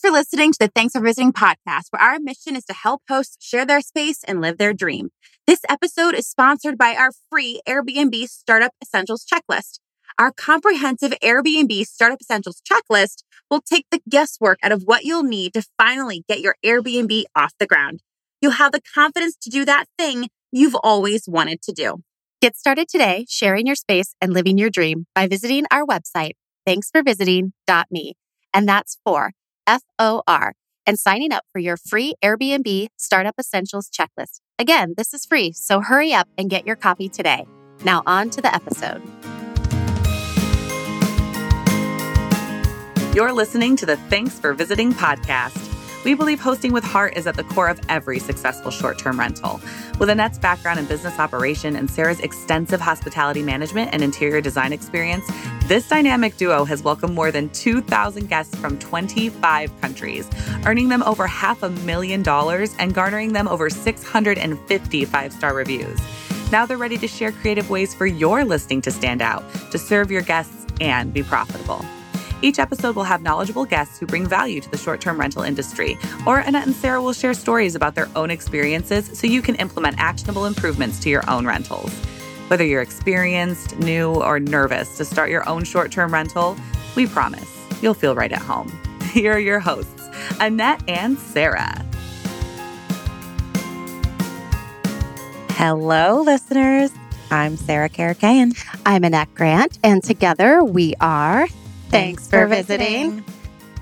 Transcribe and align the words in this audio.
Thanks 0.00 0.14
for 0.14 0.18
listening 0.18 0.52
to 0.52 0.58
the 0.58 0.68
Thanks 0.74 0.92
for 0.94 1.00
Visiting 1.02 1.30
podcast, 1.30 1.88
where 1.90 2.00
our 2.00 2.18
mission 2.18 2.56
is 2.56 2.64
to 2.66 2.72
help 2.72 3.02
hosts 3.06 3.36
share 3.44 3.66
their 3.66 3.82
space 3.82 4.24
and 4.24 4.40
live 4.40 4.56
their 4.56 4.72
dream. 4.72 5.10
This 5.46 5.60
episode 5.68 6.14
is 6.14 6.26
sponsored 6.26 6.78
by 6.78 6.94
our 6.94 7.10
free 7.30 7.60
Airbnb 7.68 8.26
Startup 8.28 8.72
Essentials 8.80 9.26
Checklist. 9.26 9.80
Our 10.18 10.32
comprehensive 10.32 11.12
Airbnb 11.22 11.84
Startup 11.84 12.18
Essentials 12.18 12.62
Checklist 12.62 13.24
will 13.50 13.60
take 13.60 13.84
the 13.90 14.00
guesswork 14.08 14.58
out 14.62 14.72
of 14.72 14.84
what 14.84 15.04
you'll 15.04 15.22
need 15.22 15.52
to 15.52 15.66
finally 15.76 16.24
get 16.26 16.40
your 16.40 16.56
Airbnb 16.64 17.24
off 17.36 17.52
the 17.58 17.66
ground. 17.66 18.00
You'll 18.40 18.52
have 18.52 18.72
the 18.72 18.80
confidence 18.94 19.36
to 19.42 19.50
do 19.50 19.66
that 19.66 19.84
thing 19.98 20.28
you've 20.50 20.76
always 20.82 21.24
wanted 21.28 21.60
to 21.62 21.72
do. 21.72 22.02
Get 22.40 22.56
started 22.56 22.88
today 22.88 23.26
sharing 23.28 23.66
your 23.66 23.76
space 23.76 24.14
and 24.18 24.32
living 24.32 24.56
your 24.56 24.70
dream 24.70 25.08
by 25.14 25.26
visiting 25.26 25.66
our 25.70 25.84
website, 25.84 26.36
thanksforvisiting.me. 26.66 28.14
And 28.54 28.68
that's 28.68 28.96
for 29.04 29.32
F 29.70 29.82
O 30.00 30.22
R 30.26 30.54
and 30.84 30.98
signing 30.98 31.32
up 31.32 31.44
for 31.52 31.60
your 31.60 31.76
free 31.76 32.14
Airbnb 32.24 32.88
Startup 32.96 33.34
Essentials 33.38 33.88
checklist. 33.88 34.40
Again, 34.58 34.94
this 34.96 35.14
is 35.14 35.24
free, 35.24 35.52
so 35.52 35.80
hurry 35.80 36.12
up 36.12 36.28
and 36.36 36.50
get 36.50 36.66
your 36.66 36.74
copy 36.74 37.08
today. 37.08 37.46
Now, 37.84 38.02
on 38.04 38.30
to 38.30 38.42
the 38.42 38.52
episode. 38.52 39.00
You're 43.14 43.32
listening 43.32 43.76
to 43.76 43.86
the 43.86 43.96
Thanks 44.08 44.40
for 44.40 44.54
Visiting 44.54 44.92
podcast. 44.92 45.69
We 46.02 46.14
believe 46.14 46.40
hosting 46.40 46.72
with 46.72 46.82
heart 46.82 47.14
is 47.16 47.26
at 47.26 47.36
the 47.36 47.44
core 47.44 47.68
of 47.68 47.78
every 47.90 48.18
successful 48.18 48.70
short 48.70 48.98
term 48.98 49.18
rental. 49.18 49.60
With 49.98 50.08
Annette's 50.08 50.38
background 50.38 50.78
in 50.78 50.86
business 50.86 51.18
operation 51.18 51.76
and 51.76 51.90
Sarah's 51.90 52.20
extensive 52.20 52.80
hospitality 52.80 53.42
management 53.42 53.90
and 53.92 54.02
interior 54.02 54.40
design 54.40 54.72
experience, 54.72 55.30
this 55.66 55.86
dynamic 55.88 56.38
duo 56.38 56.64
has 56.64 56.82
welcomed 56.82 57.14
more 57.14 57.30
than 57.30 57.50
2,000 57.50 58.28
guests 58.30 58.56
from 58.56 58.78
25 58.78 59.78
countries, 59.82 60.28
earning 60.64 60.88
them 60.88 61.02
over 61.02 61.26
half 61.26 61.62
a 61.62 61.68
million 61.68 62.22
dollars 62.22 62.74
and 62.78 62.94
garnering 62.94 63.34
them 63.34 63.46
over 63.46 63.68
650 63.68 65.04
five 65.04 65.32
star 65.34 65.54
reviews. 65.54 66.00
Now 66.50 66.64
they're 66.64 66.78
ready 66.78 66.96
to 66.98 67.06
share 67.06 67.30
creative 67.30 67.68
ways 67.68 67.94
for 67.94 68.06
your 68.06 68.44
listing 68.44 68.80
to 68.82 68.90
stand 68.90 69.20
out, 69.20 69.44
to 69.70 69.78
serve 69.78 70.10
your 70.10 70.22
guests, 70.22 70.66
and 70.80 71.12
be 71.12 71.22
profitable. 71.22 71.84
Each 72.42 72.58
episode 72.58 72.96
will 72.96 73.04
have 73.04 73.22
knowledgeable 73.22 73.66
guests 73.66 73.98
who 73.98 74.06
bring 74.06 74.26
value 74.26 74.60
to 74.60 74.70
the 74.70 74.78
short 74.78 75.00
term 75.00 75.20
rental 75.20 75.42
industry, 75.42 75.98
or 76.26 76.38
Annette 76.38 76.66
and 76.66 76.74
Sarah 76.74 77.02
will 77.02 77.12
share 77.12 77.34
stories 77.34 77.74
about 77.74 77.94
their 77.94 78.08
own 78.16 78.30
experiences 78.30 79.18
so 79.18 79.26
you 79.26 79.42
can 79.42 79.56
implement 79.56 79.98
actionable 79.98 80.46
improvements 80.46 80.98
to 81.00 81.10
your 81.10 81.28
own 81.28 81.46
rentals. 81.46 81.92
Whether 82.48 82.64
you're 82.64 82.82
experienced, 82.82 83.78
new, 83.78 84.14
or 84.14 84.40
nervous 84.40 84.96
to 84.96 85.04
start 85.04 85.30
your 85.30 85.46
own 85.48 85.64
short 85.64 85.92
term 85.92 86.12
rental, 86.12 86.56
we 86.96 87.06
promise 87.06 87.48
you'll 87.82 87.94
feel 87.94 88.14
right 88.14 88.32
at 88.32 88.42
home. 88.42 88.72
Here 89.12 89.34
are 89.34 89.38
your 89.38 89.60
hosts, 89.60 90.08
Annette 90.40 90.82
and 90.88 91.18
Sarah. 91.18 91.84
Hello, 95.50 96.22
listeners. 96.22 96.90
I'm 97.30 97.56
Sarah 97.58 97.90
Karakaian. 97.90 98.58
I'm 98.86 99.04
Annette 99.04 99.32
Grant, 99.34 99.78
and 99.84 100.02
together 100.02 100.64
we 100.64 100.94
are 101.00 101.46
Thanks 101.90 102.28
for 102.28 102.46
visiting. 102.46 103.24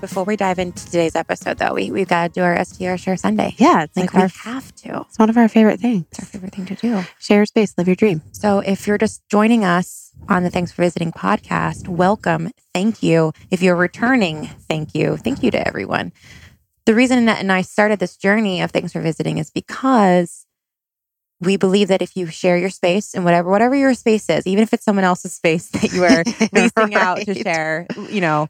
Before 0.01 0.23
we 0.23 0.35
dive 0.35 0.57
into 0.57 0.83
today's 0.83 1.15
episode, 1.15 1.59
though, 1.59 1.73
we, 1.75 1.91
we've 1.91 2.07
got 2.07 2.33
to 2.33 2.33
do 2.33 2.41
our 2.41 2.63
STR 2.65 2.95
Share 2.95 3.17
Sunday. 3.17 3.53
Yeah, 3.57 3.83
it's 3.83 3.95
like 3.95 4.13
like 4.13 4.13
we 4.13 4.21
our, 4.21 4.27
have 4.51 4.73
to. 4.77 5.01
it's 5.01 5.19
one 5.19 5.29
of 5.29 5.37
our 5.37 5.47
favorite 5.47 5.79
things. 5.79 6.05
It's 6.11 6.19
our 6.21 6.25
favorite 6.25 6.55
thing 6.55 6.65
to 6.67 6.75
do. 6.75 7.03
Share 7.19 7.45
space, 7.45 7.75
live 7.77 7.87
your 7.87 7.95
dream. 7.95 8.23
So 8.31 8.59
if 8.59 8.87
you're 8.87 8.97
just 8.97 9.21
joining 9.29 9.63
us 9.63 10.11
on 10.27 10.43
the 10.43 10.49
Thanks 10.49 10.71
for 10.71 10.81
Visiting 10.81 11.11
podcast, 11.11 11.87
welcome. 11.87 12.49
Thank 12.73 13.03
you. 13.03 13.31
If 13.51 13.61
you're 13.61 13.75
returning, 13.75 14.47
thank 14.67 14.95
you. 14.95 15.17
Thank 15.17 15.43
you 15.43 15.51
to 15.51 15.67
everyone. 15.67 16.11
The 16.85 16.95
reason 16.95 17.19
Annette 17.19 17.41
and 17.41 17.51
I 17.51 17.61
started 17.61 17.99
this 17.99 18.17
journey 18.17 18.61
of 18.61 18.71
Thanks 18.71 18.93
for 18.93 19.01
Visiting 19.01 19.37
is 19.37 19.51
because 19.51 20.47
we 21.41 21.55
believe 21.55 21.87
that 21.87 22.01
if 22.01 22.17
you 22.17 22.27
share 22.27 22.57
your 22.57 22.69
space 22.69 23.13
and 23.13 23.23
whatever 23.23 23.49
whatever 23.49 23.75
your 23.75 23.93
space 23.93 24.29
is, 24.29 24.45
even 24.45 24.61
if 24.61 24.73
it's 24.73 24.83
someone 24.83 25.05
else's 25.05 25.33
space 25.33 25.67
that 25.71 25.91
you 25.93 26.03
are 26.03 26.23
leasing 26.53 26.95
out 26.95 27.19
to 27.21 27.33
share, 27.33 27.87
you 28.09 28.21
know, 28.21 28.47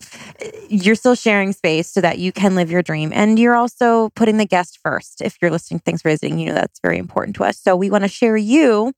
you're 0.69 0.95
still 0.95 1.15
sharing 1.15 1.53
space 1.53 1.89
so 1.91 2.01
that 2.01 2.17
you 2.17 2.31
can 2.31 2.55
live 2.55 2.71
your 2.71 2.81
dream. 2.81 3.11
And 3.13 3.37
you're 3.37 3.55
also 3.55 4.09
putting 4.15 4.37
the 4.37 4.45
guest 4.45 4.79
first. 4.83 5.21
If 5.21 5.37
you're 5.41 5.51
listening 5.51 5.79
to 5.79 5.83
Thanks 5.83 6.01
for 6.01 6.09
Visiting, 6.09 6.39
you 6.39 6.47
know 6.47 6.55
that's 6.55 6.79
very 6.79 6.97
important 6.97 7.35
to 7.37 7.43
us. 7.43 7.59
So 7.59 7.75
we 7.75 7.89
want 7.89 8.03
to 8.03 8.07
share 8.07 8.37
you 8.37 8.93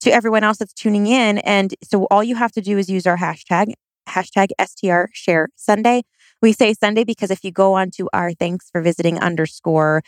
to 0.00 0.10
everyone 0.10 0.44
else 0.44 0.58
that's 0.58 0.72
tuning 0.72 1.06
in. 1.06 1.38
And 1.38 1.74
so 1.82 2.04
all 2.10 2.22
you 2.22 2.36
have 2.36 2.52
to 2.52 2.60
do 2.60 2.78
is 2.78 2.88
use 2.88 3.06
our 3.06 3.16
hashtag, 3.16 3.72
hashtag 4.08 4.48
STR 4.60 5.10
share 5.12 5.48
Sunday. 5.56 6.02
We 6.42 6.52
say 6.52 6.74
Sunday 6.74 7.04
because 7.04 7.30
if 7.30 7.44
you 7.44 7.50
go 7.50 7.74
onto 7.74 8.06
our 8.12 8.32
thanks 8.32 8.68
for 8.70 8.82
visiting 8.82 9.18
underscore 9.18 10.02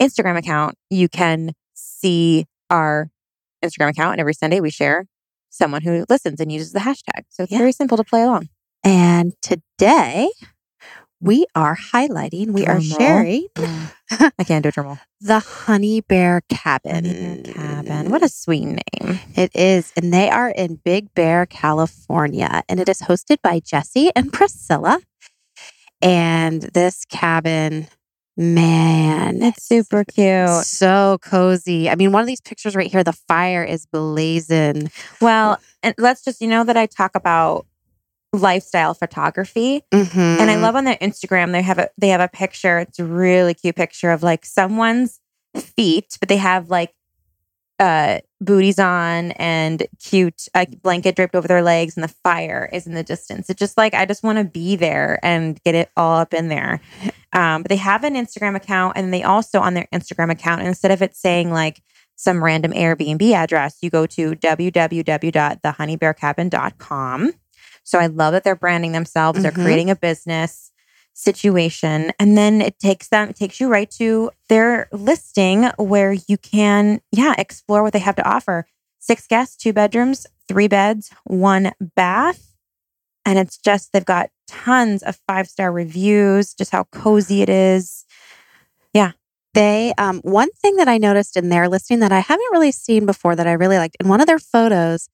Instagram 0.00 0.38
account, 0.38 0.76
you 0.90 1.08
can 1.08 1.52
see 1.74 2.46
our 2.70 3.10
Instagram 3.64 3.90
account. 3.90 4.12
And 4.12 4.20
every 4.20 4.34
Sunday 4.34 4.60
we 4.60 4.70
share 4.70 5.06
someone 5.50 5.82
who 5.82 6.04
listens 6.08 6.40
and 6.40 6.52
uses 6.52 6.72
the 6.72 6.80
hashtag. 6.80 7.24
So 7.30 7.42
it's 7.44 7.52
Yeah. 7.52 7.58
very 7.58 7.72
simple 7.72 7.96
to 7.96 8.04
play 8.04 8.22
along. 8.22 8.48
And 8.84 9.32
today 9.42 10.30
we 11.20 11.46
are 11.54 11.76
highlighting, 11.76 12.48
we 12.48 12.66
are 12.66 12.78
Drum 12.78 12.88
roll. 12.90 12.98
sharing 12.98 13.46
mm. 13.56 13.92
I 14.38 14.44
can't 14.44 14.62
do 14.62 14.68
a 14.68 14.72
drum 14.72 14.86
roll. 14.86 14.98
the 15.20 15.40
Honey 15.40 16.00
Bear 16.02 16.42
Cabin. 16.50 17.04
Honey 17.06 17.42
Bear 17.42 17.54
Cabin. 17.54 18.10
What 18.10 18.22
a 18.22 18.26
mm. 18.26 18.32
sweet 18.32 18.64
name. 18.66 19.18
It 19.34 19.50
is. 19.56 19.92
And 19.96 20.12
they 20.12 20.28
are 20.30 20.50
in 20.50 20.76
Big 20.84 21.12
Bear, 21.14 21.46
California. 21.46 22.62
And 22.68 22.78
it 22.78 22.88
is 22.88 23.02
hosted 23.02 23.38
by 23.42 23.60
Jesse 23.60 24.10
and 24.14 24.32
Priscilla. 24.32 25.00
And 26.02 26.62
this 26.62 27.04
cabin, 27.06 27.88
man, 28.36 29.42
It's 29.42 29.64
super 29.64 30.04
cute. 30.04 30.64
so 30.64 31.18
cozy. 31.22 31.88
I 31.88 31.94
mean, 31.94 32.12
one 32.12 32.20
of 32.20 32.26
these 32.26 32.40
pictures 32.40 32.74
right 32.76 32.90
here, 32.90 33.02
the 33.04 33.12
fire 33.12 33.64
is 33.64 33.86
blazing. 33.86 34.90
Well, 35.20 35.58
and 35.82 35.94
let's 35.98 36.24
just, 36.24 36.40
you 36.40 36.48
know, 36.48 36.64
that 36.64 36.76
I 36.76 36.86
talk 36.86 37.14
about 37.14 37.66
lifestyle 38.32 38.94
photography. 38.94 39.82
Mm-hmm. 39.92 40.18
And 40.18 40.50
I 40.50 40.56
love 40.56 40.76
on 40.76 40.84
their 40.84 40.96
Instagram, 40.96 41.52
they 41.52 41.62
have 41.62 41.78
a 41.78 41.88
they 41.98 42.08
have 42.08 42.20
a 42.20 42.28
picture. 42.28 42.78
It's 42.78 42.98
a 42.98 43.04
really 43.04 43.54
cute 43.54 43.76
picture 43.76 44.10
of 44.10 44.22
like 44.22 44.44
someone's 44.44 45.20
feet, 45.56 46.16
but 46.20 46.28
they 46.28 46.36
have 46.36 46.68
like 46.68 46.92
uh 47.78 48.18
booties 48.40 48.78
on 48.78 49.32
and 49.32 49.86
cute 50.02 50.48
uh, 50.54 50.64
blanket 50.82 51.14
draped 51.16 51.34
over 51.34 51.48
their 51.48 51.62
legs 51.62 51.96
and 51.96 52.04
the 52.04 52.14
fire 52.22 52.68
is 52.72 52.86
in 52.86 52.94
the 52.94 53.02
distance. 53.02 53.48
It's 53.48 53.58
just 53.58 53.78
like 53.78 53.94
I 53.94 54.04
just 54.04 54.22
want 54.22 54.36
to 54.38 54.44
be 54.44 54.76
there 54.76 55.18
and 55.22 55.58
get 55.64 55.74
it 55.74 55.90
all 55.96 56.18
up 56.18 56.34
in 56.34 56.48
there. 56.48 56.80
Um, 57.32 57.62
but 57.62 57.70
they 57.70 57.76
have 57.76 58.04
an 58.04 58.14
Instagram 58.14 58.54
account 58.54 58.96
and 58.96 59.12
they 59.12 59.22
also 59.22 59.60
on 59.60 59.72
their 59.74 59.88
Instagram 59.92 60.30
account 60.30 60.62
instead 60.62 60.90
of 60.90 61.00
it 61.02 61.16
saying 61.16 61.50
like 61.50 61.82
some 62.16 62.42
random 62.44 62.72
Airbnb 62.72 63.30
address, 63.32 63.78
you 63.82 63.90
go 63.90 64.06
to 64.06 64.32
www.thehoneybearcabin.com. 64.32 67.32
So 67.84 67.98
I 67.98 68.06
love 68.06 68.32
that 68.32 68.44
they're 68.44 68.56
branding 68.56 68.92
themselves. 68.92 69.42
They're 69.42 69.52
Mhm. 69.52 69.62
creating 69.62 69.90
a 69.90 69.96
business 69.96 70.72
situation. 71.16 72.12
And 72.20 72.36
then 72.36 72.60
it 72.60 72.78
takes 72.78 73.08
them, 73.08 73.30
it 73.30 73.36
takes 73.36 73.58
you 73.58 73.68
right 73.68 73.90
to 73.92 74.30
their 74.48 74.86
listing 74.92 75.64
where 75.78 76.12
you 76.12 76.36
can, 76.36 77.00
yeah, 77.10 77.34
explore 77.38 77.82
what 77.82 77.94
they 77.94 77.98
have 78.00 78.16
to 78.16 78.28
offer. 78.28 78.66
Six 78.98 79.26
guests, 79.26 79.56
two 79.56 79.72
bedrooms, 79.72 80.26
three 80.46 80.68
beds, 80.68 81.10
one 81.24 81.72
bath. 81.80 82.54
And 83.24 83.38
it's 83.38 83.56
just, 83.56 83.92
they've 83.92 84.04
got 84.04 84.30
tons 84.46 85.02
of 85.02 85.18
five 85.26 85.48
star 85.48 85.72
reviews, 85.72 86.52
just 86.54 86.70
how 86.70 86.84
cozy 86.84 87.40
it 87.40 87.48
is. 87.48 88.04
Yeah. 88.92 89.12
They 89.54 89.94
um 89.96 90.20
one 90.20 90.50
thing 90.52 90.76
that 90.76 90.86
I 90.86 90.98
noticed 90.98 91.34
in 91.34 91.48
their 91.48 91.66
listing 91.66 92.00
that 92.00 92.12
I 92.12 92.20
haven't 92.20 92.52
really 92.52 92.72
seen 92.72 93.06
before 93.06 93.34
that 93.34 93.46
I 93.46 93.52
really 93.52 93.78
liked 93.78 93.96
in 94.00 94.08
one 94.08 94.20
of 94.20 94.26
their 94.26 94.38
photos, 94.38 95.08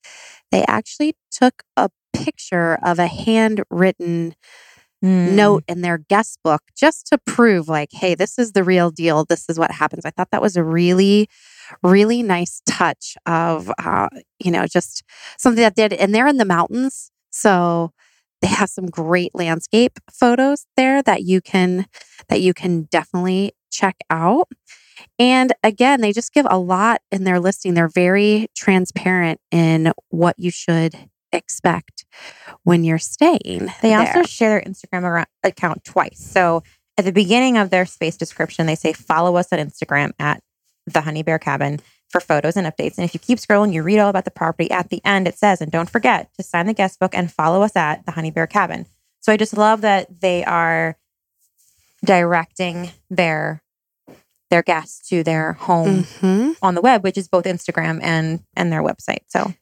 they 0.50 0.64
actually 0.66 1.14
took 1.30 1.62
a 1.76 1.90
picture 2.12 2.76
of 2.82 2.98
a 2.98 3.06
handwritten 3.06 4.34
Mm. 5.02 5.32
note 5.32 5.64
in 5.66 5.80
their 5.80 5.98
guest 5.98 6.38
book 6.44 6.62
just 6.76 7.06
to 7.08 7.18
prove 7.26 7.66
like, 7.68 7.88
hey, 7.92 8.14
this 8.14 8.38
is 8.38 8.52
the 8.52 8.62
real 8.62 8.92
deal. 8.92 9.24
This 9.24 9.46
is 9.48 9.58
what 9.58 9.72
happens. 9.72 10.04
I 10.04 10.10
thought 10.10 10.30
that 10.30 10.40
was 10.40 10.56
a 10.56 10.62
really, 10.62 11.28
really 11.82 12.22
nice 12.22 12.62
touch 12.66 13.16
of 13.26 13.68
uh, 13.82 14.08
you 14.38 14.52
know, 14.52 14.66
just 14.66 15.02
something 15.38 15.62
that 15.62 15.74
did 15.74 15.92
and 15.92 16.14
they're 16.14 16.28
in 16.28 16.36
the 16.36 16.44
mountains. 16.44 17.10
So 17.30 17.92
they 18.42 18.48
have 18.48 18.68
some 18.68 18.86
great 18.86 19.32
landscape 19.34 19.98
photos 20.12 20.66
there 20.76 21.02
that 21.02 21.22
you 21.22 21.40
can 21.40 21.86
that 22.28 22.40
you 22.40 22.54
can 22.54 22.84
definitely 22.84 23.52
check 23.72 23.96
out. 24.10 24.48
And 25.18 25.52
again, 25.62 26.00
they 26.00 26.12
just 26.12 26.32
give 26.32 26.46
a 26.48 26.58
lot 26.58 27.00
in 27.10 27.24
their 27.24 27.40
listing. 27.40 27.74
They're 27.74 27.88
very 27.88 28.46
transparent 28.56 29.40
in 29.50 29.92
what 30.10 30.36
you 30.38 30.50
should 30.50 31.10
expect 31.32 32.04
when 32.64 32.84
you're 32.84 32.98
staying. 32.98 33.70
They 33.80 33.90
there. 33.90 34.00
also 34.00 34.22
share 34.22 34.50
their 34.50 34.62
Instagram 34.62 35.24
account 35.42 35.84
twice. 35.84 36.18
So 36.18 36.62
at 36.98 37.04
the 37.04 37.12
beginning 37.12 37.56
of 37.56 37.70
their 37.70 37.86
space 37.86 38.16
description, 38.16 38.66
they 38.66 38.74
say, 38.74 38.92
follow 38.92 39.36
us 39.36 39.52
on 39.52 39.58
Instagram 39.58 40.12
at 40.18 40.42
the 40.86 41.00
Honey 41.00 41.22
Bear 41.22 41.38
Cabin 41.38 41.80
for 42.08 42.20
photos 42.20 42.56
and 42.56 42.66
updates. 42.66 42.98
And 42.98 43.04
if 43.04 43.14
you 43.14 43.20
keep 43.20 43.38
scrolling, 43.38 43.72
you 43.72 43.82
read 43.82 43.98
all 43.98 44.10
about 44.10 44.24
the 44.26 44.30
property. 44.30 44.70
At 44.70 44.90
the 44.90 45.00
end, 45.04 45.26
it 45.26 45.38
says, 45.38 45.60
and 45.60 45.72
don't 45.72 45.88
forget 45.88 46.30
to 46.36 46.42
sign 46.42 46.66
the 46.66 46.74
guest 46.74 47.00
book 47.00 47.14
and 47.14 47.32
follow 47.32 47.62
us 47.62 47.74
at 47.74 48.04
the 48.04 48.12
Honey 48.12 48.30
Bear 48.30 48.46
Cabin. 48.46 48.86
So 49.20 49.32
I 49.32 49.36
just 49.36 49.56
love 49.56 49.80
that 49.80 50.20
they 50.20 50.44
are 50.44 50.98
directing 52.04 52.90
their 53.08 53.61
their 54.52 54.62
guests 54.62 55.08
to 55.08 55.24
their 55.24 55.54
home 55.54 56.04
Mhm. 56.04 56.56
on 56.62 56.74
the 56.76 56.80
web, 56.82 57.02
which 57.02 57.16
is 57.16 57.26
both 57.26 57.44
Instagram 57.44 57.98
and 58.02 58.40
and 58.54 58.70
their 58.72 58.82
website. 58.82 59.24
So 59.28 59.54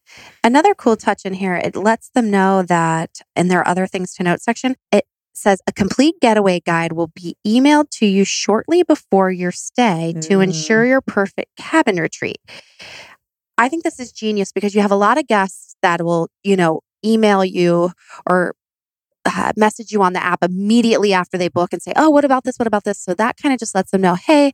Another 0.42 0.74
cool 0.74 0.96
touch 0.96 1.22
in 1.24 1.34
here, 1.34 1.54
it 1.54 1.76
lets 1.76 2.10
them 2.10 2.30
know 2.30 2.62
that, 2.62 3.20
and 3.36 3.48
there 3.50 3.60
are 3.60 3.68
other 3.68 3.86
things 3.86 4.12
to 4.14 4.22
note 4.24 4.40
section. 4.42 4.74
It 4.90 5.04
says 5.32 5.60
a 5.68 5.72
complete 5.72 6.16
getaway 6.20 6.58
guide 6.60 6.92
will 6.92 7.12
be 7.22 7.36
emailed 7.46 7.88
to 8.00 8.06
you 8.06 8.24
shortly 8.24 8.82
before 8.82 9.30
your 9.30 9.52
stay 9.52 10.12
to 10.28 10.38
Mm. 10.38 10.44
ensure 10.44 10.84
your 10.84 11.00
perfect 11.00 11.50
cabin 11.56 11.96
retreat. 11.96 12.38
I 13.56 13.68
think 13.68 13.84
this 13.84 14.00
is 14.00 14.10
genius 14.12 14.50
because 14.52 14.74
you 14.74 14.80
have 14.82 14.90
a 14.90 14.96
lot 14.96 15.18
of 15.18 15.26
guests 15.26 15.76
that 15.82 16.02
will, 16.02 16.28
you 16.42 16.56
know, 16.56 16.80
email 17.04 17.44
you 17.44 17.92
or 18.26 18.54
uh, 19.26 19.52
message 19.56 19.92
you 19.92 20.02
on 20.02 20.14
the 20.14 20.24
app 20.24 20.42
immediately 20.42 21.12
after 21.12 21.36
they 21.36 21.48
book 21.48 21.72
and 21.74 21.82
say, 21.82 21.92
Oh, 21.94 22.08
what 22.08 22.24
about 22.24 22.42
this? 22.44 22.56
What 22.58 22.66
about 22.66 22.84
this? 22.84 22.98
So 22.98 23.12
that 23.14 23.36
kind 23.36 23.52
of 23.52 23.58
just 23.60 23.74
lets 23.74 23.90
them 23.90 24.00
know, 24.00 24.14
Hey, 24.14 24.52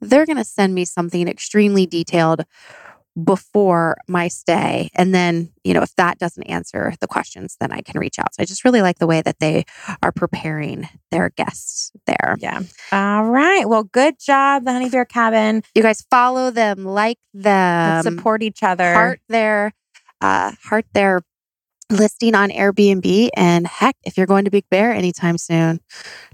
they're 0.00 0.26
going 0.26 0.36
to 0.38 0.44
send 0.44 0.74
me 0.74 0.84
something 0.84 1.28
extremely 1.28 1.86
detailed 1.86 2.44
before 3.24 3.96
my 4.06 4.28
stay. 4.28 4.90
And 4.94 5.12
then, 5.14 5.50
you 5.64 5.74
know, 5.74 5.82
if 5.82 5.94
that 5.96 6.18
doesn't 6.18 6.44
answer 6.44 6.94
the 7.00 7.08
questions, 7.08 7.56
then 7.58 7.72
I 7.72 7.80
can 7.80 7.98
reach 7.98 8.18
out. 8.18 8.34
So 8.34 8.42
I 8.42 8.46
just 8.46 8.64
really 8.64 8.80
like 8.80 8.98
the 8.98 9.06
way 9.08 9.22
that 9.22 9.40
they 9.40 9.64
are 10.02 10.12
preparing 10.12 10.88
their 11.10 11.30
guests 11.30 11.90
there. 12.06 12.36
yeah. 12.38 12.60
All 12.92 13.24
right. 13.24 13.68
Well, 13.68 13.84
good 13.84 14.20
job, 14.20 14.64
the 14.64 14.72
Honey 14.72 14.88
Bear 14.88 15.04
Cabin. 15.04 15.62
You 15.74 15.82
guys 15.82 16.04
follow 16.10 16.50
them, 16.50 16.84
like 16.84 17.18
them, 17.34 18.04
Let's 18.04 18.04
support 18.04 18.42
each 18.42 18.62
other. 18.62 18.92
heart 18.92 19.20
their 19.28 19.72
uh 20.20 20.52
heart 20.62 20.86
their 20.94 21.20
listing 21.90 22.34
on 22.34 22.50
Airbnb 22.50 23.30
and 23.36 23.66
heck 23.66 23.96
if 24.04 24.16
you're 24.16 24.26
going 24.26 24.44
to 24.44 24.50
Big 24.50 24.64
Bear 24.70 24.92
anytime 24.92 25.38
soon 25.38 25.80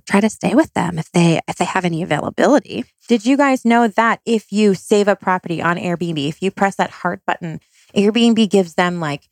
try 0.07 0.21
to 0.21 0.29
stay 0.31 0.55
with 0.55 0.73
them 0.75 0.99
if 0.99 1.11
they 1.13 1.41
if 1.49 1.57
they 1.57 1.65
have 1.65 1.85
any 1.85 2.03
availability 2.03 2.85
Did 3.09 3.25
you 3.27 3.37
guys 3.37 3.65
know 3.65 3.87
that 3.89 4.21
if 4.25 4.53
you 4.53 4.75
save 4.75 5.09
a 5.09 5.17
property 5.17 5.61
on 5.63 5.77
Airbnb, 5.77 6.29
if 6.29 6.43
you 6.43 6.51
press 6.51 6.77
that 6.77 6.91
heart 6.91 7.21
button, 7.27 7.61
Airbnb 7.95 8.49
gives 8.51 8.75
them 8.75 8.99
like, 9.01 9.29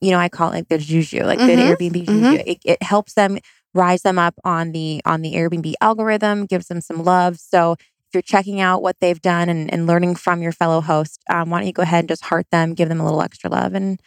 you 0.00 0.10
know, 0.10 0.18
I 0.18 0.28
call 0.28 0.48
it 0.50 0.54
like 0.54 0.68
the 0.68 0.78
juju, 0.78 1.24
like 1.24 1.44
good 1.44 1.58
Mhm, 1.58 1.76
Airbnb 1.76 2.06
juju. 2.06 2.42
It, 2.46 2.58
it 2.64 2.82
helps 2.82 3.14
them 3.14 3.38
rise 3.74 4.02
them 4.02 4.18
up 4.18 4.34
on 4.44 4.72
the 4.72 5.02
on 5.04 5.22
the 5.22 5.34
Airbnb 5.34 5.74
algorithm, 5.80 6.46
gives 6.46 6.68
them 6.68 6.80
some 6.80 7.04
love. 7.04 7.38
So 7.38 7.72
if 7.72 8.14
you're 8.14 8.22
checking 8.22 8.60
out 8.60 8.82
what 8.82 8.96
they've 9.00 9.20
done 9.20 9.48
and, 9.48 9.72
and 9.72 9.86
learning 9.86 10.16
from 10.16 10.42
your 10.42 10.52
fellow 10.52 10.80
host, 10.80 11.20
um, 11.30 11.50
why 11.50 11.58
don't 11.58 11.66
you 11.66 11.72
go 11.72 11.82
ahead 11.82 12.00
and 12.00 12.08
just 12.08 12.24
heart 12.24 12.46
them, 12.50 12.74
give 12.74 12.88
them 12.88 13.00
a 13.00 13.04
little 13.04 13.22
extra 13.22 13.50
love, 13.50 13.74
and 13.74 14.00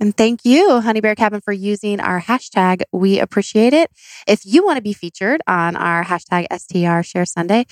and 0.00 0.16
thank 0.16 0.44
you 0.44 0.80
Honey 0.80 1.00
Bear 1.00 1.14
Cabin 1.14 1.40
for 1.40 1.52
using 1.52 2.00
our 2.00 2.20
hashtag. 2.20 2.82
We 2.92 3.18
appreciate 3.18 3.72
it. 3.72 3.90
If 4.26 4.42
you 4.44 4.64
want 4.64 4.76
to 4.76 4.82
be 4.82 4.92
featured 4.92 5.40
on 5.46 5.76
our 5.76 6.04
hashtag 6.04 6.46
STR 6.52 7.02
share 7.02 7.26
Sunday 7.26 7.66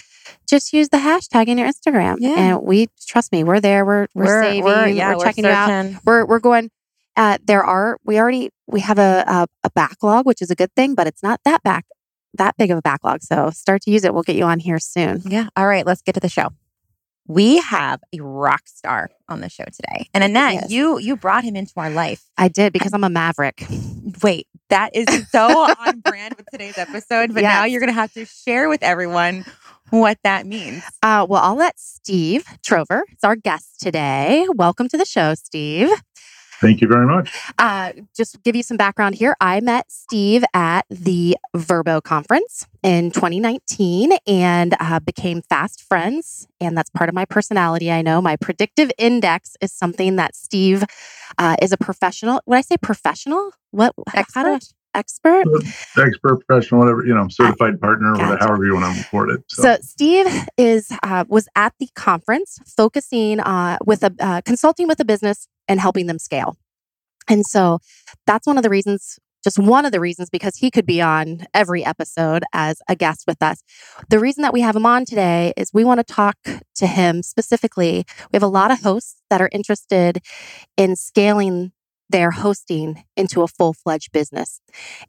just 0.48 0.72
use 0.72 0.88
the 0.88 0.98
hashtag 0.98 1.48
in 1.48 1.58
your 1.58 1.68
Instagram. 1.68 2.16
Yeah. 2.18 2.34
and 2.36 2.62
we 2.62 2.88
trust 3.06 3.32
me 3.32 3.44
we're 3.44 3.60
there. 3.60 3.84
We're 3.84 4.08
we're, 4.14 4.42
saving 4.42 4.64
we're, 4.64 4.86
yeah, 4.88 5.14
we're 5.14 5.24
checking 5.24 5.44
you 5.44 5.50
out. 5.50 5.94
we're 6.04 6.24
we're 6.24 6.40
going 6.40 6.70
uh 7.16 7.38
there 7.44 7.64
are 7.64 7.98
we 8.04 8.18
already 8.18 8.50
we 8.66 8.80
have 8.80 8.98
a, 8.98 9.24
a 9.26 9.46
a 9.64 9.70
backlog 9.70 10.26
which 10.26 10.42
is 10.42 10.50
a 10.50 10.54
good 10.54 10.72
thing 10.74 10.94
but 10.94 11.06
it's 11.06 11.22
not 11.22 11.40
that 11.44 11.62
back 11.62 11.84
that 12.36 12.56
big 12.56 12.70
of 12.70 12.78
a 12.78 12.82
backlog. 12.82 13.22
So 13.22 13.50
start 13.50 13.82
to 13.82 13.90
use 13.90 14.04
it. 14.04 14.14
We'll 14.14 14.22
get 14.22 14.36
you 14.36 14.44
on 14.44 14.60
here 14.60 14.78
soon. 14.78 15.22
Yeah. 15.26 15.48
All 15.56 15.66
right, 15.66 15.86
let's 15.86 16.02
get 16.02 16.14
to 16.14 16.20
the 16.20 16.28
show. 16.28 16.50
We 17.28 17.58
have 17.58 18.00
a 18.12 18.20
rock 18.22 18.62
star 18.66 19.10
on 19.28 19.40
the 19.40 19.48
show 19.48 19.64
today. 19.64 20.08
And 20.14 20.22
Annette, 20.22 20.54
Yes. 20.54 20.70
you 20.70 20.98
you 20.98 21.16
brought 21.16 21.44
him 21.44 21.56
into 21.56 21.72
our 21.76 21.90
life. 21.90 22.22
i 22.38 22.48
did 22.48 22.72
because 22.72 22.92
i'm 22.94 23.04
a 23.04 23.10
maverick 23.10 23.66
Wait, 24.22 24.46
that 24.70 24.94
is 24.94 25.06
so 25.30 25.40
on 25.78 26.00
brand 26.00 26.34
with 26.36 26.46
today's 26.50 26.78
episode, 26.78 27.34
but 27.34 27.42
now 27.42 27.64
you're 27.64 27.80
going 27.80 27.92
to 27.92 28.00
have 28.00 28.12
to 28.12 28.24
share 28.24 28.68
with 28.68 28.82
everyone 28.82 29.44
what 29.90 30.18
that 30.24 30.46
means. 30.46 30.82
uh 31.02 31.26
well 31.28 31.42
i'll 31.42 31.56
let 31.56 31.78
steve 31.78 32.44
trover 32.62 33.02
it's 33.10 33.24
our 33.24 33.36
guest 33.36 33.80
today 33.80 34.46
welcome 34.54 34.88
to 34.88 34.96
the 34.96 35.04
show 35.04 35.34
steve 35.34 35.90
Thank 36.60 36.80
you 36.80 36.88
very 36.88 37.06
much. 37.06 37.32
uh 37.58 37.92
just 38.16 38.42
give 38.42 38.56
you 38.56 38.62
some 38.62 38.76
background 38.76 39.14
here. 39.14 39.36
I 39.40 39.60
met 39.60 39.90
steve 39.90 40.44
at 40.54 40.86
the 40.90 41.36
Vrbo 41.54 42.02
conference 42.02 42.66
in 42.82 43.10
2019 43.10 44.12
and 44.26 44.74
uh, 44.80 45.00
became 45.00 45.42
fast 45.42 45.82
friends 45.82 46.46
and 46.60 46.76
that's 46.76 46.90
part 46.90 47.08
of 47.08 47.14
my 47.14 47.24
personality 47.24 47.90
i 47.90 48.02
know. 48.02 48.20
My 48.22 48.36
predictive 48.36 48.90
index 48.98 49.56
is 49.60 49.72
something 49.72 50.16
that 50.16 50.34
steve 50.36 50.84
uh, 51.38 51.56
is 51.60 51.72
a 51.72 51.76
professional 51.76 52.40
when 52.44 52.58
i 52.58 52.62
say 52.62 52.76
professional 52.76 53.50
what 53.70 53.92
how 54.34 54.42
do 54.44 54.50
I- 54.50 54.58
Expert? 54.96 55.44
expert 55.98 56.46
professional, 56.46 56.80
whatever, 56.80 57.04
you 57.04 57.14
know, 57.14 57.28
certified 57.28 57.78
partner, 57.80 58.14
Gotcha. 58.14 58.30
whatever, 58.30 58.44
however 58.46 58.64
you 58.64 58.74
want 58.74 58.94
to 58.94 59.02
report 59.02 59.30
it. 59.30 59.44
So, 59.48 59.62
So 59.62 59.78
Steve 59.82 60.26
is 60.56 60.90
uh, 61.02 61.24
was 61.28 61.48
at 61.54 61.74
the 61.78 61.88
conference 61.94 62.58
focusing 62.66 63.40
uh, 63.40 63.76
with 63.84 64.02
a 64.02 64.14
uh, 64.18 64.40
consulting 64.46 64.88
with 64.88 64.98
a 64.98 65.04
business 65.04 65.48
and 65.68 65.80
helping 65.80 66.06
them 66.06 66.18
scale, 66.18 66.56
and 67.28 67.44
so 67.46 67.78
that's 68.26 68.46
one 68.46 68.56
of 68.56 68.62
the 68.62 68.70
reasons. 68.70 69.18
Just 69.44 69.58
one 69.60 69.84
of 69.84 69.92
the 69.92 70.00
reasons 70.00 70.28
because 70.28 70.56
he 70.56 70.72
could 70.72 70.86
be 70.86 71.00
on 71.00 71.46
every 71.54 71.84
episode 71.84 72.42
as 72.52 72.78
a 72.88 72.96
guest 72.96 73.24
with 73.28 73.40
us. 73.40 73.62
The 74.08 74.18
reason 74.18 74.42
that 74.42 74.52
we 74.52 74.60
have 74.62 74.74
him 74.74 74.86
on 74.86 75.04
today 75.04 75.52
is 75.56 75.70
we 75.72 75.84
want 75.84 76.00
to 76.00 76.04
talk 76.04 76.36
to 76.74 76.86
him 76.88 77.22
specifically. 77.22 78.04
We 78.32 78.36
have 78.36 78.42
a 78.42 78.48
lot 78.48 78.72
of 78.72 78.82
hosts 78.82 79.22
that 79.30 79.40
are 79.40 79.48
interested 79.52 80.20
in 80.76 80.96
scaling 80.96 81.70
their 82.08 82.30
hosting 82.30 83.04
into 83.16 83.42
a 83.42 83.48
full 83.48 83.72
fledged 83.72 84.12
business. 84.12 84.60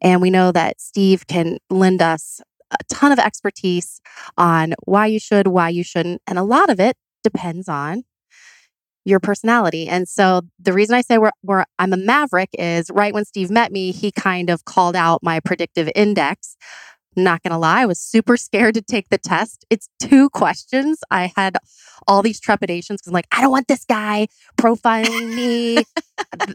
And 0.02 0.22
we 0.22 0.30
know 0.30 0.52
that 0.52 0.82
Steve 0.82 1.28
can 1.28 1.58
lend 1.70 2.02
us 2.02 2.42
a 2.72 2.84
ton 2.90 3.12
of 3.12 3.20
expertise 3.20 4.02
on 4.38 4.74
why 4.86 5.06
you 5.08 5.20
should, 5.20 5.48
why 5.48 5.70
you 5.70 5.84
shouldn't. 5.84 6.22
And 6.28 6.38
a 6.38 6.44
lot 6.44 6.70
of 6.70 6.80
it 6.80 6.98
depends 7.24 7.70
on 7.70 8.04
your 9.06 9.20
personality. 9.22 9.88
And 9.88 10.08
so 10.08 10.42
the 10.60 10.74
reason 10.74 10.96
I 10.96 11.02
say 11.02 11.18
we're, 11.18 11.32
we're, 11.42 11.64
I'm 11.80 11.94
a 11.94 11.98
maverick 11.98 12.50
is 12.60 12.92
right 12.92 13.14
when 13.14 13.24
Steve 13.24 13.50
met 13.50 13.72
me, 13.72 13.92
he 13.92 14.12
kind 14.12 14.50
of 14.50 14.66
called 14.66 14.98
out 14.98 15.24
my 15.24 15.40
predictive 15.40 15.90
index. 15.96 16.58
Not 17.18 17.42
gonna 17.42 17.58
lie, 17.58 17.82
I 17.82 17.86
was 17.88 18.00
super 18.00 18.38
scared 18.38 18.76
to 18.76 18.82
take 18.82 19.10
the 19.10 19.18
test. 19.18 19.66
It's 19.72 19.90
two 20.00 20.30
questions. 20.30 21.00
I 21.10 21.34
had 21.36 21.58
all 22.08 22.22
these 22.22 22.40
trepidations 22.40 23.02
because 23.02 23.08
I'm 23.08 23.14
like, 23.14 23.28
I 23.32 23.42
don't 23.42 23.52
want 23.52 23.68
this 23.68 23.86
guy 23.86 24.28
profiling 24.56 25.36
me. 25.36 25.84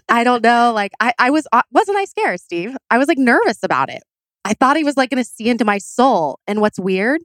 I 0.08 0.22
don't 0.22 0.42
know. 0.42 0.72
Like 0.72 0.92
I, 1.00 1.12
I 1.18 1.30
was, 1.30 1.48
uh, 1.52 1.62
wasn't 1.72 1.98
I 1.98 2.04
scared, 2.04 2.40
Steve? 2.40 2.76
I 2.90 2.98
was 2.98 3.08
like 3.08 3.18
nervous 3.18 3.64
about 3.64 3.90
it. 3.90 4.02
I 4.44 4.54
thought 4.54 4.76
he 4.76 4.84
was 4.84 4.96
like 4.96 5.10
going 5.10 5.22
to 5.22 5.28
see 5.28 5.48
into 5.48 5.64
my 5.64 5.78
soul. 5.78 6.38
And 6.46 6.60
what's 6.60 6.78
weird, 6.78 7.20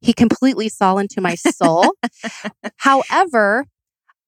he 0.00 0.12
completely 0.12 0.68
saw 0.68 0.96
into 0.98 1.20
my 1.20 1.34
soul. 1.34 1.94
However, 2.78 3.66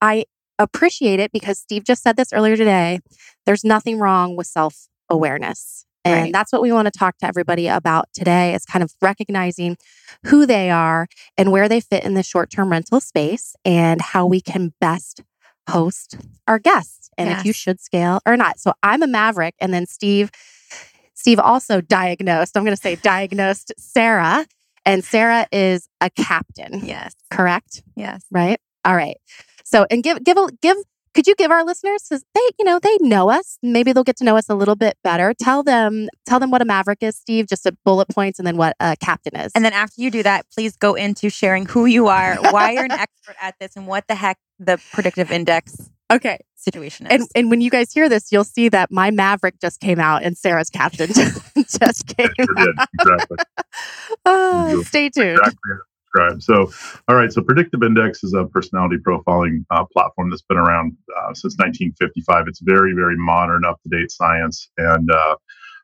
I 0.01 0.25
appreciate 0.59 1.21
it 1.21 1.33
because 1.33 1.59
Steve 1.59 1.85
just 1.85 2.03
said 2.03 2.17
this 2.17 2.33
earlier 2.33 2.57
today. 2.57 3.01
There's 3.45 3.65
nothing 3.65 3.99
wrong 3.99 4.37
with 4.37 4.47
self 4.47 4.89
awareness. 5.11 5.85
And 6.07 6.23
Right. 6.23 6.33
that's 6.33 6.53
what 6.53 6.63
we 6.63 6.71
want 6.73 6.87
to 6.87 6.97
talk 6.97 7.19
to 7.19 7.27
everybody 7.27 7.67
about 7.67 8.09
today 8.13 8.55
is 8.55 8.65
kind 8.65 8.83
of 8.83 8.95
recognizing 9.03 9.77
who 10.27 10.47
they 10.47 10.71
are 10.71 11.09
and 11.37 11.51
where 11.51 11.69
they 11.69 11.81
fit 11.81 12.05
in 12.05 12.15
the 12.15 12.23
short 12.23 12.49
term 12.51 12.71
rental 12.71 13.01
space 13.01 13.57
and 13.65 14.01
how 14.01 14.25
we 14.25 14.41
can 14.41 14.73
best 14.81 15.23
host 15.69 16.17
our 16.47 16.61
guests 16.61 17.11
and 17.19 17.29
if 17.31 17.45
you 17.45 17.53
should 17.53 17.81
scale 17.81 18.21
or 18.25 18.37
not. 18.37 18.61
So 18.61 18.73
I'm 18.85 19.03
a 19.03 19.09
maverick. 19.09 19.55
And 19.59 19.75
then 19.75 19.87
Steve, 19.87 20.31
Steve 21.15 21.41
also 21.41 21.81
diagnosed, 21.81 22.57
I'm 22.57 22.63
going 22.63 22.77
to 22.77 22.81
say 22.81 22.95
diagnosed 22.97 23.73
Sarah. 23.77 24.47
And 24.85 25.03
Sarah 25.03 25.49
is 25.51 25.89
a 26.01 26.09
captain, 26.11 26.83
Yes. 26.85 27.17
correct? 27.33 27.83
Yes. 27.97 28.25
Right? 28.31 28.61
All 28.85 28.95
right. 28.95 29.17
So, 29.65 29.85
and 29.91 30.05
give, 30.05 30.23
give, 30.23 30.37
a, 30.37 30.49
give, 30.63 30.77
could 31.17 31.27
you 31.27 31.35
give 31.35 31.51
our 31.51 31.65
listeners, 31.65 32.03
because 32.09 32.25
they, 32.35 32.49
you 32.59 32.65
know, 32.65 32.79
they 32.79 32.97
know 33.01 33.31
us. 33.31 33.59
Maybe 33.63 33.93
they'll 33.93 34.05
get 34.05 34.19
to 34.19 34.25
know 34.25 34.37
us 34.37 34.49
a 34.49 34.55
little 34.55 34.77
bit 34.77 34.99
better. 35.03 35.35
Tell 35.35 35.63
them, 35.63 36.09
tell 36.27 36.39
them 36.39 36.51
what 36.51 36.61
a 36.63 36.65
maverick 36.65 37.03
is, 37.03 37.17
Steve, 37.17 37.49
just 37.49 37.65
a 37.67 37.73
bullet 37.85 38.09
points, 38.09 38.39
and 38.39 38.47
then 38.47 38.57
what 38.57 38.77
a 38.79 38.97
captain 38.97 39.35
is. 39.35 39.51
And 39.55 39.65
then 39.65 39.73
after 39.73 40.01
you 40.01 40.11
do 40.11 40.23
that, 40.23 40.47
please 40.55 40.77
go 40.77 40.95
into 40.95 41.31
sharing 41.31 41.67
who 41.67 41.87
you 41.87 42.07
are, 42.09 42.37
why 42.37 42.73
you're 42.73 42.85
an 42.85 42.91
expert 42.93 43.35
at 43.41 43.55
this, 43.59 43.77
and 43.77 43.87
what 43.87 44.07
the 44.09 44.15
heck 44.15 44.39
the 44.59 44.79
predictive 44.93 45.33
index 45.33 45.91
okay. 46.13 46.39
situation 46.55 47.07
is. 47.07 47.13
And, 47.13 47.29
and 47.35 47.51
when 47.51 47.61
you 47.63 47.71
guys 47.71 47.93
hear 47.93 48.09
this, 48.09 48.31
you'll 48.31 48.45
see 48.45 48.69
that 48.69 48.91
my 48.91 49.11
maverick 49.11 49.59
just 49.61 49.81
came 49.81 49.99
out 49.99 50.23
and 50.23 50.37
Sarah's 50.37 50.71
captain 50.71 51.09
just 51.57 52.07
came 52.07 52.29
sure 52.39 52.47
did. 52.57 52.75
Exactly. 53.01 53.37
Oh, 54.25 54.83
stay 54.83 55.11
tuned. 55.11 55.39
exactly 55.39 55.73
as 55.73 55.79
So, 56.39 56.71
all 57.09 57.17
right. 57.17 57.33
So, 57.33 57.43
Predictive 57.43 57.83
Index 57.83 58.25
is 58.25 58.35
a 58.35 58.45
personality 58.47 58.97
profiling 58.97 59.65
uh, 59.71 59.85
platform 59.93 60.31
that's 60.31 60.43
been 60.43 60.59
around 60.59 60.97
uh, 61.17 61.35
since 61.35 61.57
1955. 61.59 62.45
It's 62.49 62.61
very, 62.61 62.93
very 62.95 63.17
modern, 63.17 63.65
up 63.65 63.81
to 63.83 63.89
date 63.89 64.11
science. 64.11 64.71
And 64.79 65.11
uh, 65.11 65.37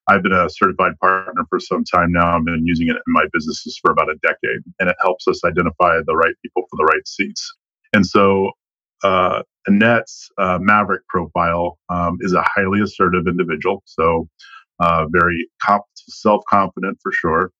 I've 0.08 0.22
been 0.22 0.32
a 0.32 0.48
certified 0.50 0.92
partner 1.00 1.44
for 1.48 1.60
some 1.60 1.84
time 1.84 2.12
now. 2.12 2.36
I've 2.36 2.44
been 2.44 2.66
using 2.66 2.88
it 2.88 2.96
in 2.96 3.12
my 3.12 3.24
businesses 3.32 3.78
for 3.80 3.92
about 3.92 4.08
a 4.10 4.16
decade, 4.22 4.60
and 4.80 4.88
it 4.88 4.96
helps 5.00 5.26
us 5.28 5.44
identify 5.44 5.98
the 6.06 6.16
right 6.16 6.34
people 6.42 6.64
for 6.70 6.76
the 6.76 6.84
right 6.84 7.06
seats. 7.06 7.52
And 7.92 8.06
so, 8.06 8.50
uh, 9.04 9.42
Annette's 9.66 10.28
uh, 10.38 10.58
Maverick 10.60 11.06
profile 11.08 11.78
um, 11.88 12.18
is 12.20 12.32
a 12.32 12.44
highly 12.54 12.80
assertive 12.80 13.26
individual. 13.26 13.82
So, 13.86 14.28
uh, 14.80 15.06
very 15.10 15.48
comp- 15.64 15.84
self 15.96 16.42
confident 16.50 16.98
for 17.02 17.12
sure. 17.12 17.50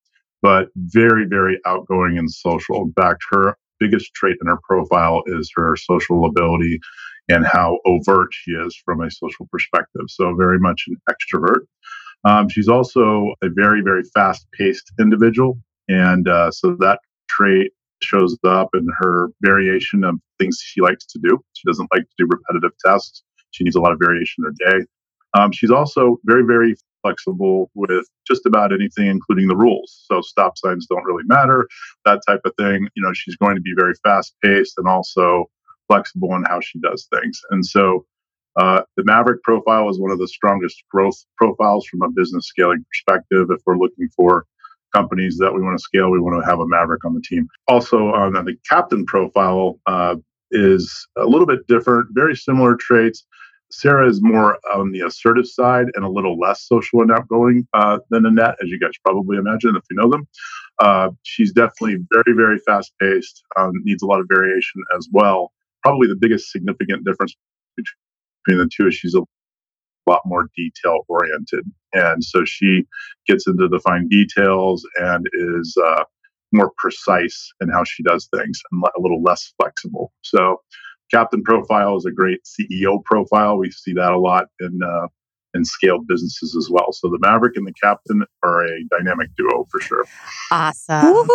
But 0.42 0.68
very, 0.76 1.26
very 1.26 1.60
outgoing 1.64 2.18
and 2.18 2.30
social. 2.30 2.82
In 2.82 2.92
fact, 2.92 3.22
her 3.30 3.56
biggest 3.78 4.12
trait 4.14 4.36
in 4.40 4.48
her 4.48 4.58
profile 4.62 5.22
is 5.26 5.50
her 5.56 5.76
social 5.76 6.24
ability 6.24 6.80
and 7.28 7.46
how 7.46 7.78
overt 7.86 8.28
she 8.32 8.50
is 8.52 8.76
from 8.84 9.00
a 9.00 9.10
social 9.10 9.48
perspective. 9.50 10.02
So, 10.08 10.34
very 10.36 10.58
much 10.58 10.84
an 10.88 10.96
extrovert. 11.08 11.60
Um, 12.24 12.48
she's 12.48 12.68
also 12.68 13.34
a 13.42 13.48
very, 13.48 13.82
very 13.82 14.02
fast 14.14 14.46
paced 14.56 14.92
individual. 15.00 15.58
And 15.88 16.28
uh, 16.28 16.50
so 16.50 16.76
that 16.80 17.00
trait 17.28 17.72
shows 18.02 18.36
up 18.44 18.70
in 18.74 18.86
her 18.98 19.28
variation 19.40 20.04
of 20.04 20.16
things 20.38 20.60
she 20.62 20.80
likes 20.80 21.04
to 21.06 21.20
do. 21.22 21.38
She 21.54 21.68
doesn't 21.68 21.88
like 21.92 22.02
to 22.02 22.14
do 22.18 22.28
repetitive 22.28 22.76
tasks. 22.84 23.22
She 23.52 23.64
needs 23.64 23.76
a 23.76 23.80
lot 23.80 23.92
of 23.92 23.98
variation 24.02 24.44
in 24.44 24.52
her 24.52 24.70
day. 24.70 24.86
Um, 25.34 25.52
she's 25.52 25.70
also 25.70 26.18
very, 26.24 26.44
very 26.44 26.76
flexible 27.02 27.70
with 27.74 28.06
just 28.26 28.46
about 28.46 28.72
anything, 28.72 29.06
including 29.06 29.48
the 29.48 29.56
rules. 29.56 30.04
So 30.06 30.20
stop 30.20 30.56
signs 30.56 30.86
don't 30.86 31.04
really 31.04 31.24
matter, 31.26 31.68
that 32.04 32.20
type 32.26 32.40
of 32.44 32.52
thing. 32.58 32.88
You 32.94 33.02
know, 33.02 33.12
she's 33.12 33.36
going 33.36 33.56
to 33.56 33.62
be 33.62 33.74
very 33.76 33.94
fast 34.02 34.34
paced 34.42 34.74
and 34.78 34.88
also 34.88 35.50
flexible 35.88 36.34
in 36.34 36.44
how 36.44 36.60
she 36.60 36.78
does 36.80 37.06
things. 37.12 37.40
And 37.50 37.64
so 37.64 38.06
uh, 38.56 38.82
the 38.96 39.04
Maverick 39.04 39.42
profile 39.42 39.88
is 39.88 39.98
one 39.98 40.10
of 40.10 40.18
the 40.18 40.28
strongest 40.28 40.82
growth 40.90 41.16
profiles 41.36 41.86
from 41.86 42.02
a 42.02 42.10
business 42.10 42.46
scaling 42.46 42.84
perspective. 42.90 43.48
If 43.50 43.60
we're 43.66 43.78
looking 43.78 44.08
for 44.16 44.46
companies 44.94 45.38
that 45.38 45.52
we 45.52 45.62
want 45.62 45.78
to 45.78 45.82
scale, 45.82 46.10
we 46.10 46.20
want 46.20 46.42
to 46.42 46.48
have 46.48 46.60
a 46.60 46.66
Maverick 46.66 47.04
on 47.04 47.14
the 47.14 47.22
team. 47.22 47.48
Also, 47.66 48.08
on 48.08 48.32
the 48.32 48.56
captain 48.68 49.06
profile 49.06 49.78
uh, 49.86 50.16
is 50.50 51.08
a 51.16 51.24
little 51.24 51.46
bit 51.46 51.66
different, 51.66 52.08
very 52.12 52.36
similar 52.36 52.76
traits. 52.76 53.24
Sarah 53.72 54.08
is 54.08 54.20
more 54.22 54.58
on 54.74 54.92
the 54.92 55.00
assertive 55.00 55.46
side 55.46 55.86
and 55.94 56.04
a 56.04 56.08
little 56.08 56.38
less 56.38 56.62
social 56.66 57.00
and 57.00 57.10
outgoing 57.10 57.66
uh, 57.72 57.98
than 58.10 58.26
Annette, 58.26 58.56
as 58.62 58.68
you 58.68 58.78
guys 58.78 58.92
probably 59.04 59.38
imagine 59.38 59.74
if 59.76 59.82
you 59.90 59.96
know 59.96 60.10
them. 60.10 60.28
Uh, 60.78 61.08
she's 61.22 61.52
definitely 61.52 61.96
very, 62.12 62.36
very 62.36 62.58
fast 62.66 62.92
paced, 63.00 63.42
um, 63.58 63.72
needs 63.84 64.02
a 64.02 64.06
lot 64.06 64.20
of 64.20 64.26
variation 64.28 64.82
as 64.96 65.08
well. 65.10 65.52
Probably 65.82 66.06
the 66.06 66.16
biggest 66.16 66.50
significant 66.50 67.04
difference 67.04 67.34
between 67.76 68.58
the 68.58 68.70
two 68.74 68.88
is 68.88 68.94
she's 68.94 69.14
a 69.14 69.22
lot 70.06 70.20
more 70.26 70.50
detail 70.54 71.00
oriented. 71.08 71.64
And 71.94 72.22
so 72.22 72.44
she 72.44 72.84
gets 73.26 73.46
into 73.46 73.68
the 73.68 73.80
fine 73.80 74.06
details 74.08 74.86
and 74.96 75.26
is 75.32 75.76
uh, 75.82 76.04
more 76.52 76.72
precise 76.76 77.50
in 77.60 77.70
how 77.70 77.84
she 77.84 78.02
does 78.02 78.28
things 78.36 78.60
and 78.70 78.82
a 78.84 79.00
little 79.00 79.22
less 79.22 79.52
flexible. 79.58 80.12
So 80.22 80.60
Captain 81.12 81.42
profile 81.42 81.96
is 81.96 82.06
a 82.06 82.10
great 82.10 82.40
CEO 82.44 83.02
profile. 83.04 83.58
We 83.58 83.70
see 83.70 83.92
that 83.94 84.12
a 84.12 84.18
lot 84.18 84.46
in 84.60 84.80
uh, 84.82 85.08
in 85.54 85.64
scaled 85.64 86.06
businesses 86.06 86.56
as 86.56 86.68
well. 86.70 86.92
So 86.92 87.08
the 87.08 87.18
Maverick 87.20 87.56
and 87.56 87.66
the 87.66 87.74
Captain 87.74 88.24
are 88.42 88.64
a 88.64 88.84
dynamic 88.90 89.28
duo 89.36 89.66
for 89.70 89.80
sure. 89.80 90.04
Awesome. 90.50 91.28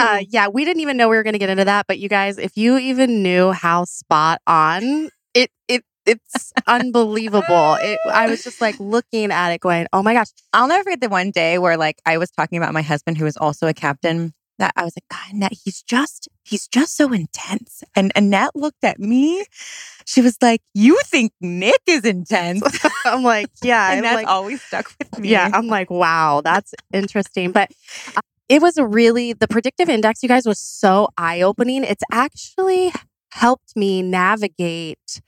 Uh, 0.00 0.20
yeah, 0.28 0.48
we 0.48 0.64
didn't 0.64 0.80
even 0.80 0.96
know 0.96 1.08
we 1.08 1.16
were 1.16 1.22
going 1.22 1.34
to 1.34 1.38
get 1.38 1.50
into 1.50 1.64
that, 1.64 1.86
but 1.86 1.98
you 1.98 2.08
guys, 2.08 2.38
if 2.38 2.56
you 2.56 2.78
even 2.78 3.22
knew 3.22 3.52
how 3.52 3.84
spot 3.84 4.40
on 4.46 5.10
it 5.34 5.50
it 5.68 5.84
it's 6.06 6.52
unbelievable. 6.66 7.76
It, 7.80 7.98
I 8.10 8.28
was 8.28 8.42
just 8.42 8.60
like 8.60 8.78
looking 8.80 9.30
at 9.30 9.52
it, 9.52 9.60
going, 9.60 9.86
"Oh 9.92 10.02
my 10.02 10.14
gosh!" 10.14 10.28
I'll 10.52 10.68
never 10.68 10.84
forget 10.84 11.00
the 11.00 11.08
one 11.08 11.30
day 11.30 11.58
where 11.58 11.76
like 11.76 12.00
I 12.06 12.18
was 12.18 12.30
talking 12.30 12.58
about 12.58 12.72
my 12.72 12.82
husband, 12.82 13.18
who 13.18 13.24
was 13.24 13.36
also 13.36 13.66
a 13.66 13.74
captain, 13.74 14.32
that 14.58 14.72
I 14.76 14.84
was 14.84 14.94
like, 14.96 15.08
God, 15.10 15.34
Annette, 15.34 15.52
he's 15.64 15.82
just, 15.82 16.28
he's 16.44 16.66
just 16.68 16.96
so 16.96 17.12
intense. 17.12 17.82
And 17.94 18.12
Annette 18.16 18.54
looked 18.54 18.84
at 18.84 18.98
me. 18.98 19.44
She 20.04 20.20
was 20.20 20.36
like, 20.42 20.62
You 20.74 20.98
think 21.04 21.32
Nick 21.40 21.80
is 21.86 22.04
intense? 22.04 22.62
I'm 23.04 23.22
like, 23.22 23.48
Yeah. 23.62 23.92
and 23.92 24.04
that's 24.04 24.14
like, 24.16 24.26
always 24.26 24.62
stuck 24.62 24.90
with 24.98 25.18
me. 25.18 25.28
Yeah. 25.30 25.50
I'm 25.52 25.66
like, 25.66 25.90
Wow, 25.90 26.40
that's 26.42 26.74
interesting. 26.92 27.52
But 27.52 27.70
uh, 28.16 28.20
it 28.48 28.62
was 28.62 28.76
a 28.78 28.86
really, 28.86 29.32
the 29.32 29.48
predictive 29.48 29.88
index, 29.88 30.22
you 30.22 30.28
guys, 30.28 30.46
was 30.46 30.58
so 30.58 31.08
eye 31.18 31.42
opening. 31.42 31.84
It's 31.84 32.02
actually 32.10 32.92
helped 33.32 33.76
me 33.76 34.02
navigate 34.02 35.20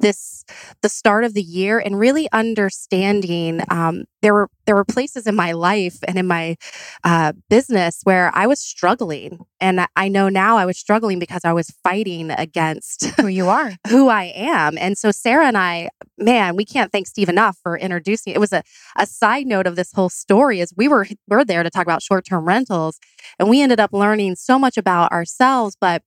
this 0.00 0.44
the 0.82 0.88
start 0.88 1.24
of 1.24 1.32
the 1.34 1.42
year 1.42 1.78
and 1.78 1.98
really 1.98 2.28
understanding 2.32 3.62
um, 3.70 4.04
there 4.20 4.34
were 4.34 4.48
there 4.66 4.74
were 4.74 4.84
places 4.84 5.26
in 5.26 5.34
my 5.34 5.52
life 5.52 5.98
and 6.06 6.18
in 6.18 6.26
my 6.26 6.56
uh, 7.04 7.32
business 7.50 8.00
where 8.04 8.30
I 8.34 8.46
was 8.46 8.60
struggling, 8.60 9.40
and 9.60 9.86
I 9.96 10.08
know 10.08 10.28
now 10.28 10.56
I 10.56 10.66
was 10.66 10.78
struggling 10.78 11.18
because 11.18 11.42
I 11.44 11.52
was 11.52 11.70
fighting 11.82 12.30
against 12.30 13.06
who 13.20 13.26
you 13.26 13.48
are, 13.48 13.72
who 13.88 14.08
I 14.08 14.32
am. 14.34 14.78
And 14.78 14.96
so 14.96 15.10
Sarah 15.10 15.46
and 15.46 15.58
I, 15.58 15.88
man, 16.18 16.56
we 16.56 16.64
can't 16.64 16.92
thank 16.92 17.06
Steve 17.06 17.28
enough 17.28 17.58
for 17.62 17.76
introducing. 17.76 18.32
It 18.34 18.40
was 18.40 18.52
a 18.52 18.62
a 18.96 19.06
side 19.06 19.46
note 19.46 19.66
of 19.66 19.76
this 19.76 19.92
whole 19.92 20.10
story 20.10 20.60
is 20.60 20.72
we 20.76 20.88
were 20.88 21.06
we 21.28 21.36
are 21.36 21.44
there 21.44 21.62
to 21.62 21.70
talk 21.70 21.84
about 21.86 22.02
short 22.02 22.24
term 22.26 22.44
rentals, 22.44 22.98
and 23.38 23.48
we 23.48 23.62
ended 23.62 23.80
up 23.80 23.92
learning 23.92 24.36
so 24.36 24.58
much 24.58 24.76
about 24.76 25.12
ourselves, 25.12 25.76
but 25.80 26.02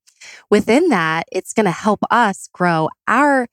within 0.49 0.89
that, 0.89 1.25
it's 1.31 1.53
going 1.53 1.65
to 1.65 1.71
help 1.71 1.99
us 2.11 2.49
grow 2.53 2.89
our 3.07 3.47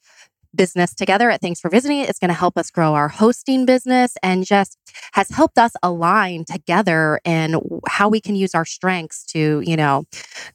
business 0.54 0.94
together 0.94 1.30
at 1.30 1.40
Thanks 1.40 1.60
for 1.60 1.68
Visiting. 1.70 2.00
It's 2.00 2.18
going 2.18 2.28
to 2.28 2.34
help 2.34 2.56
us 2.58 2.70
grow 2.70 2.94
our 2.94 3.08
hosting 3.08 3.64
business 3.64 4.16
and 4.22 4.44
just 4.44 4.78
has 5.12 5.30
helped 5.30 5.58
us 5.58 5.72
align 5.82 6.44
together 6.44 7.20
in 7.24 7.60
how 7.88 8.08
we 8.08 8.20
can 8.20 8.34
use 8.34 8.54
our 8.54 8.64
strengths 8.64 9.24
to, 9.26 9.62
you 9.64 9.76
know, 9.76 10.04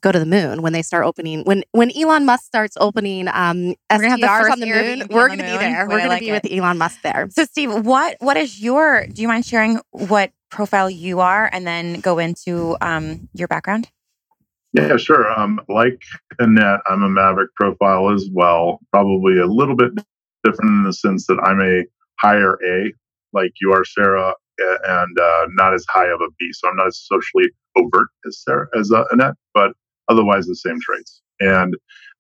go 0.02 0.12
to 0.12 0.20
the 0.20 0.26
moon 0.26 0.62
when 0.62 0.74
they 0.74 0.82
start 0.82 1.06
opening. 1.06 1.44
When 1.44 1.64
when 1.72 1.92
Elon 1.98 2.26
Musk 2.26 2.46
starts 2.46 2.78
opening 2.80 3.28
um, 3.28 3.76
STRs 3.92 4.52
on 4.52 4.60
the 4.60 4.68
moon, 4.68 5.08
we're 5.10 5.28
going 5.28 5.40
to 5.40 5.46
be 5.46 5.58
there. 5.58 5.88
We're 5.88 5.98
going 5.98 6.10
like 6.10 6.20
to 6.20 6.26
be 6.26 6.30
it. 6.30 6.44
with 6.44 6.52
Elon 6.52 6.78
Musk 6.78 7.02
there. 7.02 7.28
So, 7.32 7.46
Steve, 7.46 7.74
what 7.86 8.18
what 8.20 8.38
is 8.38 8.62
your? 8.62 9.08
Do 9.08 9.22
you 9.22 9.28
mind 9.28 9.46
sharing 9.46 9.80
what 9.92 10.32
profile 10.50 10.90
you 10.90 11.20
are, 11.20 11.50
and 11.52 11.66
then 11.66 12.00
go 12.00 12.20
into 12.20 12.78
um, 12.82 13.30
your 13.34 13.48
background? 13.48 13.90
Yeah, 14.78 14.98
sure. 14.98 15.32
Um, 15.40 15.62
like 15.70 16.02
Annette, 16.40 16.82
I'm 16.88 17.04
a 17.04 17.10
Maverick 17.10 17.56
profile 17.56 18.12
as 18.12 18.30
well. 18.34 18.80
Probably 18.94 19.40
a 19.40 19.48
little 19.48 19.76
bit 19.76 19.92
different 20.46 20.72
in 20.72 20.84
the 20.86 20.94
sense 20.94 21.28
that 21.28 21.40
I'm 21.46 21.62
a 21.62 21.86
higher 22.22 22.56
A, 22.66 22.94
like 23.34 23.54
you 23.62 23.74
are, 23.74 23.86
Sarah, 23.86 24.36
and 24.60 25.20
uh, 25.20 25.48
not 25.56 25.76
as 25.76 25.86
high 25.90 26.08
of 26.08 26.22
a 26.22 26.30
B. 26.40 26.50
So 26.54 26.70
I'm 26.70 26.78
not 26.78 26.88
as 26.88 27.00
socially 27.00 27.52
overt 27.78 28.10
as 28.28 28.44
Sarah 28.44 28.68
as 28.80 28.92
uh, 28.94 29.06
Annette, 29.12 29.36
but 29.54 29.74
otherwise 30.10 30.48
the 30.48 30.56
same 30.56 30.80
traits. 30.82 31.22
And 31.42 31.76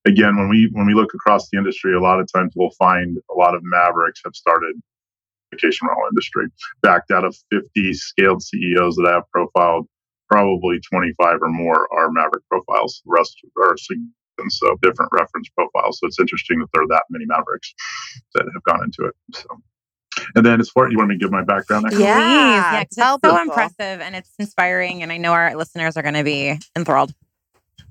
again, 0.05 0.37
when 0.37 0.49
we 0.49 0.69
when 0.73 0.87
we 0.87 0.95
look 0.95 1.13
across 1.15 1.49
the 1.51 1.59
industry, 1.59 1.95
a 1.95 2.01
lot 2.01 2.19
of 2.19 2.29
times 2.33 2.53
we'll 2.57 2.71
find 2.79 3.17
a 3.31 3.35
lot 3.39 3.55
of 3.55 3.61
Mavericks 3.63 4.21
have 4.25 4.35
started 4.35 4.75
vacation 5.51 5.87
rental 5.87 6.05
industry 6.11 6.47
backed 6.83 7.11
out 7.11 7.25
of 7.25 7.37
50 7.51 7.93
scaled 7.95 8.43
CEOs 8.43 8.97
that 8.97 9.07
I 9.09 9.15
have 9.15 9.31
profiled 9.33 9.87
probably 10.29 10.79
25 10.79 11.41
or 11.41 11.49
more 11.49 11.87
are 11.93 12.11
Maverick 12.11 12.43
profiles. 12.49 13.01
The 13.05 13.11
rest 13.11 13.37
are 13.57 13.75
and 14.39 14.51
so 14.51 14.77
different 14.81 15.11
reference 15.13 15.49
profiles. 15.49 15.99
So 15.99 16.07
it's 16.07 16.19
interesting 16.19 16.59
that 16.59 16.67
there 16.73 16.83
are 16.83 16.87
that 16.89 17.03
many 17.09 17.25
Mavericks 17.25 17.73
that 18.35 18.45
have 18.53 18.63
gone 18.63 18.83
into 18.83 19.05
it. 19.05 19.15
So. 19.33 19.47
And 20.35 20.45
then, 20.45 20.59
as 20.59 20.69
far 20.69 20.89
you 20.89 20.97
want 20.97 21.09
me 21.09 21.15
to 21.15 21.19
give 21.19 21.31
my 21.31 21.43
background? 21.43 21.83
Next 21.83 21.99
yeah, 21.99 22.73
yeah, 22.73 22.81
it's 22.81 22.95
so 22.95 23.17
impressive 23.23 24.01
and 24.01 24.15
it's 24.15 24.31
inspiring, 24.39 25.03
and 25.03 25.11
I 25.11 25.17
know 25.17 25.31
our 25.31 25.55
listeners 25.55 25.95
are 25.95 26.01
going 26.01 26.15
to 26.15 26.23
be 26.23 26.57
enthralled. 26.75 27.13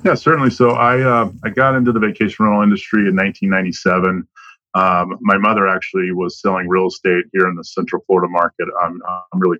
Yeah, 0.05 0.14
certainly. 0.14 0.50
So 0.50 0.71
I 0.71 1.00
uh, 1.02 1.31
I 1.45 1.50
got 1.50 1.76
into 1.76 1.93
the 1.93 2.00
vacation 2.00 2.45
rental 2.45 2.62
industry 2.62 3.09
in 3.09 3.16
1997. 3.16 4.26
Um, 4.75 5.19
my 5.21 5.38
mother 5.38 5.66
actually 5.66 6.12
was 6.12 6.40
selling 6.40 6.69
real 6.69 6.88
estate 6.88 7.25
here 7.33 7.49
in 7.49 7.55
the 7.55 7.64
Central 7.64 8.02
Florida 8.07 8.28
market. 8.28 8.69
I'm, 8.83 9.00
I'm 9.33 9.40
really 9.40 9.59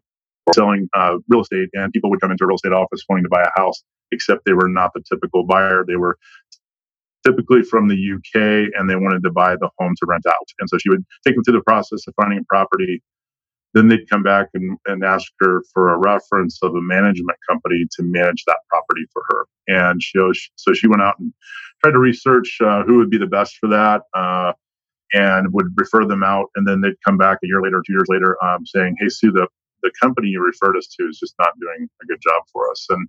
selling 0.55 0.89
uh, 0.95 1.17
real 1.29 1.43
estate, 1.43 1.69
and 1.75 1.93
people 1.93 2.11
would 2.11 2.21
come 2.21 2.31
into 2.31 2.45
a 2.45 2.47
real 2.47 2.57
estate 2.57 2.73
office 2.73 3.03
wanting 3.09 3.25
to 3.25 3.31
buy 3.31 3.43
a 3.43 3.61
house, 3.61 3.83
except 4.13 4.45
they 4.47 4.53
were 4.55 4.69
not 4.69 4.93
the 4.95 5.03
typical 5.11 5.45
buyer. 5.47 5.85
They 5.87 5.97
were 5.97 6.17
typically 7.27 7.63
from 7.63 7.89
the 7.89 7.97
UK 7.97 8.71
and 8.79 8.89
they 8.89 8.97
wanted 8.97 9.23
to 9.25 9.31
buy 9.31 9.57
the 9.57 9.69
home 9.79 9.95
to 9.99 10.07
rent 10.07 10.25
out. 10.27 10.49
And 10.61 10.69
so 10.69 10.79
she 10.79 10.89
would 10.91 11.05
take 11.27 11.35
them 11.35 11.45
through 11.45 11.59
the 11.59 11.65
process 11.65 12.07
of 12.07 12.15
finding 12.21 12.39
a 12.39 12.45
property. 12.49 13.03
Then 13.75 13.89
they'd 13.89 14.09
come 14.11 14.23
back 14.23 14.49
and, 14.55 14.79
and 14.87 15.05
ask 15.05 15.27
her 15.41 15.63
for 15.75 15.93
a 15.93 15.99
reference 15.99 16.59
of 16.63 16.75
a 16.75 16.81
management 16.83 17.39
company 17.49 17.87
to 17.97 18.03
manage 18.05 18.45
that 18.47 18.59
property 18.71 19.07
for 19.13 19.23
her. 19.31 19.47
And 19.69 20.03
she, 20.03 20.19
so 20.57 20.73
she 20.75 20.89
went 20.89 21.03
out 21.03 21.19
and 21.21 21.33
tried 21.83 21.93
to 21.93 22.01
research 22.01 22.59
uh, 22.65 22.85
who 22.85 22.99
would 22.99 23.11
be 23.11 23.19
the 23.19 23.27
best 23.27 23.57
for 23.61 23.69
that. 23.71 24.03
Uh, 24.15 24.53
and 25.13 25.53
would 25.53 25.69
refer 25.77 26.07
them 26.07 26.23
out, 26.23 26.47
and 26.57 26.67
then 26.67 26.81
they'd 26.81 27.01
come 27.07 27.17
back 27.17 27.39
a 27.43 27.47
year 27.47 27.63
later, 27.63 27.83
two 27.87 27.93
years 27.95 28.07
later, 28.09 28.37
um, 28.45 28.67
saying, 28.67 28.97
"Hey, 29.01 29.09
Sue, 29.09 29.33
the 29.33 29.49
the 29.87 29.93
company 30.01 30.29
you 30.29 30.43
referred 30.43 30.77
us 30.77 30.87
to 30.99 31.05
is 31.05 31.19
just 31.19 31.35
not 31.39 31.59
doing 31.61 31.89
a 32.03 32.07
good 32.07 32.21
job 32.21 32.43
for 32.53 32.71
us. 32.71 32.87
And 32.91 33.09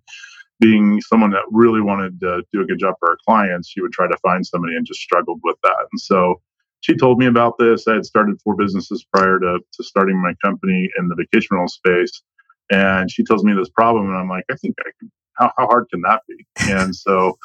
being 0.60 1.02
someone 1.02 1.32
that 1.32 1.44
really 1.52 1.82
wanted 1.82 2.20
to 2.22 2.44
do 2.54 2.62
a 2.62 2.66
good 2.66 2.80
job 2.80 2.96
for 3.00 3.10
our 3.10 3.18
clients, 3.26 3.70
she 3.70 3.82
would 3.82 3.92
try 3.92 4.08
to 4.08 4.18
find 4.18 4.46
somebody 4.46 4.76
and 4.76 4.86
just 4.86 5.02
struggled 5.02 5.40
with 5.44 5.58
that. 5.64 5.88
And 5.92 6.00
so 6.00 6.42
she 6.82 6.96
told 6.96 7.20
me 7.20 7.26
about 7.26 7.58
this. 7.58 7.88
I 7.88 7.96
had 7.96 8.06
started 8.06 8.40
four 8.42 8.56
businesses 8.56 9.06
prior 9.12 9.40
to, 9.40 9.60
to 9.74 9.84
starting 9.84 10.22
my 10.22 10.34
company 10.44 10.90
in 10.98 11.08
the 11.08 11.16
vacation 11.16 11.50
rental 11.52 11.68
space. 11.68 12.22
And 12.70 13.10
she 13.10 13.24
tells 13.24 13.44
me 13.44 13.54
this 13.54 13.70
problem, 13.70 14.08
and 14.08 14.18
I'm 14.18 14.30
like, 14.30 14.46
I 14.52 14.56
think 14.56 14.76
I 14.80 14.90
can. 15.00 15.12
How, 15.38 15.52
how 15.58 15.68
hard 15.68 15.86
can 15.92 16.02
that 16.02 16.22
be? 16.28 16.46
And 16.72 16.96
so, 16.96 17.38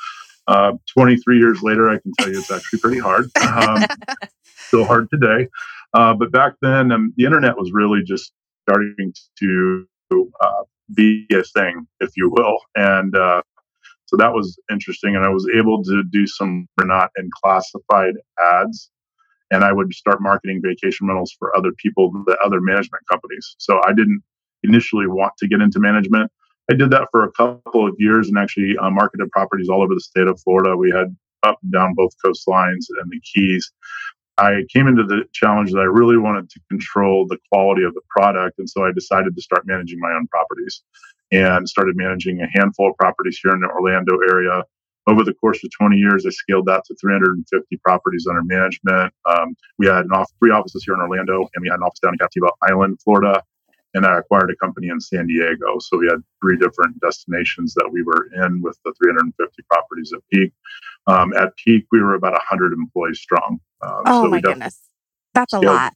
uh, 0.46 0.72
23 0.96 1.38
years 1.38 1.62
later, 1.62 1.90
I 1.90 1.98
can 1.98 2.12
tell 2.18 2.32
you 2.32 2.38
it's 2.38 2.50
actually 2.50 2.80
pretty 2.80 2.98
hard. 2.98 3.26
Um, 3.40 3.84
still 4.66 4.84
hard 4.84 5.10
today. 5.10 5.48
Uh, 5.94 6.14
but 6.14 6.32
back 6.32 6.54
then, 6.62 6.90
um, 6.90 7.12
the 7.16 7.24
internet 7.24 7.56
was 7.56 7.70
really 7.72 8.02
just 8.02 8.32
starting 8.68 9.12
to 9.38 9.86
uh, 10.40 10.62
be 10.94 11.26
a 11.32 11.42
thing, 11.42 11.86
if 12.00 12.10
you 12.16 12.30
will. 12.30 12.58
And 12.76 13.16
uh, 13.16 13.42
so 14.06 14.16
that 14.16 14.32
was 14.32 14.58
interesting. 14.70 15.16
And 15.16 15.24
I 15.24 15.28
was 15.28 15.46
able 15.56 15.82
to 15.84 16.02
do 16.10 16.26
some 16.26 16.66
not 16.80 17.10
in 17.16 17.30
classified 17.42 18.14
ads. 18.40 18.90
And 19.50 19.64
I 19.64 19.72
would 19.72 19.92
start 19.94 20.22
marketing 20.22 20.62
vacation 20.64 21.06
rentals 21.06 21.34
for 21.38 21.54
other 21.56 21.72
people, 21.72 22.10
the 22.26 22.38
other 22.44 22.60
management 22.60 23.04
companies. 23.10 23.54
So 23.58 23.80
I 23.84 23.92
didn't 23.92 24.22
initially 24.62 25.06
want 25.06 25.32
to 25.38 25.48
get 25.48 25.60
into 25.60 25.78
management. 25.78 26.30
I 26.70 26.74
did 26.74 26.90
that 26.90 27.08
for 27.10 27.24
a 27.24 27.32
couple 27.32 27.86
of 27.86 27.94
years 27.98 28.28
and 28.28 28.38
actually 28.38 28.76
uh, 28.78 28.90
marketed 28.90 29.30
properties 29.30 29.68
all 29.68 29.82
over 29.82 29.94
the 29.94 30.00
state 30.00 30.26
of 30.26 30.40
Florida. 30.40 30.76
We 30.76 30.90
had 30.90 31.14
up 31.42 31.58
and 31.62 31.72
down 31.72 31.92
both 31.94 32.12
coastlines 32.24 32.86
and 33.00 33.10
the 33.10 33.20
Keys. 33.32 33.70
I 34.38 34.62
came 34.72 34.88
into 34.88 35.04
the 35.04 35.24
challenge 35.32 35.72
that 35.72 35.80
I 35.80 35.84
really 35.84 36.16
wanted 36.16 36.48
to 36.50 36.60
control 36.70 37.26
the 37.26 37.38
quality 37.52 37.84
of 37.84 37.94
the 37.94 38.00
product. 38.08 38.58
And 38.58 38.68
so 38.68 38.84
I 38.84 38.92
decided 38.92 39.36
to 39.36 39.42
start 39.42 39.66
managing 39.66 39.98
my 40.00 40.12
own 40.12 40.26
properties 40.28 40.82
and 41.30 41.68
started 41.68 41.96
managing 41.96 42.40
a 42.40 42.48
handful 42.58 42.90
of 42.90 42.96
properties 42.96 43.38
here 43.42 43.52
in 43.52 43.60
the 43.60 43.68
Orlando 43.68 44.18
area. 44.28 44.64
Over 45.06 45.24
the 45.24 45.34
course 45.34 45.62
of 45.64 45.70
20 45.78 45.96
years, 45.96 46.24
I 46.26 46.30
scaled 46.30 46.66
that 46.66 46.84
to 46.86 46.94
350 47.00 47.76
properties 47.78 48.26
under 48.28 48.42
management. 48.44 49.12
Um, 49.26 49.56
we 49.78 49.86
had 49.86 50.04
an 50.04 50.12
off, 50.12 50.30
three 50.38 50.52
offices 50.52 50.84
here 50.84 50.94
in 50.94 51.00
Orlando, 51.00 51.40
and 51.54 51.62
we 51.62 51.68
had 51.68 51.76
an 51.76 51.82
office 51.82 51.98
down 51.98 52.14
in 52.14 52.18
Captiva 52.18 52.50
Island, 52.70 53.00
Florida. 53.02 53.42
And 53.94 54.06
I 54.06 54.18
acquired 54.18 54.50
a 54.50 54.56
company 54.56 54.88
in 54.88 55.00
San 55.00 55.26
Diego. 55.26 55.78
So 55.80 55.98
we 55.98 56.06
had 56.06 56.22
three 56.40 56.56
different 56.56 56.98
destinations 57.00 57.74
that 57.74 57.88
we 57.92 58.02
were 58.02 58.28
in 58.46 58.62
with 58.62 58.78
the 58.84 58.94
350 59.02 59.62
properties 59.70 60.12
at 60.14 60.20
peak. 60.32 60.52
Um, 61.06 61.32
at 61.34 61.56
peak, 61.56 61.84
we 61.90 62.00
were 62.00 62.14
about 62.14 62.32
100 62.32 62.72
employees 62.72 63.20
strong. 63.20 63.58
Um, 63.82 64.02
oh 64.06 64.24
so 64.24 64.30
my 64.30 64.40
goodness, 64.40 64.80
that's 65.34 65.52
a 65.52 65.60
lot. 65.60 65.94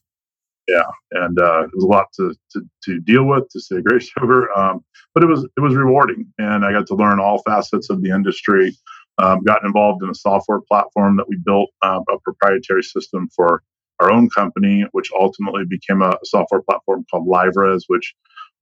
Yeah, 0.67 0.89
and 1.11 1.39
uh, 1.39 1.63
it 1.63 1.69
was 1.73 1.85
a 1.85 1.87
lot 1.87 2.07
to, 2.15 2.35
to, 2.51 2.61
to 2.83 2.99
deal 2.99 3.23
with, 3.23 3.47
to 3.49 3.59
say 3.59 3.81
grace 3.81 4.11
over. 4.21 4.51
Um, 4.57 4.83
but 5.13 5.23
it 5.23 5.27
was 5.27 5.47
it 5.55 5.61
was 5.61 5.75
rewarding, 5.75 6.31
and 6.37 6.65
I 6.65 6.71
got 6.71 6.87
to 6.87 6.95
learn 6.95 7.19
all 7.19 7.41
facets 7.43 7.89
of 7.89 8.01
the 8.01 8.09
industry. 8.09 8.75
Um, 9.19 9.41
got 9.43 9.63
involved 9.63 10.03
in 10.03 10.09
a 10.11 10.15
software 10.15 10.61
platform 10.69 11.17
that 11.17 11.27
we 11.27 11.37
built, 11.43 11.71
uh, 11.81 12.01
a 12.07 12.19
proprietary 12.19 12.83
system 12.83 13.27
for 13.35 13.63
our 13.99 14.11
own 14.11 14.29
company, 14.29 14.85
which 14.91 15.09
ultimately 15.17 15.63
became 15.67 16.03
a 16.03 16.15
software 16.23 16.61
platform 16.61 17.03
called 17.09 17.27
LiveRez, 17.27 17.83
which 17.87 18.13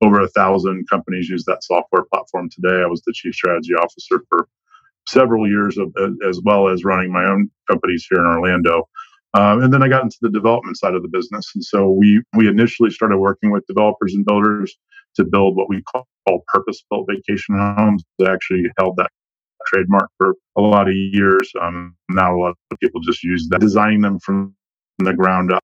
over 0.01 0.21
a 0.21 0.29
thousand 0.29 0.89
companies 0.89 1.27
use 1.27 1.43
that 1.45 1.63
software 1.63 2.03
platform 2.13 2.49
today. 2.49 2.81
I 2.83 2.85
was 2.85 3.01
the 3.01 3.13
chief 3.13 3.33
strategy 3.33 3.73
officer 3.73 4.21
for 4.29 4.47
several 5.07 5.47
years 5.47 5.77
of, 5.77 5.93
as 6.27 6.41
well 6.43 6.67
as 6.67 6.83
running 6.83 7.11
my 7.11 7.25
own 7.25 7.49
companies 7.69 8.07
here 8.09 8.19
in 8.19 8.25
Orlando. 8.25 8.87
Um, 9.33 9.63
and 9.63 9.73
then 9.73 9.83
I 9.83 9.89
got 9.89 10.03
into 10.03 10.17
the 10.21 10.29
development 10.29 10.77
side 10.77 10.95
of 10.95 11.01
the 11.01 11.09
business. 11.09 11.51
And 11.55 11.63
so 11.63 11.89
we, 11.89 12.21
we 12.35 12.47
initially 12.47 12.89
started 12.89 13.17
working 13.17 13.51
with 13.51 13.67
developers 13.67 14.13
and 14.13 14.25
builders 14.25 14.75
to 15.15 15.25
build 15.25 15.57
what 15.57 15.67
we 15.69 15.81
call, 15.83 16.07
call 16.27 16.43
purpose 16.47 16.83
built 16.89 17.07
vacation 17.09 17.57
homes. 17.57 18.03
They 18.17 18.27
actually 18.27 18.63
held 18.77 18.95
that 18.97 19.09
trademark 19.67 20.09
for 20.17 20.35
a 20.57 20.61
lot 20.61 20.87
of 20.87 20.95
years. 20.95 21.51
Um, 21.61 21.95
now 22.09 22.35
a 22.35 22.39
lot 22.39 22.55
of 22.71 22.79
people 22.79 23.01
just 23.01 23.23
use 23.23 23.47
that, 23.49 23.59
designing 23.59 24.01
them 24.01 24.19
from 24.19 24.55
the 24.99 25.13
ground 25.13 25.51
up. 25.51 25.61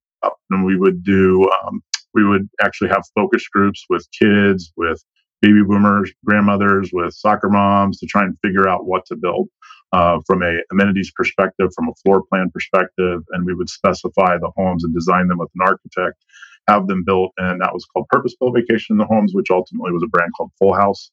And 0.50 0.66
we 0.66 0.78
would 0.78 1.04
do, 1.04 1.50
um, 1.64 1.82
we 2.14 2.26
would 2.28 2.50
actually 2.62 2.90
have 2.90 3.04
focus 3.16 3.48
groups 3.48 3.86
with 3.90 4.06
kids, 4.20 4.74
with 4.76 5.02
baby 5.42 5.64
boomers, 5.64 6.12
grandmothers, 6.26 6.92
with 6.94 7.14
soccer 7.14 7.50
moms 7.50 8.00
to 8.00 8.06
try 8.06 8.24
and 8.24 8.38
figure 8.44 8.68
out 8.68 8.86
what 8.86 9.06
to 9.08 9.16
build 9.16 9.50
uh, 9.94 10.20
from 10.26 10.44
a 10.44 10.60
amenities 10.72 11.12
perspective, 11.12 11.70
from 11.76 11.90
a 11.90 11.96
floor 12.04 12.24
plan 12.30 12.50
perspective, 12.54 13.22
and 13.32 13.46
we 13.46 13.54
would 13.54 13.70
specify 13.70 14.38
the 14.38 14.52
homes 14.56 14.84
and 14.84 14.94
design 14.94 15.28
them 15.28 15.38
with 15.40 15.50
an 15.56 15.62
architect, 15.62 16.24
have 16.68 16.88
them 16.88 17.04
built, 17.04 17.32
and 17.38 17.62
that 17.62 17.74
was 17.74 17.86
called 17.86 18.08
Purpose 18.10 18.36
Built 18.40 18.56
Vacation 18.56 18.94
in 18.94 18.98
the 18.98 19.06
Homes, 19.06 19.34
which 19.34 19.52
ultimately 19.52 19.92
was 19.92 20.04
a 20.04 20.08
brand 20.08 20.32
called 20.38 20.52
Full 20.60 20.74
House. 20.74 21.12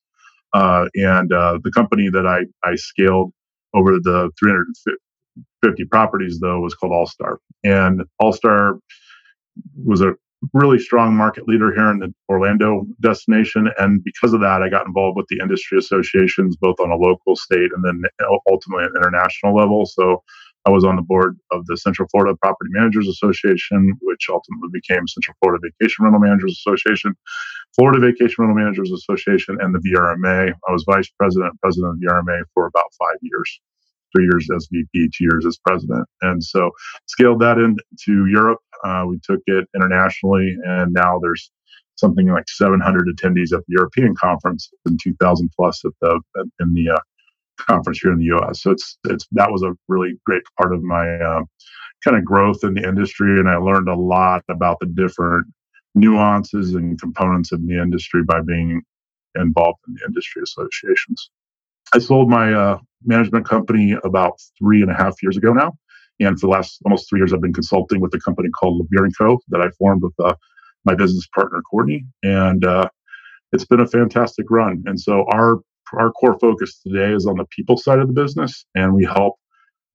Uh, 0.54 0.86
and 0.94 1.32
uh, 1.32 1.58
the 1.62 1.72
company 1.72 2.08
that 2.10 2.26
I, 2.26 2.40
I 2.66 2.74
scaled 2.76 3.32
over 3.74 3.98
the 3.98 4.30
350 4.38 5.84
properties, 5.86 6.38
though, 6.40 6.60
was 6.60 6.74
called 6.74 6.92
All 6.92 7.06
Star. 7.06 7.38
And 7.64 8.02
All 8.18 8.32
Star 8.32 8.78
was 9.84 10.00
a 10.00 10.14
really 10.52 10.78
strong 10.78 11.14
market 11.14 11.48
leader 11.48 11.72
here 11.74 11.90
in 11.90 11.98
the 11.98 12.14
Orlando 12.28 12.86
destination. 13.00 13.68
And 13.78 14.02
because 14.04 14.32
of 14.32 14.40
that, 14.40 14.62
I 14.62 14.68
got 14.68 14.86
involved 14.86 15.16
with 15.16 15.26
the 15.28 15.40
industry 15.40 15.78
associations, 15.78 16.56
both 16.56 16.78
on 16.80 16.90
a 16.90 16.96
local, 16.96 17.36
state, 17.36 17.70
and 17.74 17.84
then 17.84 18.02
ultimately 18.48 18.84
at 18.84 18.90
international 18.96 19.54
level. 19.54 19.86
So 19.86 20.22
I 20.66 20.70
was 20.70 20.84
on 20.84 20.96
the 20.96 21.02
board 21.02 21.38
of 21.50 21.66
the 21.66 21.76
Central 21.76 22.08
Florida 22.10 22.36
Property 22.40 22.70
Managers 22.72 23.08
Association, 23.08 23.94
which 24.02 24.26
ultimately 24.28 24.68
became 24.72 25.06
Central 25.08 25.36
Florida 25.40 25.60
Vacation 25.64 26.04
Rental 26.04 26.20
Managers 26.20 26.52
Association, 26.52 27.16
Florida 27.74 28.00
Vacation 28.00 28.34
Rental 28.38 28.56
Managers 28.56 28.92
Association, 28.92 29.58
and 29.60 29.74
the 29.74 29.78
VRMA. 29.80 30.52
I 30.52 30.72
was 30.72 30.84
vice 30.88 31.08
president, 31.18 31.58
president 31.60 31.94
of 31.94 32.00
the 32.00 32.06
VRMA 32.06 32.42
for 32.54 32.66
about 32.66 32.92
five 32.98 33.16
years 33.22 33.60
three 34.14 34.24
years 34.24 34.48
as 34.54 34.68
VP, 34.70 35.10
two 35.16 35.24
years 35.24 35.46
as 35.46 35.58
president. 35.58 36.06
And 36.22 36.42
so 36.42 36.70
scaled 37.06 37.40
that 37.40 37.58
into 37.58 38.26
Europe. 38.26 38.60
Uh, 38.84 39.04
we 39.08 39.18
took 39.22 39.40
it 39.46 39.66
internationally, 39.74 40.56
and 40.64 40.92
now 40.92 41.18
there's 41.20 41.50
something 41.96 42.28
like 42.28 42.48
700 42.48 43.08
attendees 43.08 43.52
at 43.52 43.64
the 43.66 43.74
European 43.76 44.14
conference 44.14 44.70
and 44.86 44.98
2,000 45.02 45.50
plus 45.56 45.84
at 45.84 45.92
the 46.00 46.20
in 46.60 46.74
the 46.74 46.90
uh, 46.90 46.98
conference 47.58 47.98
here 48.00 48.12
in 48.12 48.18
the 48.18 48.26
U.S. 48.26 48.62
So 48.62 48.70
it's 48.70 48.98
it's 49.06 49.26
that 49.32 49.50
was 49.50 49.62
a 49.62 49.74
really 49.88 50.14
great 50.24 50.42
part 50.60 50.72
of 50.72 50.82
my 50.82 51.08
uh, 51.16 51.42
kind 52.04 52.16
of 52.16 52.24
growth 52.24 52.62
in 52.62 52.74
the 52.74 52.86
industry, 52.86 53.38
and 53.38 53.48
I 53.48 53.56
learned 53.56 53.88
a 53.88 53.94
lot 53.94 54.44
about 54.48 54.78
the 54.80 54.86
different 54.86 55.46
nuances 55.94 56.74
and 56.74 57.00
components 57.00 57.52
of 57.52 57.66
the 57.66 57.80
industry 57.80 58.22
by 58.22 58.40
being 58.40 58.82
involved 59.34 59.78
in 59.88 59.94
the 59.94 60.04
industry 60.06 60.42
associations. 60.42 61.30
I 61.94 61.98
sold 61.98 62.28
my 62.28 62.52
uh, 62.52 62.78
management 63.04 63.46
company 63.46 63.96
about 64.04 64.40
three 64.58 64.82
and 64.82 64.90
a 64.90 64.94
half 64.94 65.22
years 65.22 65.36
ago 65.36 65.52
now. 65.52 65.72
And 66.20 66.38
for 66.38 66.48
the 66.48 66.50
last 66.50 66.80
almost 66.84 67.08
three 67.08 67.20
years, 67.20 67.32
I've 67.32 67.40
been 67.40 67.52
consulting 67.52 68.00
with 68.00 68.12
a 68.14 68.20
company 68.20 68.48
called 68.50 68.78
Levere 68.80 69.08
& 69.14 69.18
Co. 69.18 69.38
that 69.48 69.60
I 69.60 69.70
formed 69.78 70.02
with 70.02 70.14
uh, 70.18 70.34
my 70.84 70.94
business 70.94 71.26
partner, 71.34 71.62
Courtney. 71.70 72.04
And 72.22 72.64
uh, 72.64 72.88
it's 73.52 73.64
been 73.64 73.80
a 73.80 73.86
fantastic 73.86 74.46
run. 74.50 74.82
And 74.86 75.00
so 75.00 75.24
our, 75.32 75.60
our 75.94 76.10
core 76.12 76.38
focus 76.38 76.80
today 76.80 77.14
is 77.14 77.26
on 77.26 77.36
the 77.36 77.46
people 77.56 77.76
side 77.76 78.00
of 78.00 78.08
the 78.08 78.14
business. 78.14 78.66
And 78.74 78.94
we 78.94 79.04
help 79.04 79.36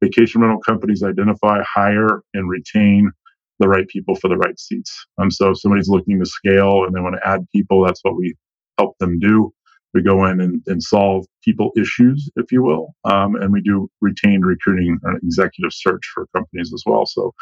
vacation 0.01 0.41
rental 0.41 0.61
companies 0.61 1.03
identify, 1.03 1.61
hire, 1.63 2.21
and 2.33 2.49
retain 2.49 3.11
the 3.59 3.67
right 3.67 3.87
people 3.87 4.15
for 4.15 4.29
the 4.29 4.37
right 4.37 4.59
seats. 4.59 5.05
Um, 5.17 5.29
so 5.29 5.51
if 5.51 5.59
somebody's 5.59 5.89
looking 5.89 6.19
to 6.19 6.25
scale 6.25 6.85
and 6.85 6.95
they 6.95 7.01
want 7.01 7.15
to 7.21 7.27
add 7.27 7.45
people, 7.53 7.85
that's 7.85 7.99
what 8.03 8.15
we 8.15 8.33
help 8.79 8.97
them 8.99 9.19
do 9.19 9.53
we 9.93 10.01
go 10.01 10.25
in 10.25 10.41
and, 10.41 10.61
and 10.67 10.81
solve 10.81 11.25
people 11.43 11.71
issues, 11.77 12.29
if 12.35 12.51
you 12.51 12.63
will, 12.63 12.95
um, 13.05 13.35
and 13.35 13.51
we 13.51 13.61
do 13.61 13.89
retained 14.01 14.45
recruiting 14.45 14.97
and 15.03 15.17
executive 15.23 15.71
search 15.71 16.01
for 16.13 16.27
companies 16.35 16.71
as 16.73 16.83
well. 16.85 17.05
So 17.05 17.33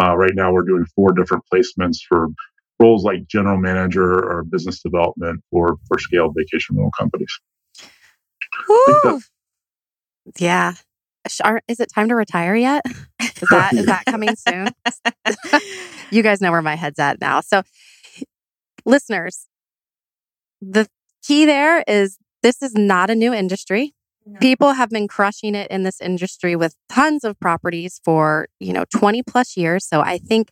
uh, 0.00 0.16
right 0.16 0.34
now 0.34 0.52
we're 0.52 0.62
doing 0.62 0.86
four 0.94 1.12
different 1.12 1.44
placements 1.52 1.98
for 2.08 2.28
roles 2.80 3.04
like 3.04 3.26
general 3.26 3.58
manager 3.58 4.04
or 4.04 4.44
business 4.44 4.82
development 4.82 5.42
or 5.50 5.76
for 5.88 5.98
scaled 5.98 6.34
vacation 6.36 6.76
rental 6.76 6.92
companies. 6.98 7.32
Yeah. 10.38 10.74
Is 11.68 11.80
it 11.80 11.90
time 11.92 12.08
to 12.08 12.14
retire 12.14 12.54
yet? 12.54 12.84
Is 13.20 13.48
that 13.50 13.74
is 13.74 13.84
that 13.86 14.04
coming 14.06 14.34
soon? 14.34 14.68
you 16.10 16.22
guys 16.22 16.40
know 16.40 16.50
where 16.50 16.62
my 16.62 16.74
head's 16.74 16.98
at 16.98 17.20
now. 17.20 17.42
So 17.42 17.62
listeners, 18.86 19.46
the 20.62 20.88
key 21.26 21.44
there 21.44 21.82
is 21.86 22.18
this 22.42 22.62
is 22.62 22.74
not 22.74 23.10
a 23.10 23.14
new 23.14 23.32
industry. 23.32 23.92
People 24.40 24.72
have 24.72 24.90
been 24.90 25.06
crushing 25.06 25.54
it 25.54 25.70
in 25.70 25.84
this 25.84 26.00
industry 26.00 26.56
with 26.56 26.74
tons 26.88 27.22
of 27.22 27.38
properties 27.38 28.00
for, 28.04 28.48
you 28.58 28.72
know, 28.72 28.84
20 28.92 29.22
plus 29.22 29.56
years. 29.56 29.86
So 29.86 30.00
I 30.00 30.18
think 30.18 30.50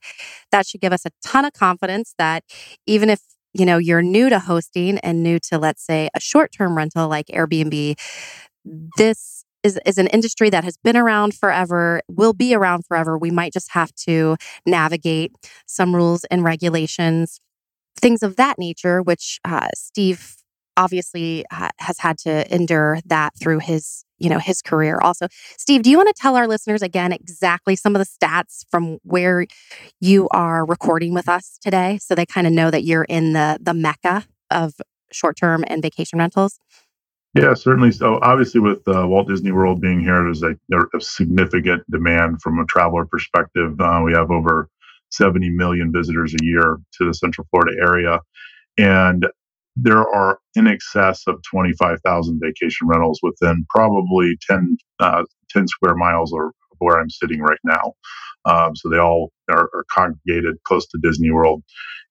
that 0.53 0.65
should 0.65 0.81
give 0.81 0.93
us 0.93 1.05
a 1.05 1.11
ton 1.25 1.45
of 1.45 1.53
confidence 1.55 2.15
that 2.17 2.45
even 2.87 3.11
if, 3.11 3.21
you 3.53 3.67
know, 3.67 3.79
you're 3.79 4.03
new 4.03 4.29
to 4.29 4.39
hosting 4.39 4.99
and 4.99 5.25
new 5.25 5.41
to, 5.51 5.59
let's 5.59 5.85
say, 5.85 6.09
a 6.15 6.21
short 6.21 6.53
term 6.57 6.77
rental 6.77 7.09
like 7.09 7.27
Airbnb, 7.27 7.99
this 8.97 9.45
is, 9.65 9.79
is 9.85 9.99
an 9.99 10.07
industry 10.09 10.51
that 10.51 10.63
has 10.63 10.77
been 10.77 10.97
around 10.97 11.35
forever, 11.35 12.01
will 12.09 12.33
be 12.33 12.55
around 12.55 12.87
forever. 12.87 13.19
We 13.19 13.33
might 13.33 13.53
just 13.53 13.73
have 13.73 13.93
to 14.07 14.37
navigate 14.65 15.33
some 15.67 15.97
rules 15.97 16.25
and 16.27 16.45
regulations, 16.45 17.41
things 18.01 18.23
of 18.23 18.37
that 18.37 18.57
nature, 18.57 19.03
which 19.03 19.41
uh, 19.45 19.69
Steve 19.75 20.37
obviously 20.77 21.45
ha- 21.51 21.71
has 21.79 21.99
had 21.99 22.19
to 22.19 22.55
endure 22.55 22.99
that 23.07 23.33
through 23.41 23.61
his 23.61 24.05
you 24.19 24.29
know 24.31 24.39
his 24.39 24.63
career 24.63 24.99
also. 25.03 25.29
Steve 25.57 25.83
do 25.83 25.91
you 25.91 25.97
want 25.97 26.15
to 26.15 26.21
tell 26.21 26.37
our 26.37 26.47
listeners 26.47 26.83
again 26.83 27.13
exactly 27.13 27.77
some 27.77 27.97
of 27.97 28.01
the 28.01 28.07
stats 28.07 28.65
from 28.71 28.99
where 29.03 29.47
you 30.01 30.29
are 30.31 30.65
recording 30.65 31.15
with 31.15 31.29
us 31.29 31.59
today 31.61 31.99
so 32.01 32.15
they 32.15 32.27
kind 32.27 32.47
of 32.47 32.53
know 32.53 32.71
that 32.71 32.85
you're 32.85 33.05
in 33.05 33.33
the 33.33 33.59
the 33.61 33.75
mecca 33.75 34.25
of 34.51 34.75
short-term 35.13 35.65
and 35.67 35.83
vacation 35.83 36.19
rentals? 36.19 36.59
Yeah 37.35 37.55
certainly. 37.55 37.93
So 37.93 38.19
obviously 38.23 38.61
with 38.61 38.87
uh, 38.87 39.07
walt 39.07 39.29
disney 39.29 39.53
world 39.53 39.81
being 39.81 40.01
here 40.01 40.23
there's 40.23 40.43
a, 40.43 40.57
a 40.97 41.01
significant 41.01 41.89
demand 41.91 42.41
from 42.41 42.59
a 42.59 42.67
traveler 42.67 43.05
perspective. 43.05 43.81
Uh, 43.81 44.01
we 44.05 44.13
have 44.13 44.31
over 44.31 44.69
70 45.11 45.51
million 45.51 45.93
visitors 45.93 46.35
a 46.35 46.45
year 46.45 46.79
to 46.99 47.07
the 47.07 47.15
central 47.15 47.47
florida 47.51 47.77
area. 47.81 48.21
And 48.77 49.27
there 49.77 50.09
are 50.15 50.39
in 50.55 50.67
excess 50.67 51.23
of 51.27 51.43
25,000 51.51 52.41
vacation 52.43 52.87
rentals 52.87 53.19
within 53.23 53.67
probably 53.71 54.37
10, 54.49 54.77
uh, 55.01 55.25
10 55.51 55.69
square 55.69 55.97
miles 55.97 56.33
of 56.33 56.53
where 56.79 56.99
I'm 56.99 57.11
sitting 57.11 57.41
right 57.41 57.59
now. 57.65 57.95
Um, 58.45 58.77
so 58.77 58.89
they 58.89 58.99
all 58.99 59.33
are, 59.51 59.71
are, 59.75 59.85
congregated 59.91 60.57
close 60.65 60.87
to 60.89 60.99
Disney 61.03 61.31
World. 61.31 61.63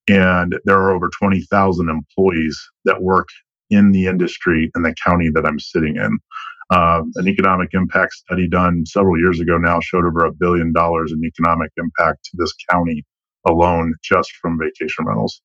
And 0.07 0.55
there 0.65 0.79
are 0.79 0.91
over 0.93 1.09
20,000 1.17 1.89
employees 1.89 2.59
that 2.85 3.01
work 3.01 3.27
in 3.69 3.91
the 3.91 4.07
industry 4.07 4.71
in 4.75 4.83
the 4.83 4.95
county 5.05 5.29
that 5.29 5.45
I'm 5.45 5.59
sitting 5.59 5.95
in. 5.97 6.17
Um, 6.71 7.11
an 7.15 7.27
economic 7.27 7.69
impact 7.73 8.13
study 8.13 8.47
done 8.47 8.85
several 8.85 9.19
years 9.19 9.39
ago 9.39 9.57
now 9.57 9.79
showed 9.79 10.05
over 10.05 10.25
a 10.25 10.33
billion 10.33 10.73
dollars 10.73 11.11
in 11.11 11.23
economic 11.23 11.71
impact 11.77 12.25
to 12.25 12.31
this 12.37 12.53
county 12.69 13.05
alone 13.47 13.93
just 14.01 14.31
from 14.41 14.57
vacation 14.57 15.05
rentals, 15.05 15.41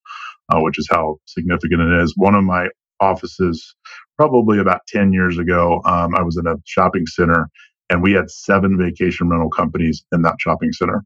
uh, 0.53 0.61
which 0.61 0.79
is 0.79 0.89
how 0.91 1.17
significant 1.27 1.81
it 1.81 2.03
is. 2.03 2.15
One 2.17 2.35
of 2.35 2.45
my 2.45 2.69
offices, 3.01 3.75
probably 4.17 4.59
about 4.59 4.81
10 4.89 5.13
years 5.13 5.39
ago, 5.39 5.81
um, 5.85 6.15
I 6.15 6.23
was 6.23 6.37
in 6.37 6.47
a 6.47 6.57
shopping 6.65 7.07
center 7.07 7.49
and 7.91 8.03
we 8.03 8.13
had 8.13 8.31
seven 8.31 8.77
vacation 8.79 9.29
rental 9.29 9.51
companies 9.51 10.05
in 10.13 10.23
that 10.23 10.37
shopping 10.41 10.73
center. 10.73 11.05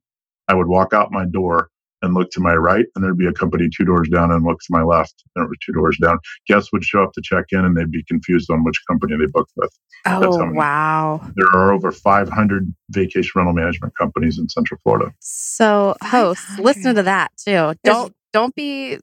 I 0.48 0.54
would 0.54 0.68
walk 0.68 0.92
out 0.92 1.12
my 1.12 1.24
door 1.24 1.68
and 2.02 2.14
look 2.14 2.30
to 2.32 2.40
my 2.40 2.54
right, 2.54 2.84
and 2.94 3.04
there'd 3.04 3.16
be 3.16 3.28
a 3.28 3.32
company 3.32 3.68
two 3.74 3.84
doors 3.84 4.08
down, 4.08 4.32
and 4.32 4.44
look 4.44 4.58
to 4.58 4.66
my 4.70 4.82
left, 4.82 5.22
and 5.36 5.44
it 5.44 5.48
was 5.48 5.56
two 5.64 5.72
doors 5.72 5.96
down. 6.02 6.18
Guests 6.48 6.72
would 6.72 6.82
show 6.82 7.04
up 7.04 7.12
to 7.12 7.22
check 7.22 7.44
in, 7.52 7.64
and 7.64 7.76
they'd 7.76 7.92
be 7.92 8.02
confused 8.08 8.50
on 8.50 8.64
which 8.64 8.82
company 8.88 9.16
they 9.16 9.30
booked 9.32 9.52
with. 9.56 9.70
Oh, 10.04 10.50
wow. 10.52 11.20
There 11.36 11.46
are 11.54 11.72
over 11.72 11.92
500 11.92 12.74
vacation 12.90 13.30
rental 13.36 13.54
management 13.54 13.96
companies 13.96 14.36
in 14.36 14.48
Central 14.48 14.80
Florida. 14.82 15.12
So, 15.20 15.94
hosts, 16.02 16.58
listen 16.58 16.96
to 16.96 17.04
that 17.04 17.30
too. 17.36 17.74
Don't 17.84 18.12
don't 18.32 18.54
be 18.54 18.98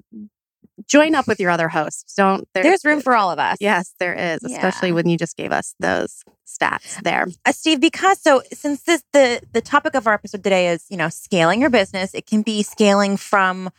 join 0.87 1.15
up 1.15 1.27
with 1.27 1.39
your 1.39 1.51
other 1.51 1.69
hosts. 1.69 2.13
Don't 2.15 2.47
there's 2.53 2.85
room 2.85 3.01
for 3.01 3.15
all 3.15 3.31
of 3.31 3.39
us. 3.39 3.57
Yes, 3.59 3.93
there 3.99 4.13
is, 4.13 4.43
especially 4.43 4.89
yeah. 4.89 4.95
when 4.95 5.09
you 5.09 5.17
just 5.17 5.37
gave 5.37 5.51
us 5.51 5.75
those 5.79 6.23
stats 6.47 7.01
there. 7.03 7.27
Uh, 7.45 7.51
Steve, 7.51 7.79
because 7.79 8.21
so 8.21 8.41
since 8.51 8.83
this 8.83 9.03
the 9.13 9.41
the 9.51 9.61
topic 9.61 9.95
of 9.95 10.07
our 10.07 10.13
episode 10.13 10.43
today 10.43 10.69
is, 10.69 10.85
you 10.89 10.97
know, 10.97 11.09
scaling 11.09 11.61
your 11.61 11.69
business, 11.69 12.13
it 12.13 12.25
can 12.25 12.41
be 12.41 12.63
scaling 12.63 13.17
from 13.17 13.69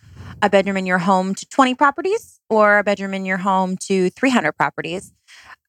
a 0.42 0.48
bedroom 0.48 0.76
in 0.76 0.86
your 0.86 0.98
home 0.98 1.34
to 1.34 1.46
20 1.48 1.74
properties 1.74 2.40
or 2.48 2.78
a 2.78 2.84
bedroom 2.84 3.12
in 3.12 3.24
your 3.24 3.36
home 3.36 3.76
to 3.76 4.10
300 4.10 4.52
properties. 4.52 5.12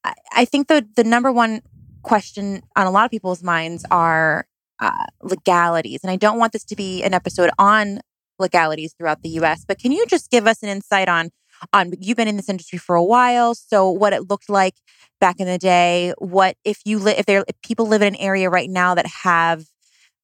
I, 0.04 0.14
I 0.34 0.44
think 0.44 0.68
the 0.68 0.86
the 0.96 1.04
number 1.04 1.32
one 1.32 1.62
question 2.02 2.62
on 2.76 2.86
a 2.86 2.90
lot 2.90 3.04
of 3.04 3.10
people's 3.10 3.42
minds 3.42 3.84
are 3.90 4.46
uh, 4.80 5.04
legalities. 5.22 6.00
And 6.02 6.10
I 6.10 6.16
don't 6.16 6.38
want 6.38 6.52
this 6.52 6.64
to 6.64 6.76
be 6.76 7.02
an 7.04 7.14
episode 7.14 7.50
on 7.58 8.00
legalities 8.42 8.92
throughout 8.92 9.22
the 9.22 9.30
US, 9.40 9.64
but 9.66 9.78
can 9.78 9.92
you 9.92 10.04
just 10.06 10.30
give 10.30 10.46
us 10.46 10.62
an 10.62 10.68
insight 10.68 11.08
on 11.08 11.30
on 11.72 11.92
you've 12.00 12.16
been 12.16 12.28
in 12.28 12.36
this 12.36 12.48
industry 12.48 12.78
for 12.78 12.96
a 12.96 13.04
while, 13.04 13.54
so 13.54 13.88
what 13.88 14.12
it 14.12 14.28
looked 14.28 14.50
like 14.50 14.74
back 15.20 15.38
in 15.38 15.46
the 15.46 15.58
day, 15.58 16.12
what 16.18 16.56
if 16.64 16.80
you 16.84 16.98
live 16.98 17.18
if 17.18 17.26
there 17.26 17.44
if 17.48 17.60
people 17.62 17.86
live 17.86 18.02
in 18.02 18.14
an 18.14 18.20
area 18.20 18.50
right 18.50 18.68
now 18.68 18.94
that 18.94 19.06
have 19.06 19.66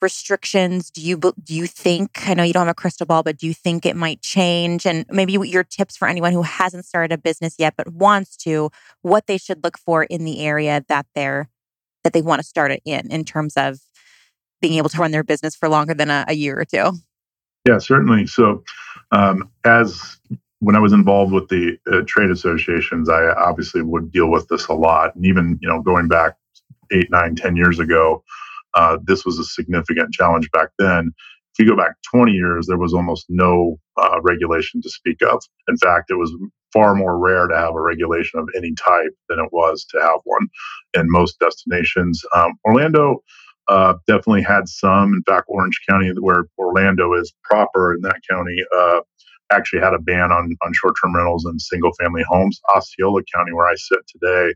restrictions 0.01 0.91
do 0.91 1.01
you 1.01 1.19
do 1.43 1.55
you 1.55 1.67
think 1.67 2.29
i 2.29 2.35
know 2.35 2.45
you 2.45 2.53
don't 2.53 2.67
have 2.67 2.71
a 2.71 2.75
crystal 2.75 3.05
ball 3.05 3.23
but 3.25 3.37
do 3.37 3.47
you 3.47 3.55
think 3.55 3.85
it 3.85 3.97
might 3.97 4.23
change? 4.23 4.87
And 4.87 5.05
maybe 5.11 5.33
your 5.33 5.65
tips 5.65 5.97
for 5.97 6.07
anyone 6.07 6.33
who 6.33 6.43
hasn't 6.43 6.85
started 6.85 7.13
a 7.13 7.19
business 7.19 7.57
yet 7.59 7.75
but 7.77 7.93
wants 7.93 8.37
to 8.39 8.71
what 9.03 9.27
they 9.27 9.39
should 9.39 9.65
look 9.65 9.77
for 9.79 10.05
in 10.05 10.25
the 10.25 10.41
area 10.41 10.85
that 10.89 11.07
they're 11.15 11.49
that 12.05 12.13
they 12.13 12.23
want 12.23 12.41
to 12.41 12.47
start 12.47 12.71
it 12.71 12.83
in 12.85 13.11
in 13.11 13.25
terms 13.25 13.55
of 13.57 13.81
being 14.61 14.75
able 14.75 14.89
to 14.89 14.99
run 14.99 15.11
their 15.11 15.25
business 15.25 15.55
for 15.57 15.69
longer 15.69 15.95
than 15.95 16.11
a, 16.11 16.25
a 16.29 16.35
year 16.35 16.59
or 16.59 16.65
two 16.65 16.93
yeah, 17.67 17.79
certainly. 17.79 18.27
So, 18.27 18.65
um, 19.13 19.51
as 19.65 20.19
when 20.61 20.77
I 20.77 20.81
was 20.81 20.93
involved 20.93 21.33
with 21.33 21.49
the 21.49 21.79
uh, 21.93 22.03
trade 22.07 22.31
associations, 22.31 23.09
I 23.09 23.29
obviously 23.31 23.83
would 23.83 24.13
deal 24.13 24.31
with 24.31 24.49
this 24.49 24.67
a 24.69 24.75
lot. 24.75 25.15
And 25.17 25.27
even, 25.27 25.59
you 25.63 25.69
know, 25.69 25.83
going 25.83 26.09
back 26.09 26.35
eight, 26.93 27.11
nine, 27.11 27.37
ten 27.37 27.57
years 27.57 27.79
ago, 27.81 28.25
uh, 28.75 28.99
this 29.05 29.27
was 29.27 29.39
a 29.39 29.45
significant 29.45 30.13
challenge 30.13 30.51
back 30.53 30.71
then. 30.79 31.13
If 31.55 31.67
you 31.67 31.71
go 31.71 31.77
back 31.77 31.95
20 32.13 32.33
years, 32.33 32.67
there 32.69 32.79
was 32.79 32.95
almost 32.95 33.27
no 33.31 33.79
uh, 33.99 34.21
regulation 34.23 34.83
to 34.83 34.91
speak 34.91 35.23
of. 35.23 35.43
In 35.69 35.77
fact, 35.79 36.11
it 36.11 36.17
was 36.17 36.35
far 36.73 36.95
more 36.95 37.19
rare 37.19 37.49
to 37.49 37.57
have 37.57 37.75
a 37.75 37.81
regulation 37.83 38.41
of 38.41 38.49
any 38.57 38.75
type 38.75 39.13
than 39.29 39.41
it 39.41 39.51
was 39.53 39.85
to 39.87 40.01
have 40.01 40.21
one 40.25 40.49
in 40.95 41.07
most 41.11 41.39
destinations. 41.41 42.23
Um, 42.35 42.55
Orlando 42.65 43.23
uh, 43.69 43.95
definitely 44.07 44.43
had 44.43 44.69
some. 44.69 45.15
In 45.15 45.23
fact, 45.25 45.47
Orange 45.49 45.81
County, 45.89 46.11
where 46.21 46.45
Orlando 46.59 47.15
is 47.15 47.33
proper 47.45 47.95
in 47.95 48.03
that 48.03 48.21
county, 48.31 48.57
uh, 48.77 49.01
actually 49.53 49.81
had 49.81 49.95
a 49.95 50.01
ban 50.01 50.33
on, 50.33 50.57
on 50.65 50.73
short 50.75 50.95
term 51.03 51.15
rentals 51.17 51.45
and 51.47 51.61
single 51.61 51.93
family 52.01 52.25
homes. 52.29 52.61
Osceola 52.75 53.23
County, 53.35 53.53
where 53.53 53.69
I 53.69 53.75
sit 53.77 54.01
today, 54.09 54.55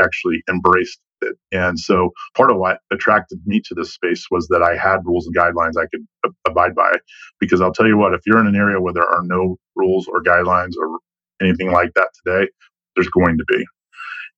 actually 0.00 0.42
embraced 0.48 1.00
it. 1.22 1.36
And 1.52 1.78
so 1.78 2.10
part 2.36 2.50
of 2.50 2.58
what 2.58 2.78
attracted 2.92 3.40
me 3.46 3.60
to 3.66 3.74
this 3.74 3.94
space 3.94 4.26
was 4.30 4.48
that 4.48 4.62
I 4.62 4.76
had 4.76 5.06
rules 5.06 5.26
and 5.26 5.36
guidelines 5.36 5.74
I 5.78 5.86
could 5.86 6.06
abide 6.48 6.74
by. 6.74 6.92
Because 7.40 7.60
I'll 7.60 7.72
tell 7.72 7.86
you 7.88 7.98
what, 7.98 8.14
if 8.14 8.22
you're 8.26 8.40
in 8.40 8.46
an 8.48 8.56
area 8.56 8.80
where 8.80 8.94
there 8.94 9.08
are 9.08 9.22
no 9.24 9.56
rules 9.76 10.08
or 10.08 10.22
guidelines 10.22 10.72
or 10.78 10.98
anything 11.42 11.72
like 11.72 11.92
that 11.96 12.08
today, 12.24 12.48
there's 12.96 13.08
going 13.10 13.38
to 13.38 13.44
be. 13.48 13.64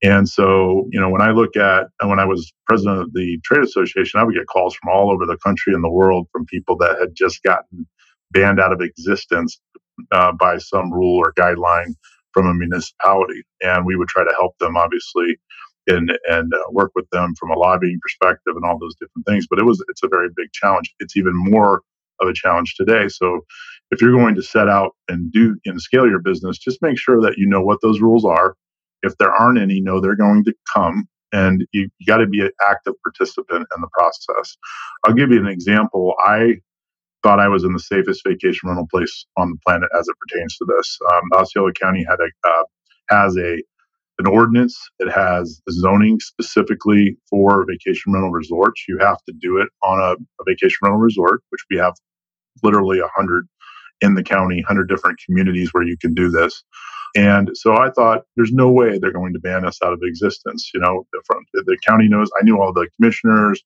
And 0.05 0.29
so, 0.31 0.89
you 0.93 1.01
know, 1.01 1.11
when 1.11 1.23
I 1.23 1.33
look 1.33 1.57
at, 1.57 1.89
when 2.05 2.21
I 2.21 2.27
was 2.27 2.53
president 2.69 3.03
of 3.03 3.15
the 3.15 3.41
trade 3.45 3.65
association, 3.65 4.21
I 4.21 4.25
would 4.25 4.37
get 4.37 4.47
calls 4.49 4.77
from 4.77 4.93
all 4.95 5.13
over 5.13 5.27
the 5.27 5.39
country 5.39 5.75
and 5.75 5.85
the 5.85 5.91
world 5.91 6.29
from 6.33 6.47
people 6.47 6.79
that 6.79 6.99
had 7.01 7.17
just 7.17 7.43
gotten 7.45 7.89
banned 8.33 8.61
out 8.61 8.73
of 8.75 8.83
existence 8.83 9.61
uh, 10.13 10.33
by 10.33 10.59
some 10.59 10.93
rule 10.93 11.19
or 11.19 11.35
guideline 11.35 11.95
from 12.33 12.47
a 12.49 12.55
municipality. 12.55 13.43
And 13.63 13.87
we 13.87 13.97
would 13.97 14.09
try 14.09 14.25
to 14.25 14.35
help 14.39 14.59
them, 14.61 14.79
obviously, 14.79 15.39
and, 15.89 16.13
and 16.31 16.55
uh, 16.55 16.59
work 16.73 16.93
with 16.97 17.11
them 17.13 17.35
from 17.41 17.51
a 17.51 17.59
lobbying 17.59 18.01
perspective 18.03 18.55
and 18.57 18.65
all 18.65 18.79
those 18.79 18.97
different 18.97 19.27
things. 19.29 19.49
But 19.51 19.61
it 19.61 19.67
was, 19.67 19.85
it's 19.91 20.05
a 20.05 20.09
very 20.09 20.31
big 20.37 20.53
challenge. 20.55 20.95
It's 21.01 21.19
even 21.19 21.35
more 21.35 21.83
of 22.21 22.29
a 22.29 22.35
challenge 22.35 22.77
today. 22.77 23.09
So 23.09 23.43
if 23.93 24.03
you're 24.03 24.17
going 24.17 24.37
to 24.37 24.45
set 24.45 24.69
out 24.69 24.93
and 25.09 25.33
do 25.33 25.57
and 25.67 25.83
scale 25.83 26.09
your 26.09 26.21
business, 26.21 26.59
just 26.59 26.83
make 26.83 26.99
sure 27.01 27.21
that 27.23 27.39
you 27.39 27.49
know 27.49 27.63
what 27.63 27.81
those 27.83 28.01
rules 28.01 28.25
are 28.25 28.55
if 29.05 29.17
there 29.19 29.33
aren't 29.33 29.61
any, 29.61 29.81
know 29.83 30.01
they're 30.01 30.17
going 30.17 30.45
to 30.47 30.55
come. 30.75 31.07
And 31.33 31.67
you, 31.73 31.91
you 32.01 32.07
got 32.07 32.19
to 32.19 32.29
be 32.29 32.43
an 32.43 32.53
active 32.69 32.95
participant 33.05 33.69
in 33.77 33.83
the 33.83 33.89
process. 33.93 34.57
I'll 35.07 35.15
give 35.15 35.31
you 35.33 35.41
an 35.41 35.49
example. 35.49 36.15
I 36.25 36.57
thought 37.25 37.41
I 37.41 37.49
was 37.49 37.65
in 37.65 37.75
the 37.75 37.81
safest 37.81 38.23
vacation 38.27 38.69
rental 38.69 38.89
place 38.93 39.27
on 39.39 39.51
the 39.53 39.59
planet 39.67 39.91
as 39.99 40.09
it 40.09 40.17
pertains 40.21 40.57
to 40.59 40.67
this. 40.67 40.99
Um, 41.15 41.23
Osceola 41.35 41.73
County 41.75 42.05
had 42.09 42.21
a 42.21 42.49
uh, 42.49 42.65
has 43.11 43.37
a 43.39 43.63
an 44.21 44.27
ordinance. 44.29 44.79
It 45.01 45.11
has 45.13 45.63
zoning 45.71 46.21
specifically 46.21 47.17
for 47.31 47.67
vacation 47.67 48.13
rental 48.15 48.33
resorts. 48.33 48.85
You 48.89 48.99
have 49.01 49.19
to 49.29 49.35
do 49.41 49.59
it 49.59 49.69
on 49.85 50.01
a, 50.01 50.13
a 50.15 50.45
vacation 50.47 50.79
rental 50.83 51.01
resort, 51.01 51.43
which 51.51 51.63
we 51.71 51.79
have 51.79 51.95
literally 52.63 53.01
a 53.01 53.09
hundred 53.17 53.47
in 54.01 54.15
the 54.15 54.23
county, 54.25 54.63
hundred 54.63 54.89
different 54.89 55.19
communities 55.27 55.71
where 55.73 55.85
you 55.85 55.97
can 55.99 56.15
do 56.15 56.31
this. 56.31 56.65
And 57.15 57.51
so 57.55 57.77
I 57.77 57.91
thought, 57.91 58.23
there's 58.37 58.53
no 58.53 58.71
way 58.71 58.99
they're 58.99 59.13
going 59.13 59.33
to 59.35 59.39
ban 59.39 59.65
us 59.65 59.79
out 59.85 59.93
of 59.93 60.01
existence. 60.03 60.71
You 60.75 60.81
know, 60.81 61.07
from 61.27 61.45
the 61.53 61.79
county 61.87 62.09
knows. 62.09 62.31
I 62.41 62.45
knew 62.45 62.61
all 62.61 62.73
the 62.73 62.89
commissioners. 62.97 63.63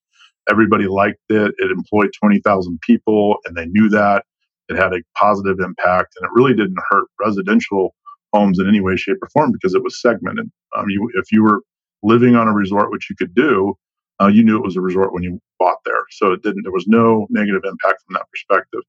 Everybody 0.50 0.86
liked 0.86 1.20
it. 1.30 1.54
It 1.58 1.70
employed 1.70 2.10
20,000 2.18 2.80
people, 2.82 3.36
and 3.44 3.56
they 3.56 3.66
knew 3.66 3.88
that. 3.90 4.24
It 4.68 4.76
had 4.76 4.92
a 4.92 5.02
positive 5.16 5.60
impact, 5.60 6.14
and 6.16 6.26
it 6.26 6.32
really 6.34 6.54
didn't 6.54 6.78
hurt 6.90 7.06
residential 7.20 7.94
homes 8.34 8.58
in 8.58 8.68
any 8.68 8.80
way, 8.80 8.96
shape, 8.96 9.16
or 9.22 9.28
form 9.30 9.52
because 9.52 9.74
it 9.74 9.82
was 9.82 10.00
segmented. 10.00 10.50
Um, 10.76 10.86
you, 10.88 11.10
if 11.14 11.32
you 11.32 11.42
were 11.42 11.62
living 12.02 12.36
on 12.36 12.48
a 12.48 12.52
resort, 12.52 12.90
which 12.90 13.08
you 13.08 13.16
could 13.16 13.34
do, 13.34 13.74
uh, 14.20 14.26
you 14.26 14.44
knew 14.44 14.56
it 14.56 14.64
was 14.64 14.76
a 14.76 14.80
resort 14.80 15.12
when 15.14 15.22
you 15.22 15.40
bought 15.58 15.78
there. 15.86 16.02
So 16.10 16.32
it 16.32 16.42
didn't. 16.42 16.62
There 16.64 16.72
was 16.72 16.86
no 16.86 17.26
negative 17.30 17.62
impact 17.64 18.02
from 18.06 18.14
that 18.14 18.26
perspective. 18.30 18.80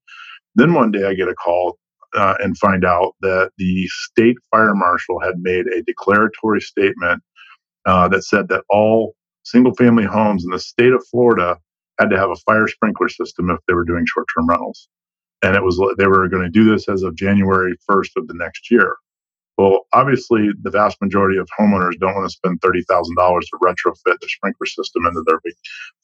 Then 0.56 0.74
one 0.74 0.91
day 0.91 1.06
I 1.06 1.13
get 1.13 1.30
a 1.30 1.36
call 1.36 1.78
uh, 2.15 2.36
and 2.39 2.58
find 2.58 2.86
out 2.86 3.15
that 3.22 3.52
the 3.58 3.88
state 3.88 4.38
fire 4.52 4.76
marshal 4.76 5.19
had 5.19 5.39
made 5.39 5.67
a 5.67 5.84
declaratory 5.84 6.62
statement 6.62 7.22
uh, 7.86 8.08
that 8.08 8.24
said 8.24 8.48
that 8.50 8.63
all 8.69 9.15
single 9.43 9.74
family 9.76 10.06
homes 10.06 10.43
in 10.43 10.52
the 10.52 10.60
state 10.60 10.93
of 10.93 11.06
Florida 11.10 11.58
had 12.00 12.10
to 12.10 12.17
have 12.17 12.30
a 12.30 12.36
fire 12.38 12.67
sprinkler 12.67 13.10
system 13.10 13.50
if 13.50 13.60
they 13.67 13.74
were 13.74 13.86
doing 13.86 14.06
short 14.06 14.28
term 14.36 14.48
rentals. 14.48 14.88
And 15.41 15.56
it 15.56 15.63
was 15.63 15.82
they 15.98 16.08
were 16.08 16.28
going 16.28 16.43
to 16.43 16.50
do 16.50 16.69
this 16.69 16.89
as 16.89 17.04
of 17.04 17.15
January 17.15 17.76
1st 17.89 18.12
of 18.17 18.28
the 18.28 18.34
next 18.34 18.69
year. 18.69 18.98
Well, 19.60 19.88
obviously, 19.91 20.52
the 20.62 20.72
vast 20.72 21.02
majority 21.02 21.38
of 21.38 21.50
homeowners 21.60 22.00
don't 22.00 22.15
want 22.15 22.32
to 22.32 22.34
spend 22.34 22.62
$30,000 22.62 22.86
to 22.88 23.58
retrofit 23.62 24.17
the 24.22 24.30
sprinkler 24.30 24.65
system 24.65 25.06
into 25.06 25.22
their 25.28 25.41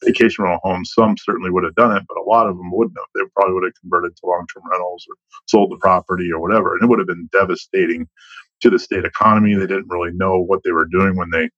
vacation 0.04 0.44
rental 0.44 0.60
homes. 0.62 0.92
Some 0.94 1.16
certainly 1.18 1.52
would 1.52 1.64
have 1.64 1.76
done 1.76 1.96
it, 1.96 2.04
but 2.10 2.18
a 2.18 2.30
lot 2.30 2.48
of 2.48 2.58
them 2.58 2.70
wouldn't 2.74 2.98
have. 3.00 3.08
They 3.16 3.22
probably 3.34 3.54
would 3.54 3.64
have 3.64 3.80
converted 3.80 4.18
to 4.18 4.26
long 4.26 4.46
term 4.54 4.64
rentals 4.70 5.06
or 5.10 5.16
sold 5.48 5.72
the 5.72 5.78
property 5.78 6.30
or 6.34 6.42
whatever. 6.42 6.74
And 6.74 6.84
it 6.84 6.90
would 6.90 7.00
have 7.00 7.08
been 7.08 7.30
devastating 7.32 8.10
to 8.60 8.70
the 8.70 8.78
state 8.78 9.06
economy. 9.06 9.56
They 9.56 9.68
didn't 9.68 9.88
really 9.90 10.12
know 10.14 10.38
what 10.38 10.64
they 10.66 10.74
were 10.74 10.86
doing 10.86 11.16
when 11.16 11.30
they 11.32 11.50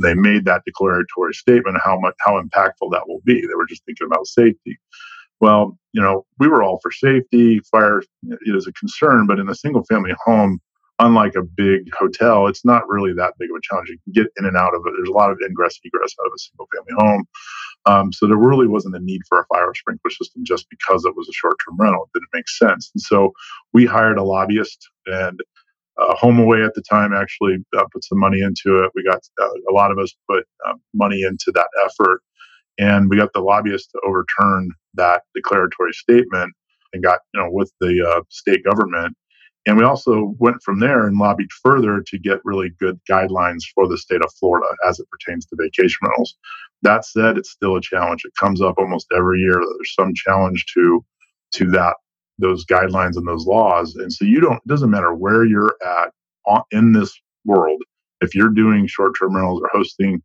they 0.00 0.14
made 0.14 0.44
that 0.44 0.64
declaratory 0.66 1.34
statement 1.34 1.78
how 1.82 1.98
much 1.98 2.14
how 2.20 2.40
impactful 2.40 2.92
that 2.92 3.08
will 3.08 3.22
be. 3.24 3.40
They 3.40 3.54
were 3.56 3.66
just 3.66 3.84
thinking 3.86 4.06
about 4.06 4.26
safety. 4.26 4.78
Well, 5.40 5.78
you 5.92 6.02
know, 6.02 6.26
we 6.38 6.48
were 6.48 6.62
all 6.62 6.80
for 6.82 6.92
safety. 6.92 7.60
Fire 7.70 8.02
is 8.42 8.66
a 8.66 8.72
concern, 8.72 9.26
but 9.26 9.38
in 9.38 9.48
a 9.48 9.54
single 9.54 9.84
family 9.84 10.12
home, 10.24 10.60
unlike 11.00 11.34
a 11.36 11.42
big 11.42 11.92
hotel, 11.94 12.46
it's 12.48 12.64
not 12.64 12.88
really 12.88 13.12
that 13.14 13.34
big 13.38 13.50
of 13.50 13.56
a 13.56 13.60
challenge. 13.62 13.88
You 13.90 13.98
can 14.04 14.24
get 14.24 14.32
in 14.38 14.46
and 14.46 14.56
out 14.56 14.74
of 14.74 14.82
it. 14.86 14.92
There's 14.96 15.08
a 15.08 15.12
lot 15.12 15.30
of 15.30 15.38
ingress 15.46 15.78
and 15.82 15.90
egress 15.92 16.14
out 16.20 16.26
of 16.26 16.32
a 16.34 16.38
single 16.38 16.68
family 16.74 16.94
home. 16.98 17.24
Um, 17.86 18.12
so 18.12 18.26
there 18.26 18.36
really 18.36 18.66
wasn't 18.68 18.96
a 18.96 19.00
need 19.00 19.22
for 19.28 19.40
a 19.40 19.46
fire 19.54 19.72
sprinkler 19.74 20.10
system 20.10 20.44
just 20.44 20.66
because 20.70 21.04
it 21.04 21.16
was 21.16 21.28
a 21.28 21.32
short 21.32 21.56
term 21.66 21.76
rental. 21.78 22.04
It 22.14 22.18
didn't 22.18 22.34
make 22.34 22.48
sense. 22.48 22.90
And 22.94 23.02
so 23.02 23.32
we 23.72 23.86
hired 23.86 24.18
a 24.18 24.24
lobbyist 24.24 24.88
and 25.06 25.40
uh, 25.98 26.14
HomeAway 26.16 26.64
at 26.66 26.74
the 26.74 26.82
time 26.82 27.12
actually 27.12 27.56
uh, 27.76 27.84
put 27.92 28.04
some 28.04 28.18
money 28.18 28.40
into 28.40 28.82
it. 28.82 28.90
We 28.94 29.04
got 29.04 29.20
uh, 29.40 29.48
a 29.70 29.72
lot 29.72 29.90
of 29.90 29.98
us 29.98 30.14
put 30.28 30.44
um, 30.68 30.80
money 30.94 31.22
into 31.22 31.52
that 31.54 31.68
effort, 31.84 32.22
and 32.78 33.10
we 33.10 33.16
got 33.16 33.32
the 33.34 33.40
lobbyist 33.40 33.90
to 33.92 34.00
overturn 34.06 34.70
that 34.94 35.22
declaratory 35.34 35.92
statement 35.94 36.52
and 36.94 37.02
got 37.04 37.20
you 37.34 37.42
know 37.42 37.50
with 37.50 37.72
the 37.80 38.06
uh, 38.08 38.22
state 38.30 38.64
government. 38.64 39.16
And 39.66 39.76
we 39.78 39.84
also 39.84 40.34
went 40.38 40.62
from 40.62 40.80
there 40.80 41.06
and 41.06 41.18
lobbied 41.18 41.50
further 41.62 42.02
to 42.06 42.18
get 42.18 42.40
really 42.44 42.70
good 42.80 43.00
guidelines 43.10 43.62
for 43.74 43.88
the 43.88 43.98
state 43.98 44.22
of 44.24 44.32
Florida 44.40 44.66
as 44.88 44.98
it 44.98 45.08
pertains 45.10 45.46
to 45.46 45.56
vacation 45.60 45.98
rentals. 46.02 46.36
That 46.82 47.04
said, 47.04 47.38
it's 47.38 47.50
still 47.52 47.76
a 47.76 47.80
challenge. 47.80 48.22
It 48.24 48.32
comes 48.38 48.60
up 48.62 48.76
almost 48.78 49.06
every 49.16 49.40
year. 49.40 49.54
There's 49.54 49.94
some 49.94 50.12
challenge 50.14 50.66
to 50.74 51.04
to 51.54 51.70
that 51.70 51.94
those 52.38 52.64
guidelines 52.66 53.16
and 53.16 53.26
those 53.28 53.46
laws. 53.46 53.94
And 53.96 54.12
so 54.12 54.24
you 54.24 54.40
don't, 54.40 54.56
it 54.56 54.66
doesn't 54.68 54.90
matter 54.90 55.14
where 55.14 55.44
you're 55.44 55.76
at 55.84 56.12
in 56.72 56.92
this 56.92 57.14
world. 57.44 57.82
If 58.20 58.34
you're 58.34 58.50
doing 58.50 58.86
short 58.88 59.14
term 59.18 59.36
rentals 59.36 59.60
or 59.62 59.70
hosting 59.72 60.22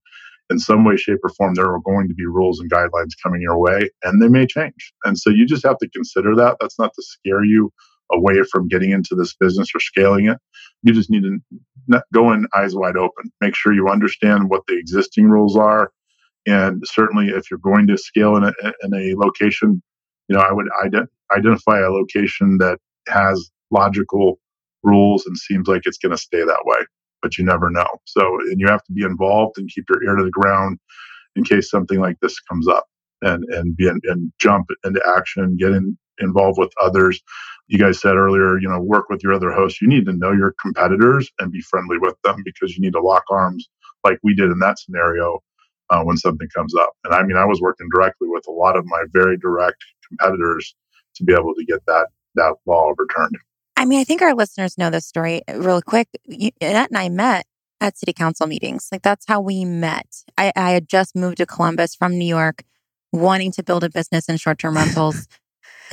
in 0.50 0.60
some 0.60 0.86
way, 0.86 0.98
shape, 0.98 1.20
or 1.24 1.30
form, 1.32 1.56
there 1.56 1.72
are 1.72 1.80
going 1.86 2.08
to 2.08 2.14
be 2.16 2.26
rules 2.26 2.60
and 2.60 2.72
guidelines 2.72 3.12
coming 3.24 3.42
your 3.42 3.58
way 3.60 3.90
and 4.04 4.22
they 4.22 4.30
may 4.30 4.48
change. 4.48 4.94
And 5.06 5.18
so 5.18 5.30
you 5.30 5.46
just 5.46 5.66
have 5.66 5.78
to 5.80 5.90
consider 5.90 6.36
that. 6.38 6.58
That's 6.62 6.80
not 6.80 6.94
to 6.96 7.04
scare 7.04 7.44
you 7.44 7.72
away 8.12 8.36
from 8.52 8.68
getting 8.68 8.92
into 8.92 9.16
this 9.16 9.36
business 9.36 9.70
or 9.76 9.80
scaling 9.80 10.28
it. 10.28 10.38
You 10.84 10.94
just 10.94 11.10
need 11.10 11.24
to 11.24 12.02
go 12.14 12.32
in 12.32 12.48
eyes 12.56 12.76
wide 12.76 12.98
open. 12.98 13.32
Make 13.42 13.56
sure 13.56 13.74
you 13.74 13.90
understand 13.90 14.50
what 14.50 14.64
the 14.68 14.78
existing 14.78 15.26
rules 15.28 15.58
are. 15.58 15.92
And 16.48 16.84
certainly, 16.86 17.30
if 17.30 17.52
you're 17.52 17.60
going 17.60 17.88
to 17.88 17.98
scale 17.98 18.38
in 18.38 18.46
a, 18.46 18.54
in 18.84 18.94
a 18.94 19.16
location, 19.18 19.82
you 20.30 20.36
know, 20.38 20.42
I 20.42 20.54
would 20.54 20.68
ident- 20.86 21.08
identify 21.36 21.80
a 21.80 21.90
location 21.92 22.58
that 22.60 22.80
has 23.10 23.52
logical 23.72 24.40
rules 24.84 25.26
and 25.26 25.38
seems 25.38 25.70
like 25.70 25.84
it's 25.86 26.00
going 26.00 26.12
to 26.12 26.18
stay 26.18 26.44
that 26.44 26.64
way, 26.66 26.86
but 27.22 27.38
you 27.38 27.46
never 27.46 27.72
know. 27.72 27.88
So, 28.06 28.40
and 28.50 28.60
you 28.60 28.68
have 28.68 28.84
to 28.86 28.94
be 28.94 29.04
involved 29.04 29.58
and 29.58 29.70
keep 29.70 29.86
your 29.90 30.04
ear 30.04 30.18
to 30.18 30.26
the 30.26 30.32
ground 30.32 30.80
in 31.38 31.46
case 31.46 31.72
something 31.72 32.00
like 32.00 32.18
this 32.22 32.40
comes 32.42 32.68
up 32.70 32.86
and, 33.24 33.46
and 33.46 33.78
be 33.78 33.88
in, 33.88 34.02
and 34.06 34.34
jump 34.42 34.68
into 34.86 35.02
action, 35.18 35.58
get 35.60 35.74
in, 35.74 35.98
involved 36.20 36.58
with 36.58 36.72
others. 36.82 37.22
You 37.68 37.80
guys 37.80 38.02
said 38.02 38.16
earlier, 38.16 38.60
you 38.60 38.68
know, 38.68 38.80
work 38.80 39.10
with 39.10 39.24
your 39.24 39.34
other 39.34 39.52
hosts. 39.52 39.82
You 39.82 39.88
need 39.88 40.06
to 40.06 40.14
know 40.14 40.32
your 40.32 40.54
competitors 40.62 41.30
and 41.40 41.52
be 41.52 41.62
friendly 41.62 41.98
with 42.00 42.16
them 42.24 42.42
because 42.44 42.76
you 42.76 42.82
need 42.82 42.94
to 42.94 43.02
lock 43.02 43.24
arms 43.30 43.70
like 44.04 44.20
we 44.24 44.36
did 44.36 44.52
in 44.52 44.60
that 44.60 44.80
scenario 44.80 45.40
uh, 45.90 46.04
when 46.04 46.18
something 46.18 46.48
comes 46.56 46.76
up. 46.76 46.92
And 47.04 47.14
I 47.14 47.24
mean, 47.24 47.38
I 47.38 47.46
was 47.46 47.62
working 47.62 47.88
directly 47.94 48.28
with 48.30 48.46
a 48.48 48.52
lot 48.52 48.78
of 48.78 48.86
my 48.86 49.04
very 49.12 49.38
direct 49.38 49.84
competitors 50.08 50.76
to 51.16 51.24
be 51.24 51.34
able 51.34 51.54
to 51.56 51.66
get 51.66 51.86
that 51.88 52.08
that 52.36 52.56
law 52.66 52.90
overturned. 52.90 53.38
I 53.78 53.86
mean, 53.86 54.00
I 54.00 54.04
think 54.04 54.22
our 54.22 54.34
listeners 54.34 54.78
know 54.78 54.90
this 54.90 55.06
story 55.06 55.42
uh, 55.48 55.58
really 55.58 55.82
quick. 55.82 56.08
Annette 56.62 56.90
and 56.90 56.98
I 56.98 57.10
met 57.10 57.46
at 57.82 57.98
city 57.98 58.14
council 58.14 58.48
meetings. 58.48 58.88
Like 58.92 59.02
that's 59.02 59.26
how 59.28 59.42
we 59.42 59.66
met. 59.66 60.08
I, 60.38 60.52
I 60.56 60.72
had 60.72 60.88
just 60.88 61.16
moved 61.16 61.38
to 61.38 61.46
Columbus 61.46 61.96
from 61.96 62.18
New 62.18 62.26
York, 62.26 62.64
wanting 63.12 63.52
to 63.54 63.64
build 63.64 63.84
a 63.84 63.90
business 63.90 64.30
in 64.30 64.38
short 64.38 64.60
term 64.60 64.76
rentals. 64.78 65.28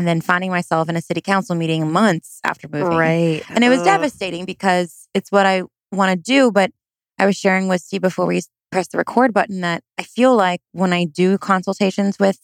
And 0.00 0.08
then 0.08 0.22
finding 0.22 0.50
myself 0.50 0.88
in 0.88 0.96
a 0.96 1.02
city 1.02 1.20
council 1.20 1.54
meeting 1.54 1.92
months 1.92 2.40
after 2.42 2.66
moving. 2.68 2.96
Right. 2.96 3.42
And 3.50 3.62
it 3.62 3.68
was 3.68 3.80
Ugh. 3.80 3.84
devastating 3.84 4.46
because 4.46 5.06
it's 5.12 5.30
what 5.30 5.44
I 5.44 5.64
want 5.92 6.10
to 6.10 6.16
do. 6.16 6.50
But 6.50 6.70
I 7.18 7.26
was 7.26 7.36
sharing 7.36 7.68
with 7.68 7.82
Steve 7.82 8.00
before 8.00 8.24
we 8.24 8.40
pressed 8.72 8.92
the 8.92 8.98
record 8.98 9.34
button 9.34 9.60
that 9.60 9.82
I 9.98 10.04
feel 10.04 10.34
like 10.34 10.62
when 10.72 10.94
I 10.94 11.04
do 11.04 11.36
consultations 11.36 12.18
with 12.18 12.38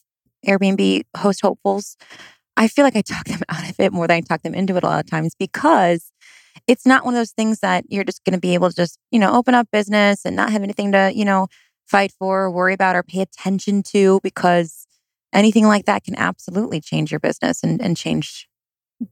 Airbnb 0.47 1.05
host 1.17 1.41
hopefuls, 1.41 1.97
I 2.59 2.69
feel 2.69 2.85
like 2.85 2.95
I 2.95 3.01
talk 3.01 3.25
them 3.27 3.41
out 3.49 3.71
of 3.71 3.81
it 3.81 3.91
more 3.91 4.07
than 4.07 4.19
I 4.19 4.21
talk 4.21 4.43
them 4.43 4.55
into 4.55 4.77
it 4.77 4.85
a 4.85 4.87
lot 4.87 5.03
of 5.03 5.11
times 5.11 5.35
because 5.39 6.13
it's 6.67 6.85
not 6.85 7.07
one 7.07 7.15
of 7.15 7.19
those 7.19 7.33
things 7.33 7.61
that 7.61 7.87
you're 7.89 8.05
just 8.05 8.23
going 8.25 8.35
to 8.35 8.41
be 8.41 8.53
able 8.53 8.69
to 8.69 8.77
just, 8.77 8.99
you 9.11 9.19
know, 9.19 9.35
open 9.35 9.55
up 9.55 9.69
business 9.73 10.27
and 10.27 10.37
not 10.37 10.53
have 10.53 10.63
anything 10.63 10.93
to, 10.93 11.11
you 11.15 11.25
know, 11.25 11.49
fight 11.87 12.13
for 12.19 12.43
or 12.43 12.51
worry 12.51 12.75
about 12.75 12.97
or 12.97 13.03
pay 13.03 13.23
attention 13.23 13.83
to 13.83 14.21
because 14.23 14.86
anything 15.33 15.67
like 15.67 15.85
that 15.87 16.05
can 16.05 16.17
absolutely 16.17 16.81
change 16.81 17.11
your 17.11 17.21
business 17.21 17.63
and, 17.63 17.81
and 17.81 17.97
change 17.97 18.49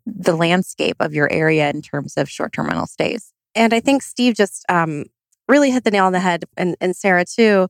the 0.06 0.36
landscape 0.36 0.96
of 1.00 1.14
your 1.14 1.30
area 1.32 1.68
in 1.70 1.82
terms 1.82 2.16
of 2.16 2.28
short 2.30 2.52
term 2.52 2.66
rental 2.66 2.86
stays. 2.86 3.32
And 3.54 3.72
I 3.72 3.80
think 3.80 4.02
Steve 4.02 4.34
just 4.34 4.64
um, 4.68 5.04
really 5.48 5.70
hit 5.70 5.84
the 5.84 5.90
nail 5.90 6.06
on 6.06 6.12
the 6.12 6.20
head, 6.20 6.44
and, 6.56 6.76
and 6.80 6.96
Sarah 6.96 7.24
too, 7.24 7.68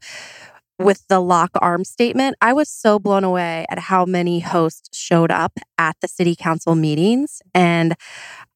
with 0.78 1.06
the 1.08 1.20
lock 1.20 1.50
arm 1.60 1.84
statement. 1.84 2.36
I 2.40 2.52
was 2.52 2.68
so 2.68 2.98
blown 2.98 3.24
away 3.24 3.66
at 3.68 3.78
how 3.78 4.04
many 4.04 4.40
hosts 4.40 4.96
showed 4.96 5.30
up 5.30 5.58
at 5.78 5.96
the 6.00 6.08
city 6.08 6.34
council 6.36 6.74
meetings. 6.74 7.42
And 7.54 7.94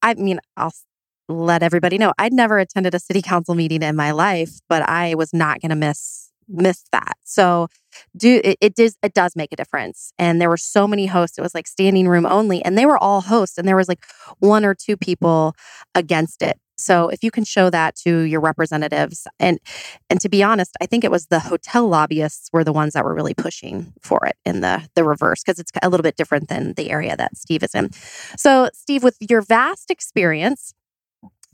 I 0.03 0.14
mean, 0.14 0.40
I'll 0.57 0.72
let 1.29 1.62
everybody 1.62 1.98
know 1.98 2.12
I'd 2.18 2.33
never 2.33 2.59
attended 2.59 2.94
a 2.94 2.98
city 2.98 3.20
council 3.20 3.55
meeting 3.55 3.83
in 3.83 3.96
my 3.96 4.12
life, 4.12 4.61
but 4.68 4.83
I 4.88 5.14
was 5.14 5.35
not 5.35 5.61
going 5.61 5.70
to 5.70 5.77
miss 5.77 6.27
miss 6.48 6.84
that. 6.92 7.16
So 7.24 7.68
do 8.16 8.40
it, 8.44 8.58
it 8.61 8.74
does 8.74 8.96
it 9.02 9.14
does 9.14 9.37
make 9.37 9.52
a 9.52 9.56
difference. 9.56 10.12
And 10.18 10.40
there 10.40 10.48
were 10.48 10.56
so 10.56 10.87
many 10.87 11.06
hosts. 11.06 11.38
It 11.38 11.42
was 11.42 11.54
like 11.54 11.66
standing 11.66 12.08
room 12.08 12.26
only 12.26 12.64
and 12.64 12.76
they 12.76 12.87
were 12.87 12.98
all 12.98 13.22
hosts 13.22 13.58
and 13.58 13.66
there 13.66 13.76
was 13.76 13.88
like 13.88 14.04
one 14.38 14.64
or 14.64 14.74
two 14.74 14.96
people 14.96 15.54
against 15.94 16.42
it. 16.42 16.58
So 16.80 17.08
if 17.08 17.24
you 17.24 17.32
can 17.32 17.44
show 17.44 17.70
that 17.70 17.96
to 18.04 18.20
your 18.20 18.40
representatives 18.40 19.26
and 19.40 19.58
and 20.08 20.20
to 20.20 20.28
be 20.28 20.42
honest, 20.42 20.76
I 20.80 20.87
think 20.87 21.04
it 21.04 21.11
was 21.11 21.26
the 21.26 21.40
hotel 21.40 21.88
lobbyists 21.88 22.50
were 22.52 22.64
the 22.64 22.72
ones 22.72 22.92
that 22.92 23.04
were 23.04 23.14
really 23.14 23.34
pushing 23.34 23.92
for 24.00 24.24
it 24.26 24.37
in 24.44 24.61
the 24.61 24.88
the 24.94 25.04
reverse 25.04 25.42
because 25.42 25.58
it's 25.58 25.72
a 25.82 25.88
little 25.88 26.04
bit 26.04 26.16
different 26.16 26.48
than 26.48 26.74
the 26.74 26.90
area 26.90 27.16
that 27.16 27.37
Steve 27.37 27.62
is 27.62 27.74
in. 27.74 27.90
So 28.37 28.70
Steve 28.72 29.02
with 29.02 29.16
your 29.20 29.42
vast 29.42 29.90
experience 29.90 30.72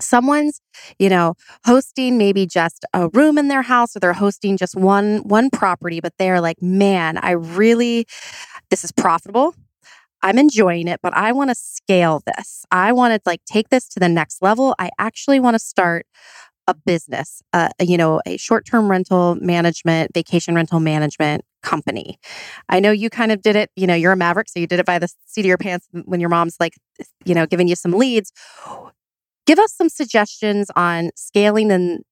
someone's 0.00 0.60
you 0.98 1.08
know 1.08 1.34
hosting 1.64 2.18
maybe 2.18 2.46
just 2.46 2.84
a 2.92 3.08
room 3.08 3.38
in 3.38 3.48
their 3.48 3.62
house 3.62 3.96
or 3.96 4.00
they're 4.00 4.12
hosting 4.12 4.56
just 4.56 4.76
one 4.76 5.18
one 5.18 5.50
property 5.50 6.00
but 6.00 6.12
they're 6.18 6.40
like 6.40 6.60
man 6.60 7.16
i 7.18 7.30
really 7.30 8.06
this 8.70 8.84
is 8.84 8.92
profitable 8.92 9.54
I'm 10.22 10.38
enjoying 10.38 10.88
it, 10.88 11.00
but 11.02 11.12
I 11.14 11.32
want 11.32 11.50
to 11.50 11.54
scale 11.54 12.22
this. 12.26 12.64
I 12.70 12.92
want 12.92 13.12
to 13.12 13.20
like 13.26 13.44
take 13.44 13.68
this 13.68 13.86
to 13.90 14.00
the 14.00 14.08
next 14.08 14.40
level. 14.40 14.74
I 14.78 14.88
actually 14.98 15.38
want 15.38 15.54
to 15.54 15.58
start 15.58 16.06
a 16.66 16.74
business, 16.74 17.42
uh, 17.52 17.68
you 17.80 17.96
know, 17.98 18.20
a 18.26 18.36
short 18.38 18.64
term 18.64 18.90
rental 18.90 19.34
management, 19.36 20.12
vacation 20.14 20.54
rental 20.54 20.80
management 20.80 21.44
company. 21.62 22.18
I 22.68 22.80
know 22.80 22.90
you 22.90 23.10
kind 23.10 23.32
of 23.32 23.42
did 23.42 23.56
it, 23.56 23.70
you 23.76 23.86
know, 23.86 23.94
you're 23.94 24.12
a 24.12 24.16
maverick, 24.16 24.48
so 24.48 24.60
you 24.60 24.66
did 24.66 24.80
it 24.80 24.86
by 24.86 24.98
the 24.98 25.08
seat 25.26 25.42
of 25.42 25.46
your 25.46 25.58
pants 25.58 25.86
when 26.04 26.20
your 26.20 26.30
mom's 26.30 26.56
like, 26.58 26.74
you 27.24 27.34
know, 27.34 27.46
giving 27.46 27.68
you 27.68 27.76
some 27.76 27.92
leads. 27.92 28.32
Give 29.46 29.58
us 29.58 29.74
some 29.74 29.88
suggestions 29.88 30.70
on 30.74 31.10
scaling 31.16 31.70
and 31.70 32.02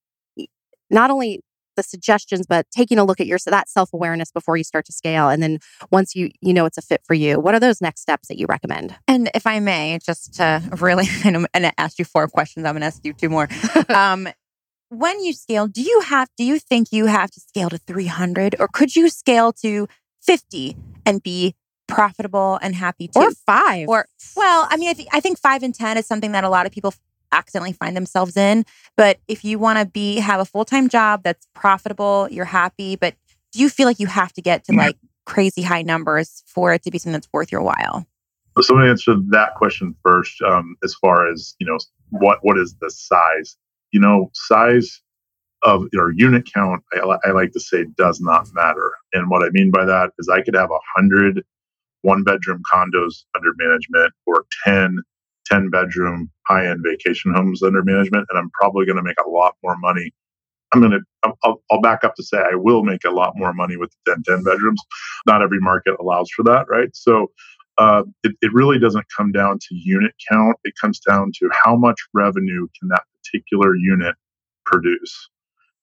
not 0.90 1.10
only 1.10 1.40
the 1.76 1.82
suggestions, 1.82 2.46
but 2.46 2.66
taking 2.70 2.98
a 2.98 3.04
look 3.04 3.20
at 3.20 3.26
your 3.26 3.38
so 3.38 3.50
that 3.50 3.68
self 3.68 3.92
awareness 3.92 4.30
before 4.30 4.56
you 4.56 4.64
start 4.64 4.84
to 4.86 4.92
scale, 4.92 5.28
and 5.28 5.42
then 5.42 5.58
once 5.90 6.14
you 6.14 6.30
you 6.40 6.52
know 6.52 6.66
it's 6.66 6.78
a 6.78 6.82
fit 6.82 7.00
for 7.04 7.14
you, 7.14 7.40
what 7.40 7.54
are 7.54 7.60
those 7.60 7.80
next 7.80 8.00
steps 8.00 8.28
that 8.28 8.38
you 8.38 8.46
recommend? 8.46 8.94
And 9.08 9.30
if 9.34 9.46
I 9.46 9.60
may, 9.60 9.98
just 10.04 10.34
to 10.34 10.62
really, 10.80 11.06
and 11.24 11.46
I 11.54 11.72
asked 11.78 11.98
you 11.98 12.04
four 12.04 12.28
questions, 12.28 12.66
I'm 12.66 12.74
going 12.74 12.80
to 12.80 12.86
ask 12.86 13.04
you 13.04 13.12
two 13.12 13.28
more. 13.28 13.48
um, 13.88 14.28
when 14.90 15.22
you 15.24 15.32
scale, 15.32 15.66
do 15.66 15.82
you 15.82 16.00
have 16.00 16.28
do 16.36 16.44
you 16.44 16.58
think 16.58 16.88
you 16.92 17.06
have 17.06 17.30
to 17.30 17.40
scale 17.40 17.70
to 17.70 17.78
300, 17.78 18.56
or 18.58 18.68
could 18.68 18.94
you 18.94 19.08
scale 19.08 19.52
to 19.54 19.88
50 20.22 20.76
and 21.06 21.22
be 21.22 21.54
profitable 21.88 22.58
and 22.62 22.74
happy 22.74 23.08
too? 23.08 23.20
Or 23.20 23.30
five? 23.46 23.88
Or 23.88 24.06
well, 24.36 24.66
I 24.70 24.76
mean, 24.76 24.90
I, 24.90 24.92
th- 24.92 25.08
I 25.12 25.20
think 25.20 25.38
five 25.38 25.62
and 25.62 25.74
ten 25.74 25.96
is 25.96 26.06
something 26.06 26.32
that 26.32 26.44
a 26.44 26.50
lot 26.50 26.66
of 26.66 26.72
people 26.72 26.92
accidentally 27.32 27.72
find 27.72 27.96
themselves 27.96 28.36
in. 28.36 28.64
But 28.96 29.18
if 29.28 29.44
you 29.44 29.58
want 29.58 29.78
to 29.78 29.86
be 29.86 30.16
have 30.16 30.40
a 30.40 30.44
full 30.44 30.64
time 30.64 30.88
job 30.88 31.22
that's 31.22 31.46
profitable, 31.54 32.28
you're 32.30 32.44
happy, 32.44 32.96
but 32.96 33.14
do 33.52 33.60
you 33.60 33.68
feel 33.68 33.86
like 33.86 34.00
you 34.00 34.06
have 34.06 34.32
to 34.34 34.42
get 34.42 34.64
to 34.64 34.72
like 34.72 34.96
crazy 35.26 35.62
high 35.62 35.82
numbers 35.82 36.42
for 36.46 36.72
it 36.72 36.82
to 36.82 36.90
be 36.90 36.98
something 36.98 37.12
that's 37.12 37.28
worth 37.32 37.52
your 37.52 37.62
while? 37.62 38.06
So 38.60 38.74
I'm 38.74 38.80
going 38.80 38.86
to 38.86 38.90
answer 38.90 39.14
that 39.30 39.54
question 39.56 39.94
first. 40.04 40.40
Um, 40.42 40.76
as 40.84 40.94
far 40.94 41.30
as 41.30 41.54
you 41.58 41.66
know, 41.66 41.78
what 42.10 42.38
what 42.42 42.58
is 42.58 42.76
the 42.80 42.90
size? 42.90 43.56
You 43.92 44.00
know, 44.00 44.30
size 44.34 45.00
of 45.62 45.86
your 45.92 46.12
unit 46.12 46.50
count. 46.52 46.82
I, 46.92 47.16
I 47.24 47.30
like 47.30 47.52
to 47.52 47.60
say 47.60 47.86
does 47.96 48.20
not 48.20 48.48
matter. 48.52 48.92
And 49.12 49.30
what 49.30 49.42
I 49.42 49.50
mean 49.52 49.70
by 49.70 49.84
that 49.84 50.10
is, 50.18 50.28
I 50.28 50.42
could 50.42 50.54
have 50.54 50.70
a 50.70 50.78
hundred 50.94 51.42
one 52.02 52.24
bedroom 52.24 52.62
condos 52.72 53.24
under 53.34 53.52
management 53.56 54.12
or 54.26 54.44
10 54.64 54.98
10 55.46 55.70
bedroom 55.70 56.30
high 56.46 56.66
end 56.66 56.84
vacation 56.84 57.34
homes 57.34 57.62
under 57.62 57.82
management, 57.82 58.26
and 58.30 58.38
I'm 58.38 58.50
probably 58.50 58.86
going 58.86 58.96
to 58.96 59.02
make 59.02 59.20
a 59.24 59.28
lot 59.28 59.54
more 59.62 59.76
money. 59.78 60.12
I'm 60.72 60.80
going 60.80 60.92
to, 60.92 61.32
I'll, 61.44 61.62
I'll, 61.70 61.80
back 61.82 62.02
up 62.02 62.14
to 62.14 62.22
say 62.22 62.38
I 62.38 62.54
will 62.54 62.82
make 62.82 63.04
a 63.04 63.10
lot 63.10 63.34
more 63.36 63.52
money 63.52 63.76
with 63.76 63.92
the 64.06 64.14
10, 64.14 64.22
10 64.26 64.44
bedrooms. 64.44 64.80
Not 65.26 65.42
every 65.42 65.60
market 65.60 65.94
allows 66.00 66.30
for 66.30 66.42
that, 66.44 66.64
right? 66.70 66.88
So 66.94 67.30
uh, 67.78 68.04
it, 68.22 68.32
it 68.40 68.52
really 68.54 68.78
doesn't 68.78 69.04
come 69.14 69.32
down 69.32 69.58
to 69.58 69.74
unit 69.74 70.12
count. 70.30 70.56
It 70.64 70.74
comes 70.80 70.98
down 71.00 71.32
to 71.40 71.50
how 71.52 71.76
much 71.76 72.00
revenue 72.14 72.66
can 72.78 72.88
that 72.88 73.02
particular 73.22 73.76
unit 73.76 74.14
produce? 74.64 75.28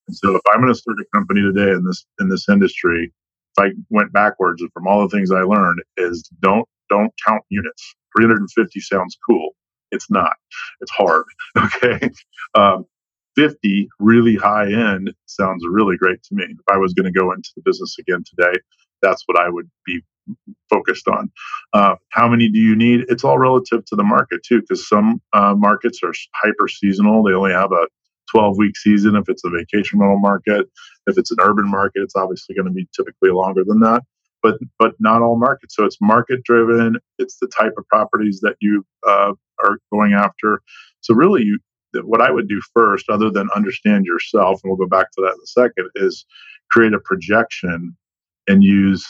And 0.08 0.16
so 0.16 0.36
if 0.36 0.42
I'm 0.52 0.62
going 0.62 0.74
to 0.74 0.80
start 0.80 0.98
a 1.00 1.06
company 1.16 1.42
today 1.42 1.72
in 1.72 1.84
this 1.86 2.06
in 2.20 2.30
this 2.30 2.50
industry, 2.50 3.14
if 3.58 3.64
I 3.64 3.72
went 3.90 4.12
backwards 4.12 4.64
from 4.74 4.88
all 4.88 5.02
the 5.02 5.16
things 5.16 5.32
I 5.32 5.42
learned 5.42 5.82
is 5.98 6.28
don't 6.42 6.68
don't 6.90 7.14
count 7.26 7.44
units. 7.50 7.96
350 8.18 8.80
sounds 8.80 9.18
cool. 9.28 9.52
It's 9.92 10.10
not. 10.10 10.34
It's 10.82 10.92
hard. 10.92 11.26
Okay. 11.58 12.10
Um, 12.56 12.86
50 13.36 13.88
really 14.00 14.36
high 14.36 14.72
end 14.72 15.14
sounds 15.26 15.64
really 15.70 15.98
great 15.98 16.22
to 16.24 16.36
me. 16.36 16.46
If 16.46 16.74
I 16.74 16.78
was 16.78 16.94
going 16.94 17.12
to 17.12 17.18
go 17.18 17.32
into 17.32 17.50
the 17.56 17.62
business 17.64 17.96
again 18.00 18.24
today, 18.26 18.58
that's 19.02 19.24
what 19.28 19.40
I 19.40 19.50
would 19.50 19.70
be 19.86 20.02
focused 20.70 21.08
on. 21.08 21.32
Uh, 21.74 21.96
how 22.10 22.28
many 22.28 22.50
do 22.50 22.60
you 22.60 22.76
need? 22.76 23.06
It's 23.10 23.24
all 23.24 23.38
relative 23.40 23.86
to 23.86 23.96
the 23.96 24.04
market 24.04 24.42
too, 24.46 24.62
because 24.62 24.88
some 24.88 25.22
uh, 25.34 25.56
markets 25.58 26.00
are 26.04 26.14
hyper 26.36 26.68
seasonal. 26.68 27.24
They 27.24 27.34
only 27.34 27.52
have 27.54 27.72
a 27.72 27.88
12 28.32 28.58
week 28.58 28.78
season 28.78 29.16
if 29.16 29.30
it's 29.30 29.44
a 29.46 29.50
vacation 29.50 30.00
rental 30.00 30.20
market. 30.20 30.68
If 31.08 31.18
it's 31.18 31.32
an 31.32 31.38
urban 31.42 31.70
market, 31.70 32.04
it's 32.04 32.16
obviously 32.16 32.56
going 32.56 32.68
to 32.68 32.74
be 32.74 32.88
typically 32.96 33.32
longer 33.32 33.64
than 33.66 33.80
that. 33.82 34.04
But 34.42 34.56
but 34.78 34.94
not 35.00 35.22
all 35.22 35.38
markets. 35.38 35.76
So 35.76 35.86
it's 35.86 35.98
market 36.02 36.44
driven. 36.44 36.98
It's 37.18 37.38
the 37.40 37.48
type 37.48 37.74
of 37.78 37.88
properties 37.88 38.40
that 38.42 38.56
you 38.62 38.86
uh, 39.08 39.34
are 39.64 39.78
going 39.92 40.14
after. 40.14 40.62
So 41.02 41.14
really, 41.14 41.44
you 41.44 41.60
what 42.04 42.22
I 42.22 42.32
would 42.32 42.48
do 42.48 42.62
first, 42.74 43.10
other 43.10 43.30
than 43.30 43.50
understand 43.56 44.06
yourself, 44.06 44.62
and 44.64 44.70
we'll 44.70 44.88
go 44.88 44.90
back 44.90 45.12
to 45.12 45.22
that 45.22 45.34
in 45.34 45.40
a 45.44 45.48
second, 45.48 45.90
is 45.96 46.26
create 46.72 46.94
a 46.94 47.00
projection 47.00 47.96
and 48.48 48.64
use 48.64 49.06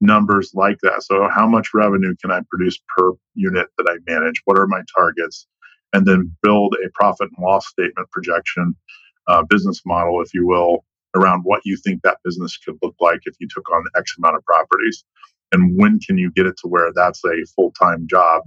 numbers 0.00 0.52
like 0.54 0.78
that. 0.82 1.02
So, 1.02 1.28
how 1.32 1.46
much 1.46 1.68
revenue 1.74 2.14
can 2.20 2.30
I 2.30 2.40
produce 2.50 2.78
per 2.96 3.12
unit 3.34 3.68
that 3.78 3.88
I 3.88 4.10
manage? 4.10 4.40
What 4.44 4.58
are 4.58 4.66
my 4.66 4.82
targets? 4.96 5.46
And 5.92 6.06
then 6.06 6.36
build 6.42 6.76
a 6.84 6.90
profit 6.94 7.28
and 7.36 7.44
loss 7.44 7.68
statement 7.68 8.10
projection, 8.10 8.74
uh, 9.28 9.44
business 9.48 9.82
model, 9.86 10.20
if 10.22 10.34
you 10.34 10.46
will, 10.46 10.84
around 11.14 11.42
what 11.42 11.60
you 11.64 11.76
think 11.76 12.02
that 12.02 12.18
business 12.24 12.56
could 12.56 12.76
look 12.82 12.94
like 13.00 13.20
if 13.24 13.34
you 13.38 13.48
took 13.52 13.70
on 13.70 13.84
X 13.96 14.14
amount 14.18 14.36
of 14.36 14.44
properties. 14.44 15.04
And 15.52 15.76
when 15.76 16.00
can 16.00 16.18
you 16.18 16.30
get 16.32 16.46
it 16.46 16.56
to 16.62 16.68
where 16.68 16.90
that's 16.94 17.24
a 17.24 17.44
full 17.54 17.72
time 17.80 18.06
job 18.08 18.42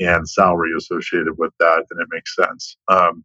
and 0.00 0.28
salary 0.28 0.70
associated 0.76 1.38
with 1.38 1.52
that, 1.60 1.84
and 1.90 2.00
it 2.00 2.08
makes 2.10 2.34
sense. 2.34 2.76
Um, 2.88 3.24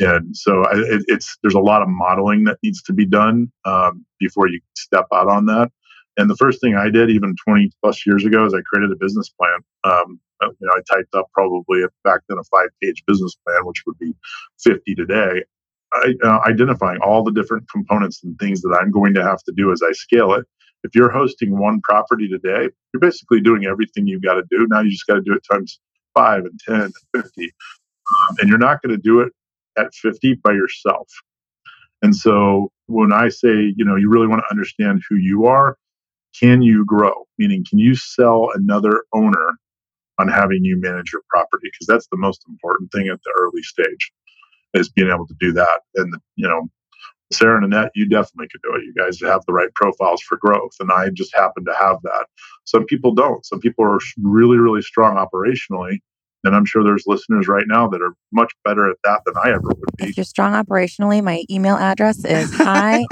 and 0.00 0.36
so 0.36 0.62
it, 0.72 1.04
it's 1.08 1.36
there's 1.42 1.54
a 1.54 1.60
lot 1.60 1.82
of 1.82 1.88
modeling 1.88 2.44
that 2.44 2.58
needs 2.62 2.82
to 2.82 2.92
be 2.92 3.06
done 3.06 3.52
um, 3.64 4.04
before 4.18 4.48
you 4.48 4.60
step 4.76 5.06
out 5.12 5.28
on 5.28 5.46
that. 5.46 5.70
And 6.16 6.28
the 6.28 6.36
first 6.36 6.60
thing 6.60 6.74
I 6.74 6.90
did, 6.90 7.10
even 7.10 7.34
20 7.46 7.70
plus 7.82 8.04
years 8.06 8.24
ago, 8.24 8.44
is 8.44 8.54
I 8.54 8.60
created 8.62 8.92
a 8.92 8.96
business 8.96 9.28
plan. 9.28 9.58
Um, 9.84 10.20
uh, 10.42 10.48
you 10.48 10.66
know, 10.66 10.72
I 10.74 10.80
typed 10.94 11.14
up 11.14 11.26
probably 11.32 11.82
back 12.02 12.20
then 12.28 12.38
a 12.38 12.44
five-page 12.44 13.04
business 13.06 13.36
plan, 13.46 13.64
which 13.64 13.82
would 13.86 13.98
be 13.98 14.14
50 14.62 14.94
today. 14.94 15.44
Uh, 15.92 16.38
identifying 16.46 16.98
all 17.02 17.24
the 17.24 17.32
different 17.32 17.68
components 17.70 18.22
and 18.24 18.38
things 18.38 18.62
that 18.62 18.78
I'm 18.80 18.92
going 18.92 19.14
to 19.14 19.24
have 19.24 19.42
to 19.44 19.52
do 19.56 19.72
as 19.72 19.82
I 19.82 19.92
scale 19.92 20.34
it. 20.34 20.46
If 20.84 20.94
you're 20.94 21.10
hosting 21.10 21.58
one 21.58 21.80
property 21.82 22.28
today, 22.28 22.68
you're 22.92 23.00
basically 23.00 23.40
doing 23.40 23.66
everything 23.66 24.06
you've 24.06 24.22
got 24.22 24.34
to 24.34 24.44
do. 24.50 24.66
Now 24.70 24.82
you 24.82 24.90
just 24.90 25.06
got 25.06 25.14
to 25.16 25.22
do 25.22 25.34
it 25.34 25.42
times 25.50 25.80
five 26.14 26.44
and 26.44 26.60
10 26.66 26.74
and 26.82 26.94
50. 27.14 27.44
Um, 28.10 28.36
and 28.40 28.48
you're 28.48 28.58
not 28.58 28.82
going 28.82 28.94
to 28.96 29.02
do 29.02 29.20
it 29.20 29.32
at 29.78 29.94
50 29.94 30.34
by 30.44 30.52
yourself. 30.52 31.08
And 32.02 32.14
so 32.14 32.70
when 32.86 33.12
I 33.12 33.28
say, 33.28 33.74
you 33.76 33.84
know, 33.84 33.96
you 33.96 34.10
really 34.10 34.28
want 34.28 34.42
to 34.46 34.50
understand 34.52 35.02
who 35.08 35.16
you 35.16 35.46
are, 35.46 35.76
can 36.38 36.62
you 36.62 36.84
grow? 36.86 37.26
Meaning, 37.38 37.64
can 37.68 37.78
you 37.78 37.94
sell 37.96 38.50
another 38.54 39.04
owner 39.14 39.54
on 40.18 40.28
having 40.28 40.64
you 40.64 40.78
manage 40.80 41.12
your 41.12 41.22
property? 41.30 41.70
Because 41.72 41.86
that's 41.86 42.08
the 42.12 42.18
most 42.18 42.44
important 42.48 42.92
thing 42.92 43.08
at 43.08 43.20
the 43.24 43.34
early 43.40 43.62
stage 43.62 44.12
is 44.74 44.88
being 44.88 45.10
able 45.10 45.26
to 45.26 45.34
do 45.40 45.52
that. 45.52 45.80
And, 45.96 46.14
you 46.36 46.48
know, 46.48 46.68
Sarah 47.32 47.56
and 47.56 47.72
Annette, 47.72 47.92
you 47.94 48.08
definitely 48.08 48.48
could 48.50 48.62
do 48.62 48.74
it. 48.74 48.82
You 48.84 48.94
guys 48.94 49.20
have 49.20 49.44
the 49.46 49.52
right 49.52 49.72
profiles 49.74 50.20
for 50.22 50.36
growth. 50.38 50.72
And 50.80 50.90
I 50.90 51.10
just 51.10 51.34
happen 51.34 51.64
to 51.64 51.74
have 51.74 51.98
that. 52.02 52.26
Some 52.64 52.84
people 52.84 53.14
don't. 53.14 53.44
Some 53.46 53.60
people 53.60 53.84
are 53.84 53.98
really, 54.20 54.58
really 54.58 54.82
strong 54.82 55.16
operationally. 55.16 55.98
And 56.42 56.56
I'm 56.56 56.64
sure 56.64 56.82
there's 56.82 57.04
listeners 57.06 57.48
right 57.48 57.66
now 57.66 57.86
that 57.88 58.00
are 58.00 58.14
much 58.32 58.52
better 58.64 58.88
at 58.88 58.96
that 59.04 59.20
than 59.26 59.34
I 59.44 59.50
ever 59.50 59.68
would 59.68 59.96
be. 59.98 60.08
If 60.08 60.16
you're 60.16 60.24
strong 60.24 60.52
operationally, 60.52 61.22
my 61.22 61.44
email 61.50 61.76
address 61.76 62.24
is 62.24 62.50
hi 62.54 63.04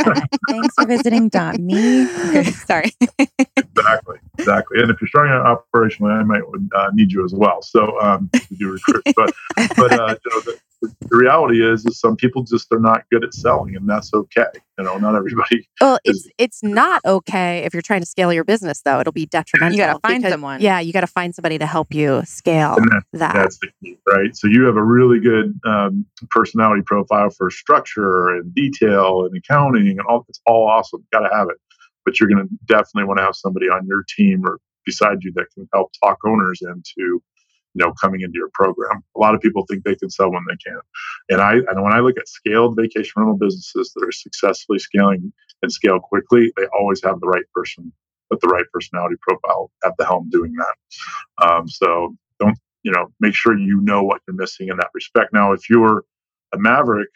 thanks 0.49 0.75
for 0.75 0.87
visiting 0.87 1.29
dot 1.29 1.59
me. 1.59 2.07
Sorry. 2.45 2.91
exactly, 3.19 4.17
exactly. 4.39 4.81
And 4.81 4.91
if 4.91 5.01
you're 5.01 5.09
strong 5.09 5.29
operationally, 5.29 6.19
I 6.19 6.23
might 6.23 6.43
uh, 6.75 6.91
need 6.95 7.13
you 7.13 7.23
as 7.25 7.35
well. 7.35 7.61
So 7.61 8.01
um, 8.01 8.31
to 8.33 8.55
do 8.57 8.73
recruit, 8.73 9.03
but 9.15 9.35
but 9.77 9.93
uh, 9.93 10.17
you 10.25 10.31
know, 10.31 10.41
the, 10.41 10.59
the 10.81 11.17
reality 11.17 11.65
is, 11.65 11.85
is 11.87 11.99
some 11.99 12.17
people 12.17 12.45
just 12.45 12.73
are 12.73 12.79
not 12.79 13.03
good 13.11 13.25
at 13.25 13.35
selling, 13.35 13.75
and 13.75 13.89
that's 13.89 14.13
okay. 14.15 14.47
You 14.79 14.85
know, 14.85 14.97
not 14.99 15.15
everybody. 15.15 15.69
Well, 15.81 15.99
is, 16.05 16.27
it's 16.39 16.63
it's 16.63 16.63
not 16.63 17.01
okay 17.05 17.65
if 17.65 17.73
you're 17.73 17.83
trying 17.83 18.01
to 18.01 18.07
scale 18.07 18.33
your 18.33 18.45
business, 18.45 18.83
though. 18.83 19.01
It'll 19.01 19.13
be 19.13 19.27
detrimental. 19.27 19.77
You 19.77 19.85
got 19.85 19.95
to 19.95 20.01
find 20.01 20.23
because, 20.23 20.33
someone. 20.33 20.61
Yeah, 20.61 20.81
you 20.81 20.93
got 20.93 21.03
to 21.03 21.07
find 21.07 21.35
somebody 21.35 21.59
to 21.59 21.67
help 21.67 21.95
you 21.95 22.23
scale 22.25 22.77
that, 22.77 23.03
that. 23.13 23.35
That's 23.35 23.59
the 23.59 23.69
key, 23.83 23.99
right? 24.09 24.37
So 24.37 24.49
you 24.49 24.65
have 24.65 24.77
a 24.77 24.83
really 24.83 25.21
good 25.21 25.59
um, 25.65 26.05
personality 26.31 26.83
profile 26.83 27.31
for 27.31 27.51
structure 27.51 28.31
and 28.31 28.55
detail 28.55 29.25
and 29.25 29.37
accounting, 29.37 29.89
and 29.89 30.01
all. 30.01 30.25
It's 30.29 30.41
all 30.47 30.69
awesome. 30.69 31.05
Got 31.13 31.29
to 31.29 31.35
have 31.35 31.49
it, 31.49 31.57
but 32.05 32.19
you're 32.19 32.29
going 32.29 32.47
to 32.47 32.55
definitely 32.67 33.05
want 33.05 33.19
to 33.19 33.25
have 33.25 33.37
somebody 33.37 33.69
on 33.69 33.87
your 33.87 34.05
team 34.17 34.45
or 34.45 34.59
beside 34.85 35.23
you 35.23 35.33
that 35.35 35.47
can 35.55 35.69
help 35.73 35.93
talk 36.03 36.19
owners 36.25 36.61
into 36.63 37.23
you 37.75 37.85
know 37.85 37.93
coming 38.01 38.21
into 38.23 38.37
your 38.37 38.51
program. 38.55 39.03
A 39.17 39.21
lot 39.21 39.35
of 39.35 39.41
people 39.41 39.65
think 39.67 39.85
they 39.85 39.97
can 39.97 40.11
sell 40.11 40.31
when 40.31 40.45
they 40.49 40.57
can't. 40.57 40.85
And 41.31 41.41
I 41.41 41.55
and 41.55 41.83
when 41.83 41.93
I 41.93 42.01
look 42.01 42.19
at 42.19 42.29
scaled 42.29 42.77
vacation 42.77 43.13
rental 43.17 43.37
businesses 43.37 43.93
that 43.95 44.07
are 44.07 44.13
successfully 44.13 44.79
scaling 44.79 45.33
and 45.63 45.73
scale 45.73 46.01
quickly, 46.01 46.53
they 46.57 46.67
always 46.79 47.03
have 47.05 47.21
the 47.21 47.29
right 47.29 47.45
person 47.55 47.93
with 48.31 48.41
the 48.41 48.49
right 48.49 48.67
personality 48.73 49.17
profile 49.21 49.71
at 49.85 49.95
the 49.99 50.05
helm 50.05 50.29
doing 50.31 50.55
that. 50.55 51.47
Um, 51.47 51.69
so 51.69 52.15
don't 52.41 52.59
you 52.83 52.93
know 52.93 53.09
make 53.21 53.35
sure 53.35 53.59
you 53.59 53.81
know 53.81 54.03
what 54.03 54.23
you're 54.27 54.37
missing 54.37 54.69
in 54.69 54.77
that 54.79 54.91
respect. 54.95 55.33
Now, 55.33 55.53
if 55.53 55.71
you're 55.71 56.05
a 56.55 56.59
maverick 56.59 57.09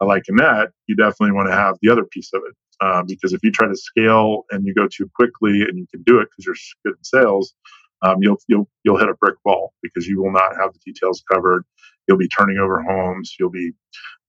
like 0.00 0.24
Annette, 0.28 0.70
you 0.86 0.96
definitely 0.96 1.32
want 1.32 1.48
to 1.48 1.54
have 1.54 1.76
the 1.82 1.90
other 1.90 2.04
piece 2.04 2.30
of 2.34 2.42
it. 2.48 2.54
Uh, 2.80 3.02
because 3.02 3.32
if 3.32 3.40
you 3.42 3.50
try 3.50 3.66
to 3.66 3.76
scale 3.76 4.44
and 4.50 4.66
you 4.66 4.74
go 4.74 4.86
too 4.86 5.10
quickly 5.16 5.62
and 5.62 5.78
you 5.78 5.86
can 5.92 6.02
do 6.04 6.20
it 6.20 6.28
because 6.30 6.46
you're 6.46 6.54
good 6.84 6.98
in 6.98 7.04
sales, 7.04 7.54
um, 8.02 8.16
you'll 8.20 8.38
you'll 8.48 8.68
you'll 8.84 8.98
hit 8.98 9.08
a 9.08 9.14
brick 9.14 9.36
wall 9.44 9.72
because 9.82 10.06
you 10.06 10.22
will 10.22 10.32
not 10.32 10.56
have 10.60 10.72
the 10.72 10.78
details 10.84 11.22
covered. 11.30 11.64
You'll 12.06 12.18
be 12.18 12.28
turning 12.28 12.58
over 12.58 12.82
homes. 12.82 13.34
You'll 13.38 13.50
be, 13.50 13.60
you 13.60 13.74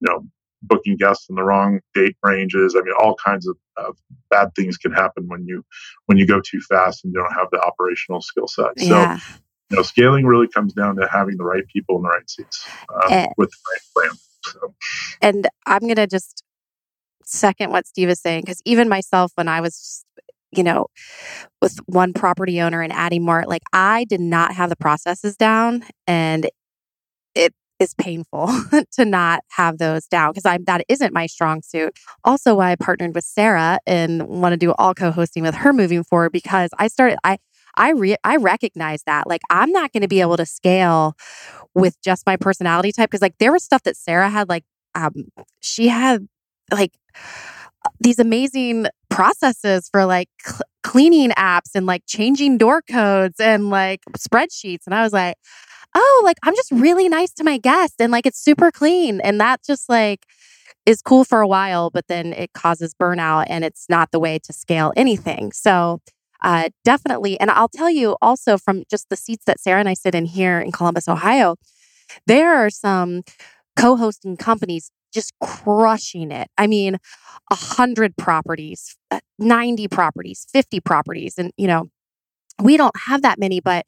know, 0.02 0.26
booking 0.62 0.98
guests 0.98 1.30
in 1.30 1.36
the 1.36 1.44
wrong 1.44 1.80
date 1.94 2.16
ranges. 2.24 2.76
I 2.78 2.82
mean, 2.84 2.94
all 3.00 3.16
kinds 3.16 3.48
of, 3.48 3.58
of 3.78 3.98
bad 4.30 4.54
things 4.56 4.78
can 4.78 4.92
happen 4.92 5.28
when 5.28 5.46
you 5.46 5.64
when 6.08 6.18
you 6.18 6.26
go 6.26 6.42
too 6.42 6.60
fast 6.62 7.04
and 7.04 7.14
you 7.14 7.20
don't 7.20 7.34
have 7.34 7.48
the 7.52 7.62
operational 7.62 8.22
skill 8.22 8.48
set. 8.48 8.72
Yeah. 8.78 9.18
So, 9.18 9.26
you 9.70 9.78
know, 9.78 9.84
scaling 9.84 10.26
really 10.26 10.48
comes 10.48 10.74
down 10.74 10.96
to 10.98 11.08
having 11.12 11.38
the 11.38 11.44
right 11.44 11.66
people 11.68 11.98
in 11.98 12.04
the 12.04 12.10
right 12.10 12.30
seats 12.30 12.68
um, 12.90 13.12
Eh. 13.12 13.28
with 13.38 13.52
the 13.52 13.58
right 13.72 13.82
plan. 14.10 14.18
So, 14.46 14.74
And 15.22 15.48
I'm 15.66 15.82
going 15.82 15.96
to 15.96 16.08
just 16.08 16.44
second 17.24 17.72
what 17.72 17.86
Steve 17.86 18.10
is 18.10 18.20
saying 18.20 18.42
because 18.42 18.62
even 18.66 18.90
myself, 18.90 19.32
when 19.36 19.48
I 19.48 19.62
was, 19.62 20.04
you 20.52 20.64
know, 20.64 20.88
with 21.62 21.78
one 21.86 22.14
property 22.14 22.62
owner 22.62 22.82
and 22.82 22.94
adding 22.94 23.24
more, 23.24 23.44
like 23.48 23.64
I 23.74 24.06
did 24.06 24.22
not 24.22 24.54
have 24.54 24.70
the 24.70 24.76
processes 24.76 25.36
down, 25.36 25.84
and 26.08 26.50
it 27.36 27.54
is 27.80 27.94
painful 27.94 28.50
to 28.94 29.06
not 29.06 29.42
have 29.52 29.78
those 29.78 30.06
down 30.08 30.32
because 30.32 30.46
I'm 30.46 30.66
that 30.66 30.84
isn't 30.90 31.14
my 31.14 31.26
strong 31.28 31.62
suit. 31.62 31.98
Also, 32.24 32.56
why 32.56 32.72
I 32.72 32.76
partnered 32.76 33.16
with 33.16 33.24
Sarah 33.24 33.80
and 33.88 34.28
want 34.28 34.54
to 34.54 34.58
do 34.58 34.74
all 34.78 34.94
co-hosting 34.94 35.44
with 35.44 35.56
her 35.56 35.74
moving 35.74 36.04
forward 36.04 36.32
because 36.32 36.70
I 36.78 36.88
started 36.88 37.18
I. 37.24 37.38
I 37.78 37.92
re- 37.92 38.18
I 38.26 38.36
recognize 38.36 39.04
that 39.06 39.28
like 39.28 39.42
I'm 39.50 39.72
not 39.72 39.94
going 39.94 40.02
to 40.02 40.08
be 40.08 40.20
able 40.20 40.36
to 40.38 40.46
scale 40.46 41.16
with 41.76 42.02
just 42.02 42.26
my 42.26 42.36
personality 42.36 42.92
type 42.92 43.10
because 43.10 43.22
like 43.22 43.38
there 43.40 43.52
was 43.52 43.64
stuff 43.64 43.84
that 43.84 43.96
Sarah 43.96 44.30
had 44.30 44.50
like 44.50 44.64
um 44.96 45.14
she 45.62 45.88
had 45.88 46.28
like 46.72 46.94
these 48.00 48.20
amazing 48.20 48.88
processes 49.10 49.90
for 49.92 50.06
like 50.06 50.30
cl- 50.46 50.62
cleaning 50.84 51.32
apps 51.32 51.72
and 51.76 51.86
like 51.86 52.04
changing 52.08 52.58
door 52.58 52.82
codes 52.82 53.40
and 53.40 53.70
like 53.70 54.02
spreadsheets. 54.18 54.86
And 54.86 54.96
I 54.96 55.04
was 55.04 55.14
like 55.14 55.36
oh 55.96 56.22
like 56.24 56.38
I'm 56.44 56.56
just 56.56 56.72
really 56.72 57.10
nice 57.10 57.32
to 57.34 57.44
my 57.44 57.58
guests 57.58 57.96
and 58.00 58.12
like 58.12 58.26
it's 58.26 58.40
super 58.44 58.72
clean. 58.72 59.22
And 59.22 59.40
that 59.42 59.62
just 59.66 59.90
like 59.90 60.26
is 60.86 61.02
cool 61.02 61.24
for 61.24 61.42
a 61.42 61.48
while 61.48 61.90
but 61.90 62.08
then 62.08 62.34
it 62.34 62.54
causes 62.54 62.94
burnout 62.96 63.46
and 63.50 63.64
it's 63.64 63.86
not 63.90 64.12
the 64.12 64.20
way 64.20 64.40
to 64.40 64.54
scale 64.54 64.94
anything. 64.96 65.52
So 65.52 66.00
uh, 66.44 66.70
definitely 66.86 67.40
and 67.40 67.52
I'll 67.52 67.70
tell 67.70 67.90
you 67.90 68.16
also 68.22 68.58
from 68.58 68.84
just 68.90 69.10
the 69.10 69.18
seats 69.18 69.46
that 69.46 69.60
Sarah 69.60 69.80
and 69.80 69.90
I 69.90 69.94
sit 69.94 70.16
in 70.16 70.26
here 70.26 70.60
in 70.60 70.72
Columbus 70.72 71.08
Ohio 71.08 71.56
there 72.26 72.54
are 72.56 72.70
some 72.70 73.24
co-hosting 73.76 74.38
companies 74.38 74.92
just 75.14 75.34
crushing 75.42 76.32
it. 76.32 76.50
I 76.58 76.68
mean, 76.68 76.98
a 77.52 77.56
hundred 77.56 78.18
properties, 78.18 78.98
uh, 79.12 79.20
90 79.38 79.88
properties, 79.88 80.46
50 80.52 80.80
properties. 80.80 81.38
And, 81.38 81.52
you 81.58 81.68
know, 81.68 81.90
we 82.62 82.78
don't 82.78 82.96
have 83.06 83.22
that 83.22 83.40
many, 83.40 83.60
but 83.60 83.86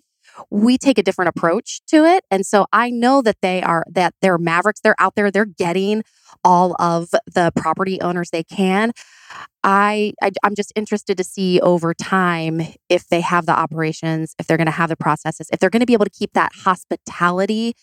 we 0.50 0.78
take 0.78 0.98
a 0.98 1.04
different 1.04 1.30
approach 1.30 1.82
to 1.88 2.06
it. 2.06 2.24
And 2.32 2.46
so 2.46 2.66
I 2.72 2.90
know 2.90 3.22
that 3.22 3.38
they 3.42 3.62
are, 3.62 3.84
that 3.92 4.14
they're 4.22 4.38
mavericks. 4.38 4.80
They're 4.82 4.96
out 5.00 5.16
there, 5.16 5.30
they're 5.30 5.46
getting 5.46 6.04
all 6.44 6.76
of 6.80 7.10
the 7.12 7.52
property 7.56 8.02
owners 8.02 8.30
they 8.30 8.44
can. 8.44 8.92
I, 9.64 10.14
I 10.22 10.32
am 10.44 10.56
just 10.56 10.74
interested 10.76 11.18
to 11.18 11.24
see 11.24 11.60
over 11.62 11.94
time 11.94 12.62
if 12.90 13.08
they 13.08 13.22
have 13.22 13.46
the 13.46 13.58
operations, 13.58 14.36
if 14.40 14.48
they're 14.48 14.58
going 14.58 14.66
to 14.66 14.72
have 14.72 14.90
the 14.90 14.96
processes, 14.96 15.48
if 15.52 15.60
they're 15.60 15.70
going 15.70 15.82
to 15.82 15.86
be 15.86 15.94
able 15.94 16.06
to 16.06 16.12
keep 16.12 16.34
that 16.34 16.52
hospitality 16.54 17.76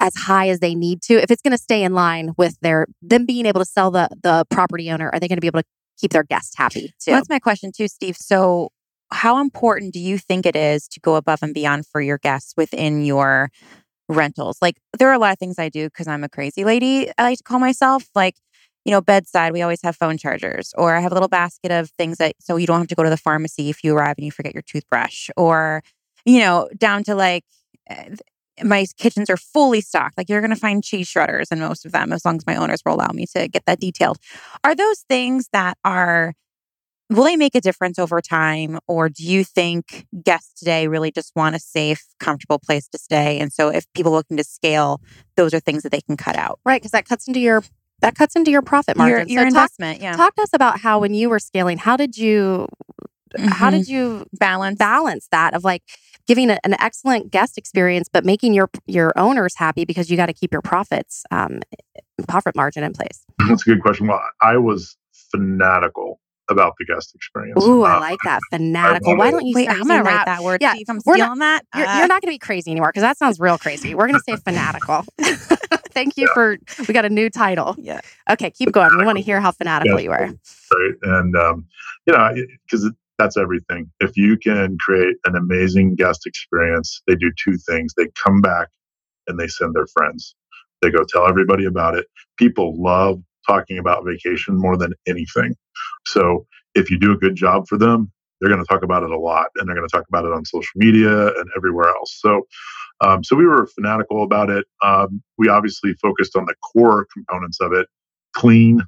as 0.00 0.14
high 0.16 0.48
as 0.48 0.60
they 0.60 0.74
need 0.74 1.02
to. 1.02 1.14
If 1.14 1.30
it's 1.30 1.42
going 1.42 1.52
to 1.52 1.62
stay 1.62 1.84
in 1.84 1.92
line 1.94 2.32
with 2.36 2.58
their 2.60 2.86
them 3.02 3.26
being 3.26 3.46
able 3.46 3.60
to 3.60 3.64
sell 3.66 3.90
the 3.90 4.08
the 4.22 4.44
property 4.50 4.90
owner, 4.90 5.10
are 5.12 5.20
they 5.20 5.28
going 5.28 5.36
to 5.36 5.40
be 5.42 5.46
able 5.46 5.60
to 5.60 5.66
keep 6.00 6.12
their 6.12 6.24
guests 6.24 6.56
happy 6.56 6.92
too? 6.98 7.12
Well, 7.12 7.18
that's 7.18 7.28
my 7.28 7.38
question 7.38 7.70
too, 7.76 7.86
Steve. 7.86 8.16
So, 8.16 8.70
how 9.12 9.40
important 9.40 9.92
do 9.92 10.00
you 10.00 10.18
think 10.18 10.46
it 10.46 10.56
is 10.56 10.88
to 10.88 11.00
go 11.00 11.16
above 11.16 11.42
and 11.42 11.54
beyond 11.54 11.86
for 11.86 12.00
your 12.00 12.18
guests 12.18 12.54
within 12.56 13.04
your 13.04 13.50
rentals? 14.08 14.58
Like, 14.62 14.76
there 14.98 15.08
are 15.08 15.14
a 15.14 15.18
lot 15.18 15.32
of 15.32 15.38
things 15.38 15.58
I 15.58 15.68
do 15.68 15.86
because 15.86 16.08
I'm 16.08 16.24
a 16.24 16.28
crazy 16.28 16.64
lady. 16.64 17.10
I 17.18 17.22
like 17.22 17.38
to 17.38 17.44
call 17.44 17.60
myself 17.60 18.08
like. 18.14 18.36
You 18.86 18.92
know, 18.92 19.02
bedside, 19.02 19.52
we 19.52 19.60
always 19.60 19.82
have 19.82 19.94
phone 19.94 20.16
chargers, 20.16 20.72
or 20.78 20.94
I 20.94 21.00
have 21.00 21.12
a 21.12 21.14
little 21.14 21.28
basket 21.28 21.70
of 21.70 21.90
things 21.98 22.16
that 22.16 22.34
so 22.40 22.56
you 22.56 22.66
don't 22.66 22.78
have 22.78 22.88
to 22.88 22.94
go 22.94 23.02
to 23.02 23.10
the 23.10 23.18
pharmacy 23.18 23.68
if 23.68 23.84
you 23.84 23.94
arrive 23.94 24.14
and 24.16 24.24
you 24.24 24.30
forget 24.32 24.54
your 24.54 24.62
toothbrush, 24.62 25.28
or, 25.36 25.82
you 26.24 26.38
know, 26.38 26.66
down 26.78 27.04
to 27.04 27.14
like 27.14 27.44
eh, 27.90 28.14
my 28.62 28.86
kitchens 28.98 29.30
are 29.30 29.36
fully 29.36 29.80
stocked. 29.80 30.18
Like 30.18 30.28
you're 30.28 30.40
going 30.40 30.54
to 30.54 30.56
find 30.56 30.82
cheese 30.82 31.08
shredders 31.08 31.52
in 31.52 31.60
most 31.60 31.84
of 31.86 31.92
them, 31.92 32.12
as 32.12 32.24
long 32.24 32.36
as 32.36 32.46
my 32.46 32.56
owners 32.56 32.82
will 32.84 32.94
allow 32.94 33.10
me 33.12 33.26
to 33.36 33.48
get 33.48 33.64
that 33.66 33.80
detailed. 33.80 34.18
Are 34.64 34.74
those 34.74 35.00
things 35.08 35.48
that 35.52 35.78
are, 35.84 36.34
will 37.08 37.24
they 37.24 37.36
make 37.36 37.54
a 37.54 37.60
difference 37.60 37.98
over 37.98 38.20
time? 38.20 38.78
Or 38.86 39.08
do 39.08 39.24
you 39.24 39.44
think 39.44 40.06
guests 40.22 40.58
today 40.58 40.86
really 40.86 41.10
just 41.10 41.32
want 41.34 41.56
a 41.56 41.58
safe, 41.58 42.04
comfortable 42.18 42.58
place 42.58 42.88
to 42.88 42.98
stay? 42.98 43.38
And 43.38 43.52
so 43.52 43.68
if 43.68 43.84
people 43.94 44.12
looking 44.12 44.36
to 44.36 44.44
scale, 44.44 45.00
those 45.36 45.54
are 45.54 45.60
things 45.60 45.82
that 45.82 45.90
they 45.90 46.00
can 46.00 46.16
cut 46.16 46.36
out. 46.36 46.60
Right. 46.64 46.80
Cause 46.80 46.92
that 46.92 47.06
cuts 47.06 47.26
into 47.26 47.40
your, 47.40 47.62
that 48.00 48.14
cuts 48.14 48.36
into 48.36 48.50
your 48.50 48.62
profit 48.62 48.96
margin. 48.96 49.28
Your, 49.28 49.42
your 49.42 49.50
so 49.50 49.54
talk, 49.54 49.62
investment. 49.62 50.00
yeah. 50.00 50.16
talk 50.16 50.34
to 50.36 50.42
us 50.42 50.52
about 50.52 50.80
how 50.80 51.00
when 51.00 51.14
you 51.14 51.28
were 51.28 51.38
scaling, 51.38 51.78
how 51.78 51.96
did 51.96 52.16
you, 52.16 52.68
how 53.38 53.68
Mhm. 53.68 53.72
did 53.72 53.88
you 53.88 54.26
balance? 54.38 54.78
balance 54.78 55.28
that 55.30 55.54
of 55.54 55.64
like 55.64 55.82
giving 56.26 56.50
a, 56.50 56.58
an 56.64 56.74
excellent 56.80 57.30
guest 57.30 57.56
experience, 57.58 58.08
but 58.12 58.24
making 58.24 58.54
your 58.54 58.70
your 58.86 59.12
owners 59.16 59.54
happy 59.56 59.84
because 59.84 60.10
you 60.10 60.16
got 60.16 60.26
to 60.26 60.32
keep 60.32 60.52
your 60.52 60.62
profits, 60.62 61.24
um, 61.30 61.60
profit 62.28 62.54
margin 62.56 62.82
in 62.84 62.92
place. 62.92 63.24
That's 63.48 63.62
a 63.66 63.70
good 63.70 63.82
question. 63.82 64.06
Well, 64.06 64.20
I 64.42 64.56
was 64.56 64.96
fanatical 65.30 66.20
about 66.50 66.74
the 66.80 66.84
guest 66.84 67.14
experience. 67.14 67.64
Ooh, 67.64 67.84
I 67.84 67.96
Uh, 67.96 68.00
like 68.00 68.18
that 68.24 68.40
fanatical. 68.50 69.16
Why 69.16 69.30
don't 69.30 69.46
you 69.46 69.54
Wait, 69.54 69.68
I'm 69.70 69.86
gonna 69.86 70.02
write 70.02 70.14
that? 70.14 70.26
that 70.26 70.42
word. 70.42 70.60
Yeah, 70.60 70.72
Steve. 70.74 70.86
I'm 70.88 71.00
we're 71.06 71.16
not- 71.16 71.24
stealing 71.26 71.38
that. 71.38 71.64
You're, 71.76 71.86
Uh, 71.86 71.98
you're 71.98 72.08
not 72.08 72.20
going 72.22 72.32
to 72.32 72.34
be 72.34 72.38
crazy 72.38 72.72
anymore 72.72 72.88
because 72.88 73.02
that 73.02 73.16
sounds 73.18 73.38
real 73.38 73.56
crazy. 73.56 73.94
We're 73.94 74.08
going 74.08 74.18
to 74.20 74.24
say 74.28 74.36
fanatical. 74.36 75.04
Thank 75.92 76.16
you 76.16 76.28
for 76.34 76.56
we 76.88 76.92
got 76.94 77.04
a 77.04 77.08
new 77.08 77.30
title. 77.30 77.76
Yeah. 77.78 78.00
Okay, 78.28 78.50
keep 78.50 78.72
going. 78.72 78.90
We 78.98 79.04
want 79.04 79.18
to 79.18 79.22
hear 79.22 79.40
how 79.40 79.52
fanatical 79.52 80.00
Yes. 80.00 80.04
you 80.04 80.10
are. 80.10 80.26
right? 80.26 80.94
And 81.02 81.36
um, 81.36 81.66
you 82.06 82.12
know, 82.14 82.34
because 82.66 82.90
that's 83.20 83.38
everything. 83.38 83.90
If 84.00 84.16
you 84.16 84.38
can 84.38 84.78
create 84.80 85.16
an 85.26 85.36
amazing 85.36 85.96
guest 85.96 86.26
experience, 86.26 87.02
they 87.08 87.16
do 87.16 87.32
two 87.44 87.58
things: 87.68 87.94
they 87.96 88.08
come 88.24 88.42
back 88.42 88.68
and 89.28 89.38
they 89.40 89.48
send 89.48 89.74
their 89.74 89.86
friends. 89.88 90.34
They 90.82 90.90
go 90.90 91.04
tell 91.08 91.28
everybody 91.28 91.66
about 91.66 91.96
it. 91.96 92.06
People 92.38 92.80
love 92.82 93.20
talking 93.46 93.78
about 93.78 94.04
vacation 94.06 94.58
more 94.58 94.76
than 94.78 94.94
anything. 95.08 95.56
So 96.06 96.46
if 96.74 96.90
you 96.90 96.98
do 96.98 97.12
a 97.12 97.18
good 97.18 97.36
job 97.36 97.68
for 97.68 97.78
them, 97.78 98.12
they're 98.40 98.50
going 98.50 98.62
to 98.64 98.68
talk 98.68 98.84
about 98.84 99.04
it 99.04 99.10
a 99.10 99.18
lot, 99.18 99.48
and 99.56 99.68
they're 99.68 99.76
going 99.76 99.88
to 99.88 99.96
talk 99.96 100.06
about 100.08 100.26
it 100.26 100.32
on 100.32 100.44
social 100.46 100.72
media 100.76 101.28
and 101.28 101.50
everywhere 101.56 101.88
else. 101.88 102.18
So. 102.22 102.42
Um, 103.02 103.24
so 103.24 103.36
we 103.36 103.46
were 103.46 103.68
fanatical 103.68 104.24
about 104.24 104.50
it. 104.50 104.66
Um, 104.84 105.22
we 105.38 105.48
obviously 105.50 105.94
focused 106.02 106.36
on 106.36 106.46
the 106.46 106.56
core 106.74 107.06
components 107.14 107.60
of 107.62 107.74
it. 107.74 107.88
Clean, 108.34 108.82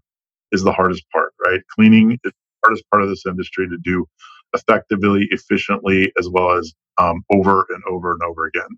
is 0.53 0.63
the 0.63 0.73
hardest 0.73 1.05
part, 1.13 1.33
right? 1.45 1.61
Cleaning 1.75 2.19
hardest 2.65 2.85
part 2.91 3.03
of 3.03 3.09
this 3.11 3.25
industry 3.27 3.69
to 3.69 3.79
do 3.83 4.07
effectively, 4.55 5.29
efficiently, 5.31 6.13
as 6.19 6.29
well 6.31 6.53
as 6.53 6.73
um, 6.99 7.23
over 7.33 7.67
and 7.71 7.83
over 7.91 8.13
and 8.13 8.23
over 8.23 8.47
again. 8.47 8.69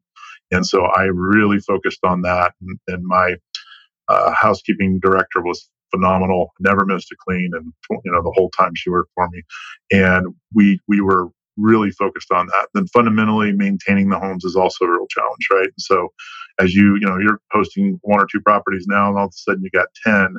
And 0.53 0.67
so 0.67 0.85
I 0.85 1.05
really 1.05 1.61
focused 1.61 2.01
on 2.05 2.23
that. 2.23 2.55
And, 2.61 2.79
and 2.89 3.05
my 3.05 3.35
uh, 4.09 4.33
housekeeping 4.35 5.01
director 5.01 5.43
was 5.43 5.71
phenomenal. 5.95 6.53
Never 6.61 6.87
missed 6.87 7.13
a 7.13 7.17
clean, 7.29 7.53
and 7.55 7.73
you 8.05 8.13
know 8.13 8.23
the 8.23 8.35
whole 8.37 8.51
time 8.53 8.73
she 8.77 8.91
worked 8.91 9.13
for 9.17 9.29
me. 9.31 9.43
And 9.93 10.29
we 10.55 10.81
we 10.89 11.03
were 11.03 11.29
really 11.59 11.93
focused 11.93 12.33
on 12.33 12.49
that. 12.49 12.69
Then 12.75 12.89
fundamentally 12.89 13.53
maintaining 13.53 14.11
the 14.11 14.21
homes 14.21 14.45
is 14.45 14.57
also 14.57 14.87
a 14.87 14.91
real 14.93 15.09
challenge, 15.11 15.49
right? 15.53 15.71
So 15.81 16.11
as 16.61 16.75
you 16.75 16.97
you 16.97 17.07
know 17.07 17.19
you're 17.19 17.41
posting 17.53 18.01
one 18.05 18.21
or 18.21 18.29
two 18.33 18.43
properties 18.43 18.87
now, 18.89 19.11
and 19.11 19.19
all 19.19 19.27
of 19.27 19.31
a 19.31 19.39
sudden 19.39 19.65
you 19.65 19.71
got 19.73 19.89
ten 20.07 20.37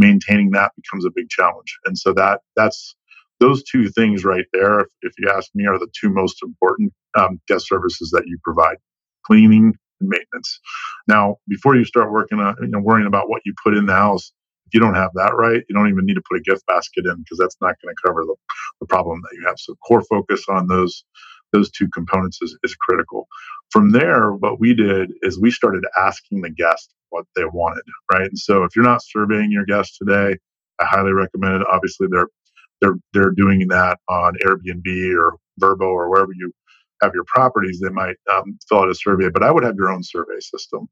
maintaining 0.00 0.50
that 0.52 0.72
becomes 0.76 1.04
a 1.04 1.10
big 1.14 1.28
challenge. 1.28 1.78
And 1.84 1.96
so 1.96 2.12
that 2.14 2.40
that's 2.56 2.96
those 3.38 3.62
two 3.64 3.88
things 3.90 4.24
right 4.24 4.46
there, 4.52 4.80
if, 4.80 4.88
if 5.02 5.12
you 5.18 5.30
ask 5.30 5.50
me, 5.54 5.66
are 5.66 5.78
the 5.78 5.88
two 5.98 6.10
most 6.10 6.42
important 6.42 6.92
um, 7.18 7.40
guest 7.48 7.68
services 7.68 8.10
that 8.10 8.24
you 8.26 8.38
provide: 8.44 8.78
cleaning 9.26 9.74
and 10.00 10.08
maintenance. 10.08 10.60
Now, 11.08 11.36
before 11.48 11.76
you 11.76 11.84
start 11.84 12.12
working 12.12 12.40
on, 12.40 12.56
you 12.60 12.68
know, 12.68 12.80
worrying 12.80 13.06
about 13.06 13.28
what 13.30 13.42
you 13.44 13.54
put 13.64 13.76
in 13.76 13.86
the 13.86 13.94
house, 13.94 14.32
if 14.66 14.74
you 14.74 14.80
don't 14.80 14.94
have 14.94 15.12
that 15.14 15.34
right, 15.36 15.62
you 15.68 15.74
don't 15.74 15.88
even 15.88 16.06
need 16.06 16.14
to 16.14 16.22
put 16.28 16.38
a 16.38 16.42
gift 16.42 16.66
basket 16.66 17.06
in 17.06 17.16
because 17.18 17.38
that's 17.38 17.56
not 17.60 17.76
going 17.82 17.94
to 17.94 18.02
cover 18.06 18.22
the, 18.24 18.36
the 18.80 18.86
problem 18.86 19.20
that 19.22 19.36
you 19.36 19.46
have. 19.46 19.56
So, 19.58 19.74
core 19.86 20.02
focus 20.02 20.44
on 20.48 20.66
those 20.68 21.04
those 21.52 21.70
two 21.70 21.88
components 21.92 22.38
is, 22.42 22.56
is 22.62 22.74
critical. 22.76 23.26
From 23.70 23.92
there, 23.92 24.32
what 24.32 24.60
we 24.60 24.74
did 24.74 25.12
is 25.22 25.40
we 25.40 25.50
started 25.50 25.84
asking 25.98 26.42
the 26.42 26.50
guest 26.50 26.94
what 27.10 27.26
they 27.36 27.44
wanted, 27.44 27.84
right? 28.12 28.28
And 28.28 28.38
so 28.38 28.64
if 28.64 28.74
you're 28.74 28.84
not 28.84 29.02
surveying 29.04 29.50
your 29.52 29.66
guests 29.66 29.98
today, 29.98 30.36
I 30.80 30.84
highly 30.84 31.12
recommend 31.12 31.62
it. 31.62 31.68
Obviously, 31.70 32.08
they're 32.10 32.28
they're 32.80 32.96
they're 33.12 33.30
doing 33.30 33.68
that 33.68 33.98
on 34.08 34.34
Airbnb 34.44 35.14
or 35.16 35.36
Vrbo 35.60 35.82
or 35.82 36.10
wherever 36.10 36.32
you 36.34 36.52
have 37.02 37.12
your 37.14 37.24
properties. 37.24 37.80
They 37.80 37.90
might 37.90 38.16
um, 38.32 38.58
fill 38.68 38.80
out 38.80 38.90
a 38.90 38.94
survey, 38.94 39.28
but 39.30 39.42
I 39.42 39.50
would 39.50 39.64
have 39.64 39.76
your 39.76 39.90
own 39.90 40.02
survey 40.02 40.40
system, 40.40 40.88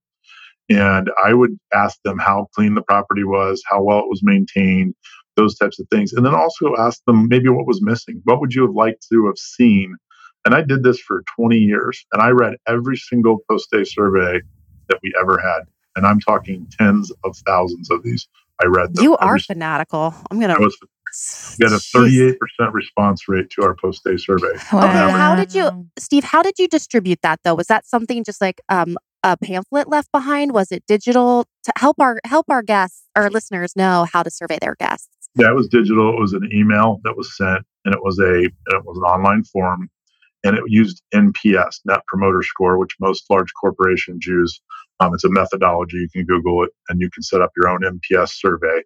and 0.69 1.11
I 1.25 1.35
would 1.35 1.57
ask 1.75 1.99
them 2.05 2.19
how 2.19 2.49
clean 2.55 2.75
the 2.75 2.83
property 2.83 3.25
was, 3.25 3.63
how 3.69 3.83
well 3.83 4.01
it 4.01 4.09
was 4.09 4.23
maintained, 4.23 4.95
those 5.37 5.57
types 5.57 5.81
of 5.81 5.87
things, 5.91 6.13
and 6.13 6.25
then 6.25 6.35
also 6.35 6.75
ask 6.77 7.03
them 7.07 7.29
maybe 7.29 7.49
what 7.49 7.67
was 7.67 7.83
missing. 7.83 8.21
What 8.25 8.41
would 8.41 8.55
you 8.55 8.63
have 8.63 8.75
liked 8.75 9.07
to 9.11 9.27
have 9.27 9.39
seen? 9.39 9.97
And 10.45 10.55
I 10.55 10.63
did 10.63 10.83
this 10.83 11.01
for 11.01 11.25
20 11.37 11.57
years, 11.57 12.05
and 12.13 12.23
I 12.23 12.31
read 12.31 12.55
every 12.67 12.97
single 12.97 13.39
post 13.51 13.71
day 13.71 13.85
survey 13.85 14.41
that 14.89 14.99
we 15.03 15.13
ever 15.21 15.39
had 15.39 15.63
and 15.99 16.07
I'm 16.07 16.21
talking 16.21 16.67
tens 16.79 17.11
of 17.25 17.37
thousands 17.47 17.91
of 17.91 18.03
these. 18.05 18.29
I 18.63 18.67
read 18.67 18.95
them. 18.95 19.03
You 19.05 19.17
are 19.17 19.31
Every- 19.35 19.41
fanatical. 19.41 20.15
I'm 20.31 20.41
gonna. 20.41 20.55
I 20.55 20.59
was 20.59 20.77
we 21.59 21.65
had 21.65 21.73
a 21.73 21.77
38% 21.79 22.37
response 22.73 23.29
rate 23.29 23.51
to 23.51 23.63
our 23.63 23.75
post 23.75 24.05
day 24.05 24.17
survey. 24.17 24.49
Okay, 24.49 25.11
how 25.11 25.35
did 25.35 25.55
you- 25.55 25.89
Steve, 25.99 26.25
how 26.25 26.43
did 26.43 26.55
you 26.59 26.69
distribute 26.69 27.19
that 27.23 27.41
though? 27.45 27.55
Was 27.55 27.67
that 27.67 27.87
something 27.87 28.23
just 28.25 28.41
like 28.41 28.61
um, 28.69 28.97
a 29.23 29.37
pamphlet 29.37 29.89
left 29.89 30.13
behind? 30.13 30.53
Was 30.53 30.71
it 30.71 30.85
digital 30.87 31.47
to 31.65 31.73
help 31.79 31.97
our 32.01 32.21
help 32.25 32.47
our 32.51 32.63
guests, 32.63 33.03
our 33.17 33.29
listeners 33.31 33.75
know 33.75 34.07
how 34.13 34.23
to 34.23 34.31
survey 34.31 34.59
their 34.61 34.77
guests? 34.79 35.09
Yeah, 35.35 35.49
it 35.51 35.55
was 35.55 35.69
digital. 35.69 36.13
It 36.15 36.21
was 36.21 36.33
an 36.33 36.49
email 36.53 37.01
that 37.05 37.17
was 37.17 37.37
sent, 37.37 37.65
and 37.85 37.95
it 37.95 38.03
was 38.03 38.19
a 38.19 38.35
and 38.45 38.51
it 38.73 38.85
was 38.85 38.97
an 38.99 39.05
online 39.05 39.45
form, 39.45 39.89
and 40.45 40.57
it 40.57 40.63
used 40.67 41.03
NPS, 41.15 41.81
Net 41.87 42.01
Promoter 42.07 42.43
Score, 42.43 42.77
which 42.79 42.95
most 43.01 43.25
large 43.31 43.53
corporations 43.61 44.27
use. 44.27 44.61
Um, 45.01 45.15
it's 45.15 45.25
a 45.25 45.31
methodology. 45.31 45.99
You 45.99 46.09
can 46.11 46.25
Google 46.25 46.65
it, 46.65 46.71
and 46.89 47.01
you 47.01 47.11
can 47.11 47.23
set 47.23 47.41
up 47.41 47.53
your 47.57 47.69
own 47.69 47.81
NPS 47.83 48.31
survey, 48.31 48.83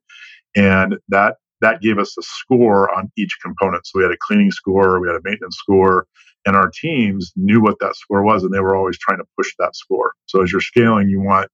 and 0.55 0.97
that 1.09 1.37
that 1.61 1.81
gave 1.81 1.99
us 1.99 2.17
a 2.19 2.23
score 2.23 2.93
on 2.97 3.11
each 3.17 3.39
component. 3.43 3.87
So 3.87 3.99
we 3.99 4.03
had 4.03 4.13
a 4.13 4.17
cleaning 4.21 4.51
score, 4.51 5.01
we 5.01 5.09
had 5.09 5.17
a 5.17 5.21
maintenance 5.23 5.57
score, 5.57 6.07
and 6.45 6.57
our 6.57 6.71
teams 6.71 7.33
knew 7.37 7.63
what 7.63 7.79
that 7.81 7.97
score 7.97 8.23
was, 8.23 8.43
and 8.43 8.53
they 8.53 8.61
were 8.61 8.77
always 8.77 8.99
trying 8.99 9.19
to 9.19 9.25
push 9.39 9.53
that 9.59 9.77
score. 9.77 10.13
So 10.27 10.43
as 10.43 10.51
you're 10.51 10.61
scaling, 10.61 11.09
you 11.09 11.21
want 11.21 11.49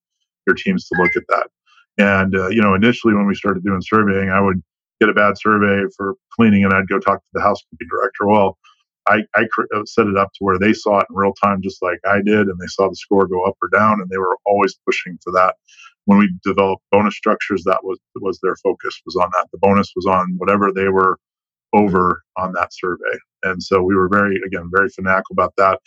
your 0.46 0.56
teams 0.56 0.88
to 0.88 1.00
look 1.00 1.14
at 1.14 1.24
that. 1.28 1.48
And 1.98 2.34
uh, 2.34 2.48
you 2.48 2.62
know, 2.62 2.74
initially 2.74 3.14
when 3.14 3.26
we 3.26 3.34
started 3.34 3.64
doing 3.64 3.82
surveying, 3.82 4.30
I 4.30 4.40
would 4.40 4.62
get 5.00 5.10
a 5.10 5.14
bad 5.14 5.38
survey 5.38 5.84
for 5.96 6.14
cleaning, 6.32 6.64
and 6.64 6.72
I'd 6.72 6.88
go 6.88 6.98
talk 6.98 7.18
to 7.18 7.28
the 7.34 7.42
housekeeping 7.42 7.88
director. 7.90 8.26
Well, 8.26 8.58
I, 9.08 9.22
I 9.34 9.44
uh, 9.74 9.84
set 9.86 10.06
it 10.06 10.16
up 10.16 10.32
to 10.34 10.44
where 10.44 10.58
they 10.58 10.72
saw 10.72 11.00
it 11.00 11.06
in 11.10 11.16
real 11.16 11.32
time, 11.34 11.62
just 11.62 11.82
like 11.82 11.98
I 12.06 12.18
did, 12.18 12.48
and 12.48 12.58
they 12.60 12.66
saw 12.68 12.88
the 12.88 12.96
score 12.96 13.26
go 13.26 13.44
up 13.44 13.56
or 13.62 13.68
down, 13.68 14.00
and 14.00 14.10
they 14.10 14.18
were 14.18 14.36
always 14.46 14.78
pushing 14.86 15.18
for 15.22 15.32
that. 15.32 15.56
When 16.04 16.18
we 16.18 16.32
developed 16.44 16.84
bonus 16.92 17.16
structures, 17.16 17.64
that 17.64 17.80
was 17.84 17.98
was 18.16 18.38
their 18.42 18.56
focus 18.56 19.00
was 19.04 19.16
on 19.16 19.30
that. 19.34 19.48
The 19.52 19.58
bonus 19.58 19.92
was 19.96 20.06
on 20.06 20.34
whatever 20.38 20.72
they 20.72 20.88
were 20.88 21.18
over 21.74 22.22
on 22.36 22.52
that 22.54 22.72
survey, 22.72 23.18
and 23.42 23.62
so 23.62 23.82
we 23.82 23.94
were 23.94 24.08
very 24.08 24.40
again 24.46 24.70
very 24.72 24.88
fanatical 24.88 25.34
about 25.34 25.54
that. 25.58 25.80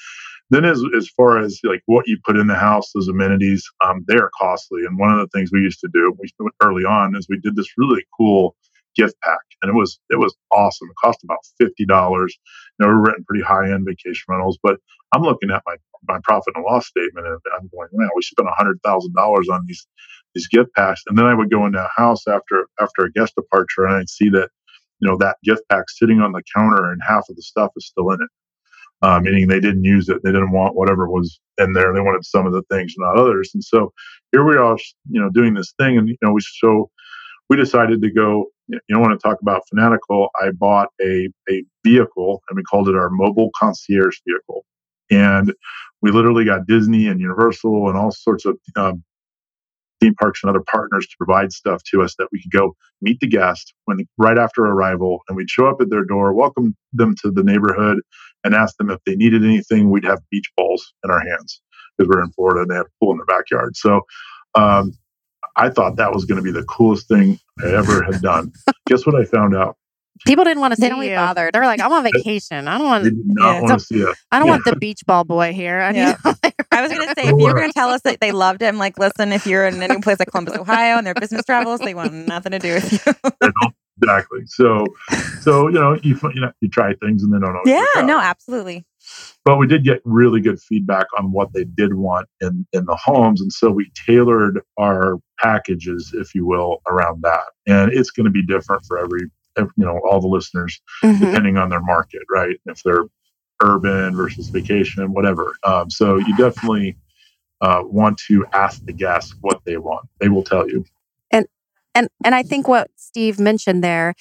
Then, 0.52 0.66
as 0.66 0.84
as 0.98 1.10
far 1.10 1.40
as 1.40 1.60
like 1.64 1.82
what 1.88 2.08
you 2.08 2.18
put 2.26 2.38
in 2.38 2.48
the 2.48 2.56
house, 2.56 2.92
those 2.94 3.08
amenities, 3.08 3.64
um, 3.86 4.06
they 4.08 4.16
are 4.16 4.32
costly. 4.40 4.82
And 4.86 5.00
one 5.00 5.12
of 5.12 5.20
the 5.20 5.28
things 5.38 5.52
we 5.52 5.62
used 5.62 5.80
to 5.82 5.90
do 5.94 6.16
we, 6.20 6.30
early 6.62 6.84
on 6.86 7.16
is 7.16 7.28
we 7.30 7.40
did 7.40 7.56
this 7.56 7.74
really 7.78 8.04
cool 8.18 8.56
gift 8.96 9.16
pack, 9.24 9.40
and 9.62 9.70
it 9.70 9.76
was 9.76 10.00
it 10.10 10.20
was 10.20 10.36
awesome. 10.52 10.90
It 10.90 10.96
cost 11.04 11.24
about 11.24 11.40
fifty 11.60 11.86
dollars. 11.86 12.38
You 12.80 12.86
know, 12.86 12.90
we 12.90 12.96
are 12.96 13.02
renting 13.02 13.26
pretty 13.26 13.44
high 13.44 13.72
end 13.72 13.86
vacation 13.88 14.26
rentals, 14.28 14.58
but 14.62 14.78
I'm 15.14 15.22
looking 15.22 15.52
at 15.52 15.64
my 15.66 15.76
my 16.08 16.20
profit 16.24 16.54
and 16.56 16.66
loss 16.66 16.88
statement, 16.88 17.28
and 17.28 17.38
I'm 17.56 17.70
going, 17.74 17.90
man, 17.94 18.10
we 18.16 18.22
spent 18.22 18.48
hundred 18.52 18.80
thousand 18.84 19.14
dollars 19.14 19.50
on 19.50 19.66
these 19.68 19.86
these 20.34 20.48
gift 20.48 20.74
packs, 20.76 21.02
and 21.08 21.18
then 21.18 21.26
I 21.26 21.34
would 21.34 21.52
go 21.52 21.66
into 21.66 21.84
a 21.84 21.90
house 21.96 22.28
after 22.28 22.68
after 22.80 23.06
a 23.06 23.12
guest 23.12 23.36
departure, 23.36 23.86
and 23.86 23.96
I'd 23.96 24.10
see 24.10 24.30
that 24.30 24.50
you 25.00 25.10
know 25.10 25.18
that 25.18 25.38
gift 25.44 25.62
pack 25.70 25.90
sitting 25.90 26.20
on 26.20 26.32
the 26.32 26.44
counter, 26.56 26.92
and 26.92 27.02
half 27.06 27.26
of 27.30 27.36
the 27.36 27.42
stuff 27.42 27.72
is 27.76 27.88
still 27.88 28.10
in 28.12 28.20
it. 28.22 28.30
Uh, 29.04 29.20
meaning 29.20 29.48
they 29.48 29.60
didn't 29.60 29.84
use 29.84 30.10
it. 30.10 30.20
They 30.24 30.32
didn't 30.32 30.52
want 30.52 30.76
whatever 30.76 31.10
was 31.10 31.40
in 31.58 31.74
there. 31.74 31.92
They 31.92 32.02
wanted 32.02 32.24
some 32.24 32.46
of 32.46 32.54
the 32.54 32.62
things, 32.70 32.94
not 32.98 33.18
others. 33.18 33.50
And 33.56 33.64
so 33.64 33.92
here 34.32 34.46
we 34.46 34.56
are, 34.56 34.78
you 35.10 35.20
know, 35.20 35.30
doing 35.32 35.56
this 35.56 35.74
thing, 35.80 35.98
and 35.98 36.08
you 36.08 36.18
know, 36.22 36.32
we 36.32 36.42
so 36.42 36.90
we 37.50 37.58
decided 37.58 38.02
to 38.02 38.12
go. 38.12 38.46
You 38.68 38.80
don't 38.90 39.02
want 39.02 39.20
to 39.20 39.28
talk 39.28 39.38
about 39.42 39.64
fanatical? 39.70 40.30
I 40.42 40.52
bought 40.52 40.90
a 41.02 41.30
a 41.50 41.64
vehicle, 41.84 42.42
and 42.50 42.58
we 42.58 42.64
called 42.64 42.90
it 42.90 42.96
our 42.96 43.10
mobile 43.10 43.50
concierge 43.58 44.18
vehicle, 44.28 44.66
and 45.10 45.54
we 46.02 46.12
literally 46.12 46.46
got 46.46 46.68
Disney 46.68 47.08
and 47.08 47.20
Universal 47.20 47.90
and 47.90 47.98
all 47.98 48.12
sorts 48.12 48.46
of 48.46 48.58
um, 48.76 49.04
theme 50.00 50.16
parks 50.16 50.42
and 50.44 50.50
other 50.50 50.64
partners 50.72 51.08
to 51.08 51.16
provide 51.18 51.52
stuff 51.52 51.82
to 51.84 52.02
us 52.02 52.16
that 52.18 52.28
we 52.32 52.42
could 52.42 52.52
go 52.52 52.76
meet 53.02 53.20
the 53.20 53.28
guest 53.28 53.74
when 53.86 54.00
right 54.18 54.38
after 54.38 54.66
arrival 54.66 55.22
and 55.28 55.38
we'd 55.38 55.50
show 55.50 55.68
up 55.68 55.80
at 55.80 55.90
their 55.90 56.04
door 56.04 56.34
welcome 56.34 56.76
them 56.94 57.16
to 57.22 57.32
the 57.32 57.44
neighborhood 57.44 58.00
and 58.44 58.56
ask 58.56 58.76
them 58.78 58.90
if 58.90 59.00
they 59.06 59.16
needed 59.16 59.44
anything 59.44 59.90
we'd 59.90 60.04
have 60.06 60.20
beach 60.32 60.52
balls 60.58 60.94
in 61.04 61.12
our 61.12 61.20
hands 61.22 61.62
because 61.98 62.10
we're 62.10 62.24
in 62.24 62.32
florida 62.32 62.62
and 62.62 62.70
they 62.72 62.76
have 62.76 62.88
a 62.88 63.06
pool 63.06 63.12
in 63.12 63.18
their 63.18 63.26
backyard 63.26 63.76
so 63.76 64.02
um, 64.56 64.92
i 65.56 65.70
thought 65.70 65.96
that 65.98 66.12
was 66.14 66.26
going 66.26 66.38
to 66.38 66.44
be 66.44 66.52
the 66.52 66.64
coolest 66.64 67.08
thing 67.08 67.40
i 67.64 67.68
ever 67.68 68.04
had 68.04 68.22
done 68.22 68.52
guess 68.88 69.06
what 69.06 69.16
i 69.16 69.24
found 69.26 69.56
out 69.56 69.78
People 70.28 70.44
didn't 70.44 70.60
want 70.60 70.72
to 70.72 70.76
see 70.76 70.84
They 70.84 70.90
don't 70.90 71.02
you. 71.02 71.10
get 71.10 71.16
bothered. 71.16 71.52
They're 71.56 71.66
like, 71.66 71.80
I'm 71.80 71.92
on 71.92 72.04
vacation. 72.04 72.68
I 72.68 72.78
don't 72.78 72.86
want. 72.86 73.04
did 73.06 73.16
not 73.26 73.56
Yeah, 73.56 73.62
want 73.62 73.80
to 73.80 73.86
see 73.86 73.96
it 74.02 74.16
I 74.32 74.38
don't 74.38 74.48
Yeah. 74.48 74.52
want 74.54 74.66
the 74.66 74.76
beach 74.80 75.04
ball 75.08 75.24
boy 75.24 75.52
here. 75.52 75.80
I 75.82 75.92
Yeah. 75.94 76.16
need, 76.44 76.54
I 76.72 76.82
was 76.84 76.92
gonna 76.92 77.08
say 77.18 77.24
if 77.24 77.40
you 77.40 77.46
were 77.46 77.54
gonna 77.56 77.74
tell 77.74 77.90
us 77.90 78.02
that 78.02 78.20
they 78.20 78.32
loved 78.32 78.62
him, 78.62 78.78
like, 78.78 79.00
listen, 79.00 79.34
if 79.34 79.48
you're 79.48 79.66
in 79.66 79.82
any 79.82 80.00
place 80.00 80.20
like 80.20 80.30
Columbus, 80.30 80.56
Ohio, 80.58 80.98
and 80.98 81.08
their 81.08 81.16
business 81.16 81.44
travels, 81.44 81.80
they 81.80 81.96
want 81.96 82.14
nothing 82.14 82.52
to 82.52 82.60
do 82.60 82.74
with 82.76 82.94
you. 83.08 83.50
Exactly 84.02 84.42
so 84.46 84.86
so 85.42 85.68
you 85.70 85.74
know 85.76 85.94
you, 86.04 86.20
you 86.34 86.42
know 86.42 86.52
you 86.62 86.70
try 86.70 86.94
things 86.96 87.24
and 87.24 87.34
they 87.34 87.40
don't 87.40 87.56
always 87.56 87.68
yeah, 87.96 88.02
no, 88.06 88.20
absolutely. 88.20 88.86
But 89.46 89.58
we 89.58 89.68
did 89.68 89.84
get 89.84 90.02
really 90.06 90.42
good 90.42 90.60
feedback 90.62 91.08
on 91.18 91.32
what 91.32 91.54
they 91.54 91.64
did 91.66 91.94
want 91.96 92.28
in 92.42 92.66
in 92.74 92.86
the 92.86 92.96
homes 92.96 93.42
and 93.42 93.52
so 93.52 93.72
we 93.72 93.92
tailored 94.08 94.62
our 94.80 95.16
packages 95.40 96.12
if 96.16 96.34
you 96.36 96.46
will 96.46 96.82
around 96.88 97.22
that. 97.24 97.46
And 97.68 97.92
it's 97.94 98.12
going 98.12 98.26
to 98.26 98.32
be 98.32 98.46
different 98.46 98.86
for 98.86 98.98
every 99.00 99.30
ev- 99.58 99.72
you 99.78 99.86
know 99.86 100.00
all 100.10 100.22
the 100.22 100.28
listeners 100.28 100.80
Mhm. 101.04 101.20
depending 101.22 101.58
on 101.58 101.70
their 101.70 101.82
market 101.82 102.22
right? 102.32 102.58
If 102.66 102.84
they're 102.84 103.06
urban 103.64 104.16
versus 104.16 104.50
vacation 104.50 105.14
whatever. 105.14 105.54
Um, 105.64 105.90
so 105.90 106.18
you 106.18 106.36
definitely 106.36 106.98
uh, 107.62 107.82
want 107.86 108.18
to 108.28 108.46
ask 108.54 108.84
the 108.86 108.94
guests 108.94 109.36
what 109.42 109.62
they 109.66 109.78
want. 109.78 110.08
They 110.20 110.30
will 110.30 110.44
tell 110.44 110.68
you. 110.70 110.86
And 111.32 111.48
and 111.96 112.10
and 112.24 112.36
I 112.36 112.44
think 112.44 112.68
what 112.68 112.90
Steve 112.96 113.40
mentioned 113.40 113.84
there, 113.84 114.14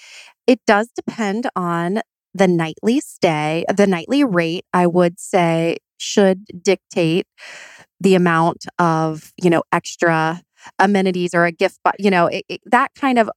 it 0.46 0.60
does 0.66 0.90
depend 0.94 1.48
on 1.56 2.00
the 2.34 2.48
nightly 2.48 3.00
stay. 3.00 3.64
The 3.74 3.86
nightly 3.86 4.24
rate, 4.24 4.64
I 4.72 4.86
would 4.86 5.20
say, 5.20 5.78
should 5.98 6.46
dictate 6.62 7.26
the 8.00 8.14
amount 8.14 8.66
of 8.78 9.32
you 9.42 9.50
know 9.50 9.62
extra 9.72 10.42
amenities 10.78 11.34
or 11.34 11.44
a 11.46 11.52
gift, 11.52 11.78
but 11.84 11.96
you 11.98 12.10
know 12.10 12.26
it, 12.26 12.44
it- 12.48 12.60
that 12.66 12.92
kind 12.94 13.18
of. 13.18 13.30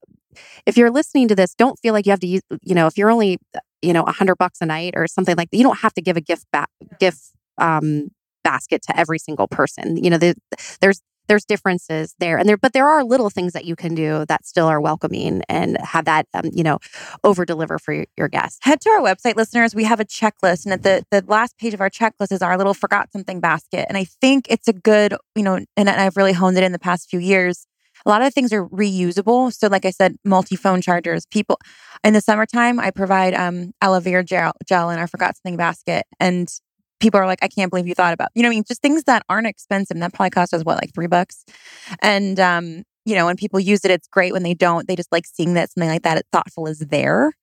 If 0.65 0.77
you're 0.77 0.91
listening 0.91 1.27
to 1.29 1.35
this, 1.35 1.53
don't 1.55 1.77
feel 1.79 1.93
like 1.93 2.05
you 2.05 2.11
have 2.11 2.19
to 2.21 2.27
use. 2.27 2.41
You 2.63 2.75
know, 2.75 2.87
if 2.87 2.97
you're 2.97 3.11
only 3.11 3.37
you 3.81 3.93
know 3.93 4.03
a 4.03 4.11
hundred 4.11 4.35
bucks 4.37 4.59
a 4.61 4.65
night 4.65 4.93
or 4.95 5.07
something 5.07 5.35
like 5.35 5.49
that, 5.51 5.57
you 5.57 5.63
don't 5.63 5.79
have 5.79 5.93
to 5.93 6.01
give 6.01 6.17
a 6.17 6.21
gift 6.21 6.45
back 6.51 6.69
gift 6.99 7.21
um, 7.59 8.09
basket 8.43 8.81
to 8.83 8.97
every 8.99 9.19
single 9.19 9.47
person. 9.47 9.97
You 10.03 10.09
know, 10.09 10.17
the, 10.17 10.35
there's 10.81 11.01
there's 11.27 11.45
differences 11.45 12.15
there 12.19 12.37
and 12.37 12.47
there 12.47 12.57
but 12.57 12.73
there 12.73 12.87
are 12.89 13.03
little 13.03 13.29
things 13.29 13.53
that 13.53 13.65
you 13.65 13.75
can 13.75 13.95
do 13.95 14.25
that 14.27 14.45
still 14.45 14.67
are 14.67 14.81
welcoming 14.81 15.41
and 15.49 15.77
have 15.81 16.05
that 16.05 16.27
um, 16.33 16.49
you 16.53 16.63
know 16.63 16.79
over 17.23 17.45
deliver 17.45 17.79
for 17.79 17.93
your, 17.93 18.05
your 18.17 18.27
guests 18.27 18.59
Head 18.63 18.79
to 18.81 18.89
our 18.91 19.01
website, 19.01 19.35
listeners. 19.35 19.75
We 19.75 19.83
have 19.83 19.99
a 19.99 20.05
checklist, 20.05 20.65
and 20.65 20.73
at 20.73 20.83
the 20.83 21.05
the 21.11 21.23
last 21.27 21.57
page 21.57 21.73
of 21.73 21.81
our 21.81 21.89
checklist 21.89 22.31
is 22.31 22.41
our 22.41 22.57
little 22.57 22.73
forgot 22.73 23.11
something 23.11 23.41
basket. 23.41 23.85
And 23.89 23.97
I 23.97 24.05
think 24.05 24.45
it's 24.49 24.67
a 24.67 24.73
good, 24.73 25.15
you 25.35 25.43
know, 25.43 25.59
and 25.75 25.89
I've 25.89 26.15
really 26.15 26.33
honed 26.33 26.57
it 26.57 26.63
in 26.63 26.71
the 26.71 26.79
past 26.79 27.09
few 27.09 27.19
years. 27.19 27.67
A 28.05 28.09
lot 28.09 28.21
of 28.21 28.33
things 28.33 28.53
are 28.53 28.67
reusable. 28.67 29.53
So, 29.53 29.67
like 29.67 29.85
I 29.85 29.91
said, 29.91 30.15
multi 30.23 30.55
phone 30.55 30.81
chargers. 30.81 31.25
People 31.25 31.59
in 32.03 32.13
the 32.13 32.21
summertime, 32.21 32.79
I 32.79 32.91
provide 32.91 33.33
um 33.33 33.71
aloe 33.81 33.99
vera 33.99 34.23
gel, 34.23 34.53
gel 34.65 34.89
in 34.89 34.97
our 34.99 35.07
forgot 35.07 35.35
something 35.35 35.57
basket, 35.57 36.05
and 36.19 36.47
people 37.03 37.19
are 37.19 37.27
like, 37.27 37.39
"I 37.43 37.47
can't 37.47 37.69
believe 37.69 37.87
you 37.87 37.95
thought 37.95 38.13
about." 38.13 38.29
You 38.35 38.43
know, 38.43 38.49
I 38.49 38.51
mean, 38.51 38.63
just 38.67 38.81
things 38.81 39.03
that 39.03 39.23
aren't 39.29 39.47
expensive. 39.47 39.99
That 39.99 40.13
probably 40.13 40.31
cost 40.31 40.53
us 40.53 40.63
what, 40.63 40.77
like 40.77 40.93
three 40.95 41.07
bucks, 41.07 41.45
and 42.01 42.39
um. 42.39 42.83
You 43.05 43.15
know, 43.15 43.25
when 43.25 43.35
people 43.35 43.59
use 43.59 43.83
it, 43.83 43.91
it's 43.91 44.07
great. 44.07 44.31
When 44.31 44.43
they 44.43 44.53
don't, 44.53 44.87
they 44.87 44.95
just 44.95 45.11
like 45.11 45.25
seeing 45.27 45.55
that 45.55 45.69
something 45.69 45.89
like 45.89 46.03
that, 46.03 46.17
it's 46.17 46.29
thoughtful 46.31 46.67
is 46.67 46.79
there. 46.79 47.33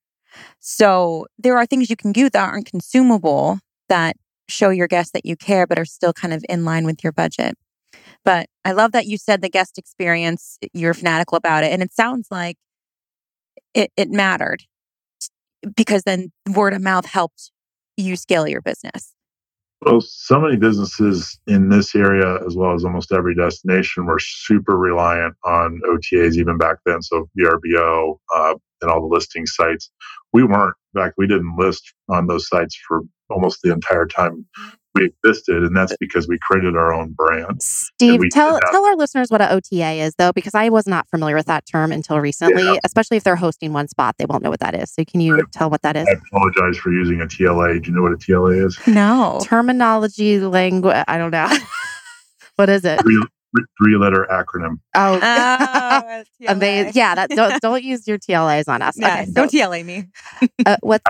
So 0.60 1.26
there 1.38 1.58
are 1.58 1.66
things 1.66 1.90
you 1.90 1.96
can 1.96 2.12
do 2.12 2.30
that 2.30 2.42
aren't 2.42 2.64
consumable 2.64 3.58
that 3.90 4.16
show 4.48 4.70
your 4.70 4.88
guests 4.88 5.12
that 5.12 5.26
you 5.26 5.36
care, 5.36 5.66
but 5.66 5.78
are 5.78 5.84
still 5.84 6.14
kind 6.14 6.32
of 6.32 6.42
in 6.48 6.64
line 6.64 6.86
with 6.86 7.04
your 7.04 7.12
budget. 7.12 7.56
But 8.24 8.46
I 8.64 8.72
love 8.72 8.92
that 8.92 9.04
you 9.04 9.18
said 9.18 9.42
the 9.42 9.50
guest 9.50 9.76
experience, 9.76 10.58
you're 10.72 10.94
fanatical 10.94 11.36
about 11.36 11.62
it. 11.62 11.72
And 11.72 11.82
it 11.82 11.92
sounds 11.92 12.28
like 12.30 12.56
it, 13.74 13.92
it 13.98 14.08
mattered 14.10 14.62
because 15.76 16.04
then 16.04 16.32
word 16.54 16.72
of 16.72 16.80
mouth 16.80 17.04
helped 17.04 17.52
you 17.98 18.16
scale 18.16 18.48
your 18.48 18.62
business. 18.62 19.14
Well, 19.82 20.02
so 20.02 20.38
many 20.38 20.56
businesses 20.56 21.40
in 21.46 21.70
this 21.70 21.94
area, 21.94 22.44
as 22.46 22.54
well 22.54 22.74
as 22.74 22.84
almost 22.84 23.12
every 23.12 23.34
destination, 23.34 24.04
were 24.04 24.18
super 24.18 24.76
reliant 24.76 25.34
on 25.44 25.80
OTAs 25.86 26.36
even 26.36 26.58
back 26.58 26.76
then. 26.84 27.00
So 27.00 27.28
VRBO 27.38 28.18
uh, 28.34 28.54
and 28.82 28.90
all 28.90 29.00
the 29.00 29.14
listing 29.14 29.46
sites. 29.46 29.90
We 30.32 30.44
weren't. 30.44 30.74
In 30.94 31.00
fact, 31.02 31.14
we 31.18 31.26
didn't 31.26 31.56
list 31.56 31.82
on 32.08 32.26
those 32.26 32.48
sites 32.48 32.78
for 32.86 33.02
almost 33.30 33.60
the 33.62 33.72
entire 33.72 34.06
time 34.06 34.44
we 34.96 35.04
existed, 35.24 35.62
and 35.62 35.76
that's 35.76 35.96
because 36.00 36.26
we 36.26 36.36
created 36.40 36.74
our 36.76 36.92
own 36.92 37.12
brand. 37.12 37.62
steve 37.62 38.20
tell 38.32 38.54
did 38.54 38.62
tell 38.72 38.84
our 38.84 38.96
listeners 38.96 39.30
what 39.30 39.40
an 39.40 39.48
ota 39.52 39.88
is 39.92 40.14
though 40.18 40.32
because 40.32 40.52
i 40.52 40.68
was 40.68 40.84
not 40.84 41.08
familiar 41.08 41.36
with 41.36 41.46
that 41.46 41.64
term 41.64 41.92
until 41.92 42.18
recently 42.18 42.64
Yeah. 42.64 42.74
especially 42.84 43.16
if 43.16 43.22
they're 43.22 43.36
hosting 43.36 43.72
one 43.72 43.86
spot 43.86 44.16
they 44.18 44.26
won't 44.26 44.42
know 44.42 44.50
what 44.50 44.58
that 44.58 44.74
is 44.74 44.92
so 44.92 45.04
can 45.04 45.20
you 45.20 45.46
tell 45.52 45.70
what 45.70 45.82
that 45.82 45.94
is 45.96 46.08
I 46.08 46.16
apologize 46.34 46.76
for 46.76 46.90
using 46.90 47.20
a 47.20 47.26
TLA. 47.26 47.80
Do 47.80 47.90
you 47.90 47.94
know 47.96 48.02
what 48.02 48.10
a 48.12 48.16
TLA 48.16 48.66
is? 48.66 48.80
No. 48.88 49.38
terminology 49.44 50.40
language 50.40 51.04
i 51.06 51.16
don't 51.18 51.30
know 51.30 51.48
what 52.56 52.68
is 52.68 52.84
it 52.84 53.00
Three, 53.02 53.22
three 53.82 53.96
letter 53.96 54.26
acronym. 54.30 54.76
oh 54.94 55.18
Oh, 55.22 56.22
Amazing. 56.48 56.92
Yeah, 56.94 57.14
that 57.14 57.30
don't 57.30 57.60
don't 57.60 57.82
use 57.82 58.06
your 58.06 58.18
TLAs 58.18 58.68
on 58.68 58.82
us. 58.82 58.96
Yeah, 59.00 59.14
okay, 59.22 59.26
so, 59.26 59.32
don't 59.32 59.50
TLA 59.50 59.84
me. 59.84 60.08
uh, 60.66 60.76
what 60.80 61.02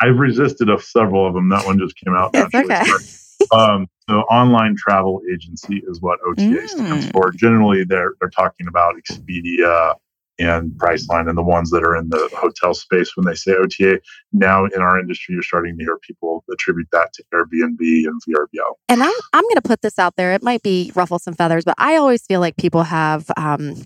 I've 0.00 0.16
resisted 0.18 0.68
of 0.68 0.82
several 0.82 1.26
of 1.26 1.34
them. 1.34 1.48
That 1.48 1.64
one 1.66 1.78
just 1.78 1.96
came 1.96 2.14
out. 2.14 2.30
It's 2.34 2.52
naturally. 2.54 2.74
okay. 2.74 3.46
um, 3.54 3.86
so 4.08 4.20
online 4.22 4.76
travel 4.76 5.20
agency 5.32 5.82
is 5.88 6.00
what 6.00 6.18
OTA 6.26 6.68
stands 6.68 7.06
Mm. 7.06 7.12
for. 7.12 7.32
Generally, 7.32 7.84
they're 7.84 8.14
they're 8.20 8.30
talking 8.30 8.66
about 8.68 8.94
Expedia 8.96 9.94
and 10.40 10.72
Priceline 10.72 11.28
and 11.28 11.36
the 11.36 11.42
ones 11.42 11.70
that 11.70 11.84
are 11.84 11.96
in 11.96 12.08
the 12.08 12.28
hotel 12.34 12.74
space 12.74 13.16
when 13.16 13.26
they 13.26 13.34
say 13.34 13.52
OTA. 13.52 14.00
Now 14.32 14.64
in 14.64 14.80
our 14.80 14.98
industry, 14.98 15.34
you're 15.34 15.42
starting 15.42 15.76
to 15.78 15.84
hear 15.84 15.98
people 15.98 16.44
attribute 16.50 16.88
that 16.92 17.12
to 17.14 17.24
Airbnb 17.34 17.78
and 17.80 18.20
VRBO. 18.28 18.74
and 18.88 19.02
I'm 19.02 19.12
I'm 19.32 19.44
gonna 19.48 19.62
put 19.62 19.82
this 19.82 19.98
out 19.98 20.16
there. 20.16 20.32
It 20.32 20.42
might 20.42 20.62
be 20.62 20.92
ruffle 20.94 21.18
some 21.18 21.34
feathers, 21.34 21.64
but 21.64 21.74
I 21.78 21.96
always 21.96 22.24
feel 22.26 22.40
like 22.40 22.56
people 22.56 22.84
have 22.84 23.30
um 23.36 23.76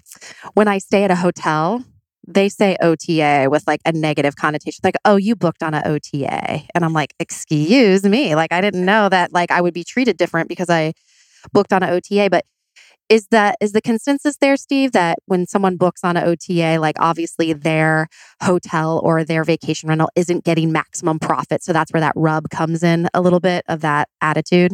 when 0.55 0.68
I 0.68 0.78
stay 0.78 1.05
at 1.05 1.11
a 1.11 1.16
hotel, 1.16 1.84
they 2.26 2.48
say 2.48 2.76
OTA 2.80 3.48
with 3.50 3.64
like 3.66 3.80
a 3.84 3.92
negative 3.92 4.36
connotation, 4.36 4.80
like, 4.82 4.96
oh, 5.05 5.16
you 5.16 5.36
booked 5.36 5.62
on 5.62 5.74
an 5.74 5.82
OTA. 5.84 6.62
And 6.74 6.84
I'm 6.84 6.92
like, 6.92 7.14
excuse 7.18 8.05
me. 8.05 8.34
Like 8.34 8.52
I 8.52 8.61
didn't 8.61 8.84
know 8.84 9.09
that 9.09 9.32
like 9.32 9.50
I 9.50 9.61
would 9.61 9.74
be 9.74 9.84
treated 9.84 10.16
different 10.16 10.48
because 10.48 10.70
I 10.70 10.92
booked 11.52 11.72
on 11.72 11.82
an 11.82 11.90
OTA. 11.90 12.28
But 12.30 12.44
is 13.09 13.26
that 13.30 13.57
is 13.61 13.72
the 13.72 13.82
consensus 13.82 14.36
there, 14.38 14.57
Steve, 14.57 14.92
that 14.92 15.18
when 15.26 15.46
someone 15.46 15.76
books 15.76 16.00
on 16.05 16.16
an 16.16 16.24
OTA, 16.24 16.78
like 16.80 16.96
obviously 16.98 17.52
their 17.52 18.09
hotel 18.42 19.00
or 19.05 19.24
their 19.24 19.44
vacation 19.44 19.88
rental 19.88 20.11
isn't 20.16 20.44
getting 20.44 20.72
maximum 20.72 21.18
profit. 21.18 21.62
So 21.62 21.72
that's 21.72 21.92
where 21.92 22.00
that 22.00 22.12
rub 22.16 22.48
comes 22.50 22.82
in 22.82 23.09
a 23.14 23.20
little 23.20 23.40
bit 23.40 23.64
of 23.68 23.80
that 23.82 24.09
attitude. 24.20 24.72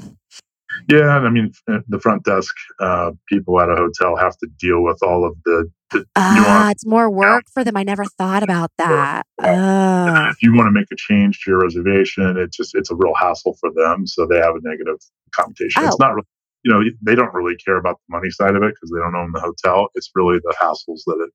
Yeah, 0.89 1.17
and 1.17 1.27
I 1.27 1.31
mean 1.31 1.51
uh, 1.69 1.81
the 1.89 1.99
front 1.99 2.23
desk 2.25 2.55
uh, 2.79 3.11
people 3.29 3.61
at 3.61 3.69
a 3.69 3.75
hotel 3.75 4.15
have 4.17 4.37
to 4.39 4.47
deal 4.59 4.83
with 4.83 4.99
all 5.03 5.25
of 5.27 5.35
the. 5.45 5.69
the 5.91 6.05
Ah, 6.15 6.35
nuance. 6.37 6.73
it's 6.77 6.87
more 6.87 7.11
work 7.11 7.45
for 7.53 7.65
them. 7.65 7.77
I 7.77 7.83
never 7.83 8.05
thought 8.05 8.45
about 8.45 8.71
that. 8.79 9.25
Oh. 9.43 10.29
If 10.31 10.41
you 10.43 10.55
want 10.55 10.69
to 10.69 10.73
make 10.73 10.87
a 10.93 10.97
change 10.97 11.41
to 11.41 11.51
your 11.51 11.61
reservation, 11.61 12.37
it's 12.39 12.57
just 12.57 12.77
it's 12.77 12.91
a 12.93 12.95
real 12.95 13.15
hassle 13.19 13.57
for 13.61 13.71
them. 13.75 14.07
So 14.07 14.27
they 14.27 14.37
have 14.39 14.55
a 14.55 14.61
negative 14.63 14.99
connotation. 15.33 15.83
Oh. 15.83 15.87
It's 15.89 15.99
not, 15.99 16.15
re- 16.15 16.23
you 16.63 16.73
know, 16.73 16.83
they 17.03 17.15
don't 17.15 17.33
really 17.33 17.57
care 17.57 17.77
about 17.77 17.97
the 17.97 18.17
money 18.17 18.31
side 18.31 18.55
of 18.55 18.63
it 18.63 18.75
because 18.75 18.91
they 18.91 18.99
don't 18.99 19.15
own 19.15 19.33
the 19.33 19.41
hotel. 19.41 19.89
It's 19.95 20.11
really 20.15 20.39
the 20.39 20.55
hassles 20.61 21.03
that 21.07 21.25
it 21.27 21.31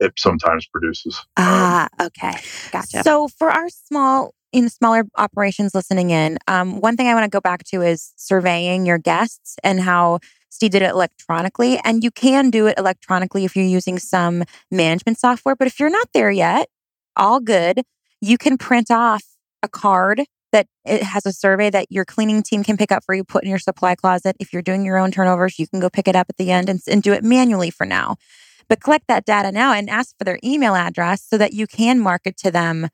it 0.00 0.12
sometimes 0.16 0.66
produces. 0.66 1.24
Ah, 1.36 1.88
okay, 2.00 2.34
gotcha. 2.72 3.02
So 3.02 3.28
for 3.28 3.50
our 3.50 3.68
small 3.68 4.34
in 4.52 4.68
smaller 4.68 5.04
operations 5.18 5.74
listening 5.74 6.10
in, 6.10 6.38
um, 6.46 6.80
one 6.80 6.96
thing 6.96 7.08
I 7.08 7.14
want 7.14 7.24
to 7.24 7.30
go 7.30 7.40
back 7.40 7.64
to 7.64 7.82
is 7.82 8.12
surveying 8.16 8.86
your 8.86 8.98
guests 8.98 9.56
and 9.64 9.80
how 9.80 10.20
Steve 10.48 10.70
did 10.70 10.82
it 10.82 10.90
electronically. 10.90 11.80
And 11.84 12.04
you 12.04 12.12
can 12.12 12.50
do 12.50 12.68
it 12.68 12.78
electronically 12.78 13.44
if 13.44 13.56
you're 13.56 13.64
using 13.64 13.98
some 13.98 14.44
management 14.70 15.18
software. 15.18 15.56
But 15.56 15.66
if 15.66 15.80
you're 15.80 15.90
not 15.90 16.08
there 16.14 16.30
yet, 16.30 16.68
all 17.16 17.40
good. 17.40 17.82
You 18.20 18.38
can 18.38 18.56
print 18.56 18.90
off 18.90 19.24
a 19.62 19.68
card 19.68 20.22
that 20.54 20.68
it 20.84 21.02
has 21.02 21.26
a 21.26 21.32
survey 21.32 21.68
that 21.68 21.90
your 21.90 22.04
cleaning 22.04 22.40
team 22.40 22.62
can 22.62 22.76
pick 22.76 22.92
up 22.92 23.02
for 23.04 23.12
you, 23.12 23.24
put 23.24 23.42
in 23.42 23.50
your 23.50 23.58
supply 23.58 23.96
closet. 23.96 24.36
If 24.38 24.52
you're 24.52 24.62
doing 24.62 24.84
your 24.84 24.98
own 24.98 25.10
turnovers, 25.10 25.58
you 25.58 25.66
can 25.66 25.80
go 25.80 25.90
pick 25.90 26.06
it 26.06 26.14
up 26.14 26.28
at 26.30 26.36
the 26.36 26.52
end 26.52 26.68
and, 26.68 26.80
and 26.88 27.02
do 27.02 27.12
it 27.12 27.24
manually 27.24 27.70
for 27.70 27.84
now. 27.84 28.16
But 28.68 28.80
collect 28.80 29.08
that 29.08 29.24
data 29.26 29.50
now 29.50 29.72
and 29.72 29.90
ask 29.90 30.16
for 30.16 30.22
their 30.22 30.38
email 30.44 30.76
address 30.76 31.26
so 31.28 31.36
that 31.38 31.54
you 31.54 31.66
can 31.66 31.98
market 31.98 32.36
to 32.38 32.52
them 32.52 32.88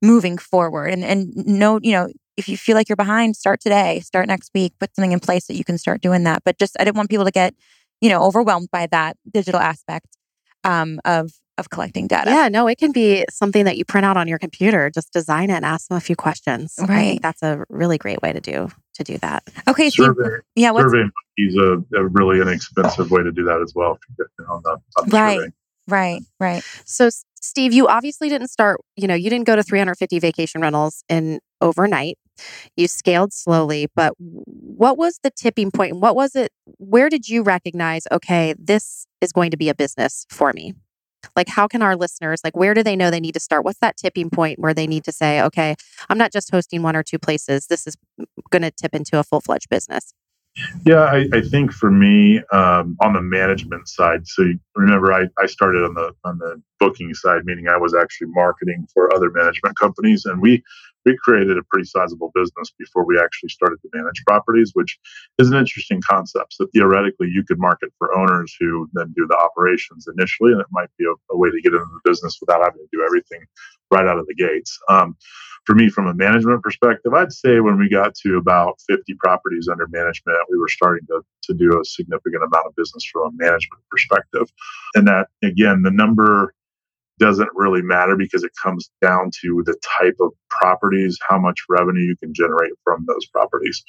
moving 0.00 0.38
forward 0.38 0.90
and 0.90 1.02
and 1.02 1.34
know 1.34 1.78
you 1.82 1.92
know 1.92 2.08
if 2.36 2.46
you 2.46 2.58
feel 2.58 2.74
like 2.74 2.90
you're 2.90 2.96
behind 2.96 3.34
start 3.36 3.58
today 3.58 4.00
start 4.00 4.28
next 4.28 4.50
week 4.54 4.74
put 4.78 4.94
something 4.94 5.12
in 5.12 5.20
place 5.20 5.46
that 5.46 5.54
you 5.54 5.64
can 5.64 5.78
start 5.78 6.02
doing 6.02 6.24
that 6.24 6.42
but 6.44 6.58
just 6.58 6.76
i 6.78 6.84
didn't 6.84 6.96
want 6.96 7.08
people 7.08 7.24
to 7.24 7.30
get 7.30 7.54
you 8.02 8.10
know 8.10 8.22
overwhelmed 8.22 8.68
by 8.70 8.86
that 8.90 9.16
digital 9.32 9.60
aspect 9.60 10.18
um, 10.62 11.00
of 11.06 11.30
of 11.58 11.70
collecting 11.70 12.06
data 12.06 12.30
yeah 12.30 12.48
no 12.48 12.66
it 12.66 12.78
can 12.78 12.92
be 12.92 13.24
something 13.30 13.64
that 13.64 13.76
you 13.76 13.84
print 13.84 14.04
out 14.04 14.16
on 14.16 14.26
your 14.28 14.38
computer 14.38 14.90
just 14.90 15.12
design 15.12 15.50
it 15.50 15.54
and 15.54 15.64
ask 15.64 15.88
them 15.88 15.96
a 15.96 16.00
few 16.00 16.16
questions 16.16 16.74
right 16.80 16.90
i 16.90 17.02
think 17.02 17.22
that's 17.22 17.42
a 17.42 17.64
really 17.68 17.98
great 17.98 18.20
way 18.22 18.32
to 18.32 18.40
do 18.40 18.68
to 18.94 19.04
do 19.04 19.18
that 19.18 19.42
okay 19.68 19.88
Steve, 19.90 20.06
Survey, 20.06 20.36
yeah 20.56 20.70
what's 20.70 20.90
survey 20.90 21.08
is 21.36 21.56
a, 21.56 21.82
a 21.96 22.06
really 22.06 22.40
inexpensive 22.40 23.10
way 23.10 23.22
to 23.22 23.32
do 23.32 23.44
that 23.44 23.60
as 23.60 23.72
well. 23.74 23.92
If 23.94 24.00
you 24.08 24.26
get 24.38 24.48
on 24.48 24.62
the, 24.62 24.70
on 24.70 25.08
the 25.08 25.16
Right. 25.16 25.38
survey. 25.38 25.52
right 25.88 26.22
right 26.40 26.62
So, 26.84 27.10
Steve, 27.40 27.72
you 27.74 27.86
obviously 27.88 28.28
didn't 28.28 28.48
start, 28.48 28.80
you 28.96 29.06
know, 29.06 29.14
you 29.14 29.28
didn't 29.28 29.46
go 29.46 29.54
to 29.54 29.62
350 29.62 30.18
vacation 30.18 30.60
rentals 30.62 31.04
in 31.08 31.40
overnight. 31.60 32.16
You 32.76 32.88
scaled 32.88 33.32
slowly, 33.32 33.88
but 33.94 34.14
what 34.18 34.96
was 34.96 35.20
the 35.22 35.30
tipping 35.30 35.70
point? 35.70 35.96
What 35.96 36.16
was 36.16 36.34
it? 36.34 36.50
Where 36.78 37.08
did 37.10 37.28
you 37.28 37.42
recognize, 37.42 38.04
okay, 38.10 38.54
this 38.58 39.06
is 39.20 39.30
going 39.30 39.50
to 39.50 39.56
be 39.56 39.68
a 39.68 39.74
business 39.74 40.26
for 40.30 40.52
me? 40.52 40.72
Like, 41.36 41.48
how 41.48 41.66
can 41.66 41.82
our 41.82 41.96
listeners, 41.96 42.40
like, 42.44 42.56
where 42.56 42.74
do 42.74 42.82
they 42.82 42.96
know 42.96 43.10
they 43.10 43.20
need 43.20 43.34
to 43.34 43.40
start? 43.40 43.64
What's 43.64 43.80
that 43.80 43.96
tipping 43.96 44.30
point 44.30 44.58
where 44.58 44.74
they 44.74 44.86
need 44.86 45.04
to 45.04 45.12
say, 45.12 45.40
okay, 45.42 45.74
I'm 46.08 46.18
not 46.18 46.32
just 46.32 46.50
hosting 46.50 46.82
one 46.82 46.96
or 46.96 47.02
two 47.02 47.18
places. 47.18 47.66
This 47.66 47.86
is 47.86 47.96
going 48.50 48.62
to 48.62 48.70
tip 48.70 48.94
into 48.94 49.18
a 49.18 49.24
full 49.24 49.40
fledged 49.40 49.68
business? 49.68 50.12
Yeah, 50.86 51.02
I, 51.02 51.26
I 51.32 51.40
think 51.40 51.72
for 51.72 51.90
me 51.90 52.40
um, 52.52 52.96
on 53.00 53.14
the 53.14 53.20
management 53.20 53.88
side. 53.88 54.26
So 54.26 54.52
remember, 54.76 55.12
I, 55.12 55.24
I 55.38 55.46
started 55.46 55.82
on 55.84 55.94
the 55.94 56.12
on 56.24 56.38
the 56.38 56.62
booking 56.80 57.14
side, 57.14 57.42
meaning 57.44 57.68
I 57.68 57.76
was 57.76 57.94
actually 57.94 58.28
marketing 58.30 58.86
for 58.92 59.14
other 59.14 59.30
management 59.30 59.78
companies, 59.78 60.24
and 60.24 60.40
we 60.40 60.62
we 61.04 61.16
created 61.22 61.58
a 61.58 61.62
pretty 61.70 61.84
sizable 61.84 62.32
business 62.34 62.72
before 62.78 63.04
we 63.04 63.20
actually 63.20 63.50
started 63.50 63.76
to 63.82 63.88
manage 63.92 64.22
properties, 64.26 64.70
which 64.72 64.98
is 65.38 65.50
an 65.50 65.58
interesting 65.58 66.00
concept. 66.00 66.54
So 66.54 66.66
theoretically, 66.72 67.28
you 67.30 67.44
could 67.46 67.58
market 67.58 67.90
for 67.98 68.16
owners 68.16 68.56
who 68.58 68.88
then 68.94 69.12
do 69.14 69.26
the 69.28 69.36
operations 69.36 70.08
initially, 70.08 70.52
and 70.52 70.60
it 70.60 70.66
might 70.70 70.88
be 70.98 71.04
a, 71.04 71.34
a 71.34 71.36
way 71.36 71.50
to 71.50 71.60
get 71.60 71.74
into 71.74 71.84
the 71.84 72.10
business 72.10 72.38
without 72.40 72.62
having 72.62 72.80
to 72.80 72.88
do 72.90 73.04
everything 73.04 73.44
right 73.90 74.06
out 74.06 74.18
of 74.18 74.26
the 74.26 74.34
gates. 74.34 74.78
Um, 74.88 75.16
for 75.64 75.74
me, 75.74 75.88
from 75.88 76.06
a 76.06 76.14
management 76.14 76.62
perspective, 76.62 77.14
I'd 77.14 77.32
say 77.32 77.60
when 77.60 77.78
we 77.78 77.88
got 77.88 78.14
to 78.16 78.36
about 78.36 78.80
50 78.86 79.14
properties 79.18 79.68
under 79.68 79.86
management, 79.88 80.36
we 80.50 80.58
were 80.58 80.68
starting 80.68 81.06
to, 81.08 81.22
to 81.44 81.54
do 81.54 81.80
a 81.80 81.84
significant 81.84 82.44
amount 82.44 82.66
of 82.66 82.76
business 82.76 83.04
from 83.10 83.28
a 83.28 83.30
management 83.32 83.82
perspective. 83.90 84.52
And 84.94 85.06
that, 85.08 85.28
again, 85.42 85.82
the 85.82 85.90
number 85.90 86.54
doesn't 87.18 87.50
really 87.54 87.82
matter 87.82 88.16
because 88.16 88.44
it 88.44 88.52
comes 88.62 88.90
down 89.02 89.30
to 89.42 89.62
the 89.66 89.76
type 90.00 90.16
of 90.20 90.32
properties, 90.50 91.18
how 91.28 91.38
much 91.38 91.60
revenue 91.68 92.02
you 92.02 92.16
can 92.16 92.34
generate 92.34 92.72
from 92.84 93.04
those 93.08 93.26
properties. 93.26 93.84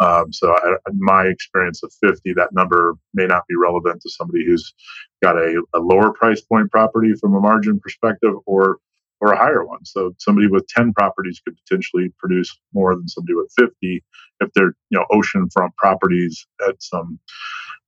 Um, 0.00 0.32
so, 0.32 0.52
I, 0.54 0.76
my 0.94 1.24
experience 1.26 1.82
of 1.82 1.92
50, 2.02 2.34
that 2.34 2.50
number 2.52 2.94
may 3.14 3.26
not 3.26 3.44
be 3.48 3.56
relevant 3.56 4.02
to 4.02 4.10
somebody 4.10 4.44
who's 4.46 4.74
got 5.22 5.36
a, 5.36 5.62
a 5.74 5.80
lower 5.80 6.12
price 6.12 6.40
point 6.42 6.70
property 6.70 7.14
from 7.20 7.34
a 7.34 7.40
margin 7.40 7.80
perspective 7.80 8.34
or 8.46 8.78
or 9.20 9.32
a 9.32 9.36
higher 9.36 9.64
one. 9.64 9.84
So 9.84 10.14
somebody 10.18 10.46
with 10.46 10.66
10 10.68 10.92
properties 10.92 11.40
could 11.44 11.56
potentially 11.56 12.12
produce 12.18 12.56
more 12.72 12.94
than 12.94 13.08
somebody 13.08 13.34
with 13.34 13.52
50 13.58 14.02
if 14.40 14.52
they're, 14.54 14.74
you 14.88 14.98
know, 14.98 15.04
oceanfront 15.12 15.74
properties 15.76 16.46
at 16.66 16.82
some 16.82 17.18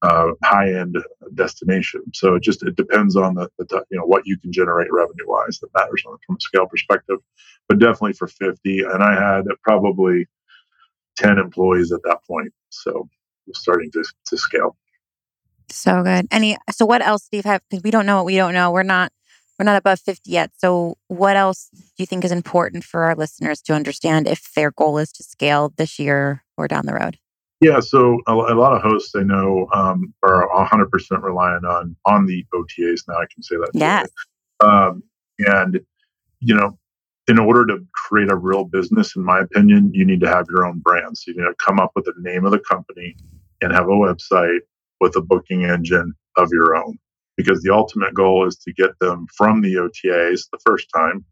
uh, 0.02 0.32
high-end 0.44 0.96
destination. 1.34 2.02
So 2.12 2.34
it 2.34 2.42
just 2.42 2.62
it 2.64 2.76
depends 2.76 3.16
on 3.16 3.34
the, 3.34 3.48
the 3.58 3.84
you 3.90 3.98
know 3.98 4.04
what 4.04 4.26
you 4.26 4.36
can 4.36 4.52
generate 4.52 4.92
revenue-wise 4.92 5.60
that 5.60 5.68
matters 5.74 6.02
on, 6.06 6.18
from 6.26 6.36
a 6.36 6.40
scale 6.40 6.66
perspective. 6.66 7.18
But 7.68 7.78
definitely 7.78 8.14
for 8.14 8.26
50, 8.26 8.80
and 8.80 9.02
I 9.02 9.14
had 9.14 9.44
probably 9.62 10.26
10 11.16 11.38
employees 11.38 11.92
at 11.92 12.02
that 12.02 12.18
point. 12.26 12.52
So 12.70 13.08
starting 13.54 13.90
to, 13.92 14.04
to 14.26 14.36
scale. 14.36 14.76
so 15.68 16.02
good 16.02 16.26
any 16.30 16.56
so 16.70 16.86
what 16.86 17.02
else 17.02 17.22
do 17.22 17.26
steve 17.38 17.44
have 17.44 17.60
because 17.68 17.82
we 17.82 17.90
don't 17.90 18.06
know 18.06 18.16
what 18.16 18.24
we 18.26 18.36
don't 18.36 18.54
know 18.54 18.70
we're 18.70 18.82
not 18.82 19.12
we're 19.58 19.64
not 19.64 19.76
above 19.76 20.00
50 20.00 20.30
yet 20.30 20.50
so 20.56 20.96
what 21.08 21.36
else 21.36 21.68
do 21.72 22.02
you 22.02 22.06
think 22.06 22.24
is 22.24 22.32
important 22.32 22.84
for 22.84 23.04
our 23.04 23.14
listeners 23.14 23.60
to 23.62 23.74
understand 23.74 24.26
if 24.26 24.52
their 24.54 24.70
goal 24.70 24.98
is 24.98 25.12
to 25.12 25.22
scale 25.22 25.72
this 25.76 25.98
year 25.98 26.44
or 26.56 26.68
down 26.68 26.86
the 26.86 26.94
road 26.94 27.18
Yeah, 27.60 27.80
so 27.80 28.18
a, 28.26 28.32
a 28.32 28.56
lot 28.58 28.74
of 28.74 28.82
hosts 28.82 29.14
I 29.14 29.22
know 29.22 29.68
um, 29.72 30.12
are 30.24 30.48
100% 30.48 31.22
reliant 31.22 31.64
on 31.64 31.96
on 32.06 32.26
the 32.26 32.44
OTAs 32.52 33.02
now. 33.06 33.14
I 33.14 33.26
can 33.32 33.42
say 33.42 33.56
that. 33.56 33.70
Yes. 33.72 34.08
Um, 34.60 35.04
and 35.38 35.80
you 36.40 36.54
know, 36.56 36.76
in 37.28 37.38
order 37.38 37.64
to 37.66 37.78
create 37.94 38.30
a 38.30 38.36
real 38.36 38.64
business, 38.64 39.14
in 39.14 39.24
my 39.24 39.40
opinion, 39.40 39.90
you 39.94 40.04
need 40.04 40.20
to 40.20 40.28
have 40.28 40.46
your 40.50 40.66
own 40.66 40.80
brand. 40.80 41.16
So 41.16 41.30
you 41.30 41.36
need 41.36 41.48
to 41.48 41.54
come 41.64 41.78
up 41.78 41.92
with 41.94 42.04
the 42.04 42.14
name 42.18 42.44
of 42.44 42.50
the 42.50 42.58
company 42.58 43.16
and 43.60 43.72
have 43.72 43.86
a 43.86 43.92
website 43.92 44.60
with 45.00 45.14
a 45.16 45.20
booking 45.20 45.64
engine 45.64 46.14
of 46.36 46.48
your 46.50 46.74
own. 46.76 46.98
Because 47.42 47.62
the 47.62 47.72
ultimate 47.74 48.14
goal 48.14 48.46
is 48.46 48.56
to 48.58 48.72
get 48.72 48.98
them 49.00 49.26
from 49.36 49.62
the 49.62 49.74
OTAs 49.74 50.42
the 50.52 50.58
first 50.64 50.88
time 50.94 51.24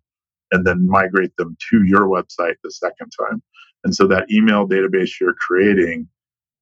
and 0.53 0.67
then 0.67 0.89
migrate 0.89 1.37
them 1.37 1.57
to 1.71 1.85
your 1.85 2.09
website 2.09 2.55
the 2.63 2.71
second 2.71 3.13
time. 3.19 3.43
And 3.85 3.95
so 3.95 4.07
that 4.09 4.31
email 4.31 4.69
database 4.69 5.13
you're 5.21 5.35
creating, 5.35 6.09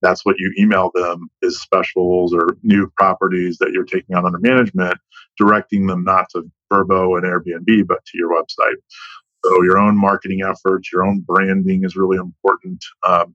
that's 0.02 0.24
what 0.24 0.36
you 0.38 0.52
email 0.58 0.90
them 0.94 1.28
is 1.42 1.60
specials 1.60 2.34
or 2.34 2.56
new 2.62 2.90
properties 2.96 3.58
that 3.58 3.72
you're 3.72 3.84
taking 3.84 4.16
on 4.16 4.26
under 4.26 4.38
management, 4.38 4.96
directing 5.38 5.86
them 5.86 6.04
not 6.04 6.26
to 6.30 6.44
Vrbo 6.72 7.16
and 7.16 7.24
Airbnb, 7.24 7.86
but 7.86 8.04
to 8.06 8.18
your 8.18 8.30
website. 8.30 8.76
So 9.44 9.62
your 9.62 9.78
own 9.78 9.96
marketing 9.96 10.42
efforts, 10.42 10.92
your 10.92 11.04
own 11.04 11.20
branding 11.20 11.84
is 11.84 11.96
really 11.96 12.18
important 12.18 12.84
um, 13.06 13.34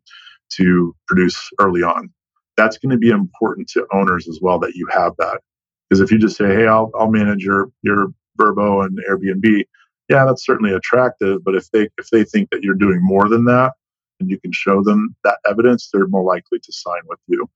to 0.53 0.95
produce 1.07 1.49
early 1.59 1.83
on. 1.83 2.11
That's 2.57 2.77
going 2.77 2.91
to 2.91 2.97
be 2.97 3.09
important 3.09 3.69
to 3.69 3.87
owners 3.93 4.27
as 4.27 4.39
well 4.41 4.59
that 4.59 4.75
you 4.75 4.87
have 4.91 5.13
that. 5.19 5.41
Because 5.89 6.01
if 6.01 6.11
you 6.11 6.17
just 6.19 6.37
say, 6.37 6.45
"Hey, 6.47 6.67
I'll 6.67 6.91
I'll 6.97 7.11
manage 7.11 7.43
your 7.43 7.71
your 7.81 8.07
Vrbo 8.39 8.85
and 8.85 8.97
Airbnb," 9.09 9.65
yeah, 10.09 10.25
that's 10.25 10.45
certainly 10.45 10.73
attractive. 10.73 11.43
But 11.43 11.55
if 11.55 11.69
they 11.71 11.89
if 11.97 12.09
they 12.11 12.23
think 12.23 12.49
that 12.51 12.63
you're 12.63 12.75
doing 12.75 12.99
more 13.01 13.29
than 13.29 13.45
that, 13.45 13.73
and 14.19 14.29
you 14.29 14.39
can 14.39 14.51
show 14.51 14.83
them 14.83 15.15
that 15.23 15.37
evidence, 15.47 15.89
they're 15.91 16.07
more 16.07 16.23
likely 16.23 16.59
to 16.59 16.71
sign 16.71 17.01
with 17.07 17.19
you. 17.27 17.49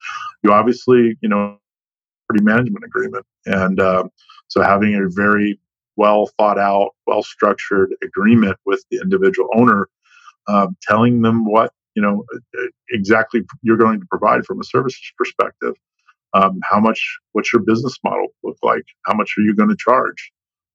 You 0.44 0.52
obviously, 0.52 1.18
you 1.22 1.30
know, 1.30 1.58
property 2.28 2.44
management 2.44 2.86
agreement, 2.86 3.26
and 3.46 3.80
um, 3.80 4.12
so 4.48 4.62
having 4.62 4.96
a 4.96 5.10
very 5.10 5.60
well 5.96 6.30
thought 6.38 6.60
out, 6.60 6.92
well 7.06 7.24
structured 7.24 7.94
agreement 8.04 8.58
with 8.66 8.84
the 8.92 9.00
individual 9.02 9.50
owner, 9.56 9.90
um, 10.48 10.78
telling 10.82 11.22
them 11.22 11.46
what 11.46 11.74
you 11.96 12.02
know 12.02 12.26
exactly 12.92 13.42
you're 13.62 13.78
going 13.78 14.00
to 14.00 14.06
provide 14.10 14.46
from 14.46 14.60
a 14.62 14.64
services 14.64 15.12
perspective. 15.18 15.74
Um, 16.34 16.60
how 16.64 16.80
much? 16.80 17.02
What's 17.34 17.54
your 17.54 17.64
business 17.64 17.96
model 18.04 18.28
look 18.44 18.58
like? 18.64 18.86
How 19.06 19.16
much 19.16 19.36
are 19.38 19.44
you 19.44 19.56
going 19.56 19.70
to 19.70 19.78
charge? 19.78 20.32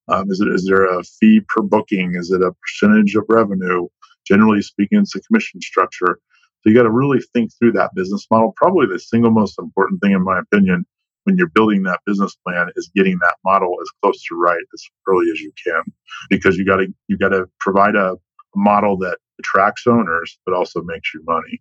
Um, 0.09 0.31
is 0.31 0.41
it 0.41 0.49
is 0.49 0.67
there 0.67 0.85
a 0.87 1.03
fee 1.05 1.43
per 1.49 1.63
booking? 1.63 2.15
Is 2.17 2.31
it 2.33 2.43
a 2.43 2.53
percentage 2.53 3.17
of 3.17 3.25
revenue? 3.29 3.89
Generally 4.27 4.63
speaking, 4.63 5.01
it's 5.01 5.17
a 5.17 5.23
commission 5.23 5.63
structure. 5.63 6.19
So 6.63 6.71
you 6.71 6.75
got 6.75 6.85
to 6.85 6.91
really 6.91 7.21
think 7.35 7.53
through 7.59 7.73
that 7.75 7.93
business 7.97 8.27
model. 8.31 8.55
Probably 8.57 8.87
the 8.87 8.99
single 9.01 9.33
most 9.33 9.59
important 9.59 10.03
thing, 10.03 10.13
in 10.13 10.25
my 10.25 10.41
opinion, 10.41 10.87
when 11.25 11.39
you're 11.39 11.49
building 11.51 11.85
that 11.85 12.01
business 12.07 12.37
plan 12.47 12.69
is 12.77 12.91
getting 12.97 13.19
that 13.23 13.37
model 13.45 13.77
as 13.83 13.89
close 14.03 14.23
to 14.27 14.37
right 14.37 14.63
as 14.75 14.85
early 15.09 15.31
as 15.33 15.41
you 15.41 15.53
can, 15.67 15.83
because 16.31 16.59
you 16.59 16.67
got 16.67 16.79
to 16.79 16.89
you 17.09 17.19
got 17.19 17.31
to 17.31 17.47
provide 17.61 17.97
a 17.97 18.17
model 18.57 18.99
that 18.99 19.19
attracts 19.43 19.87
owners 19.87 20.31
but 20.47 20.55
also 20.55 20.83
makes 20.95 21.11
you 21.15 21.23
money. 21.27 21.57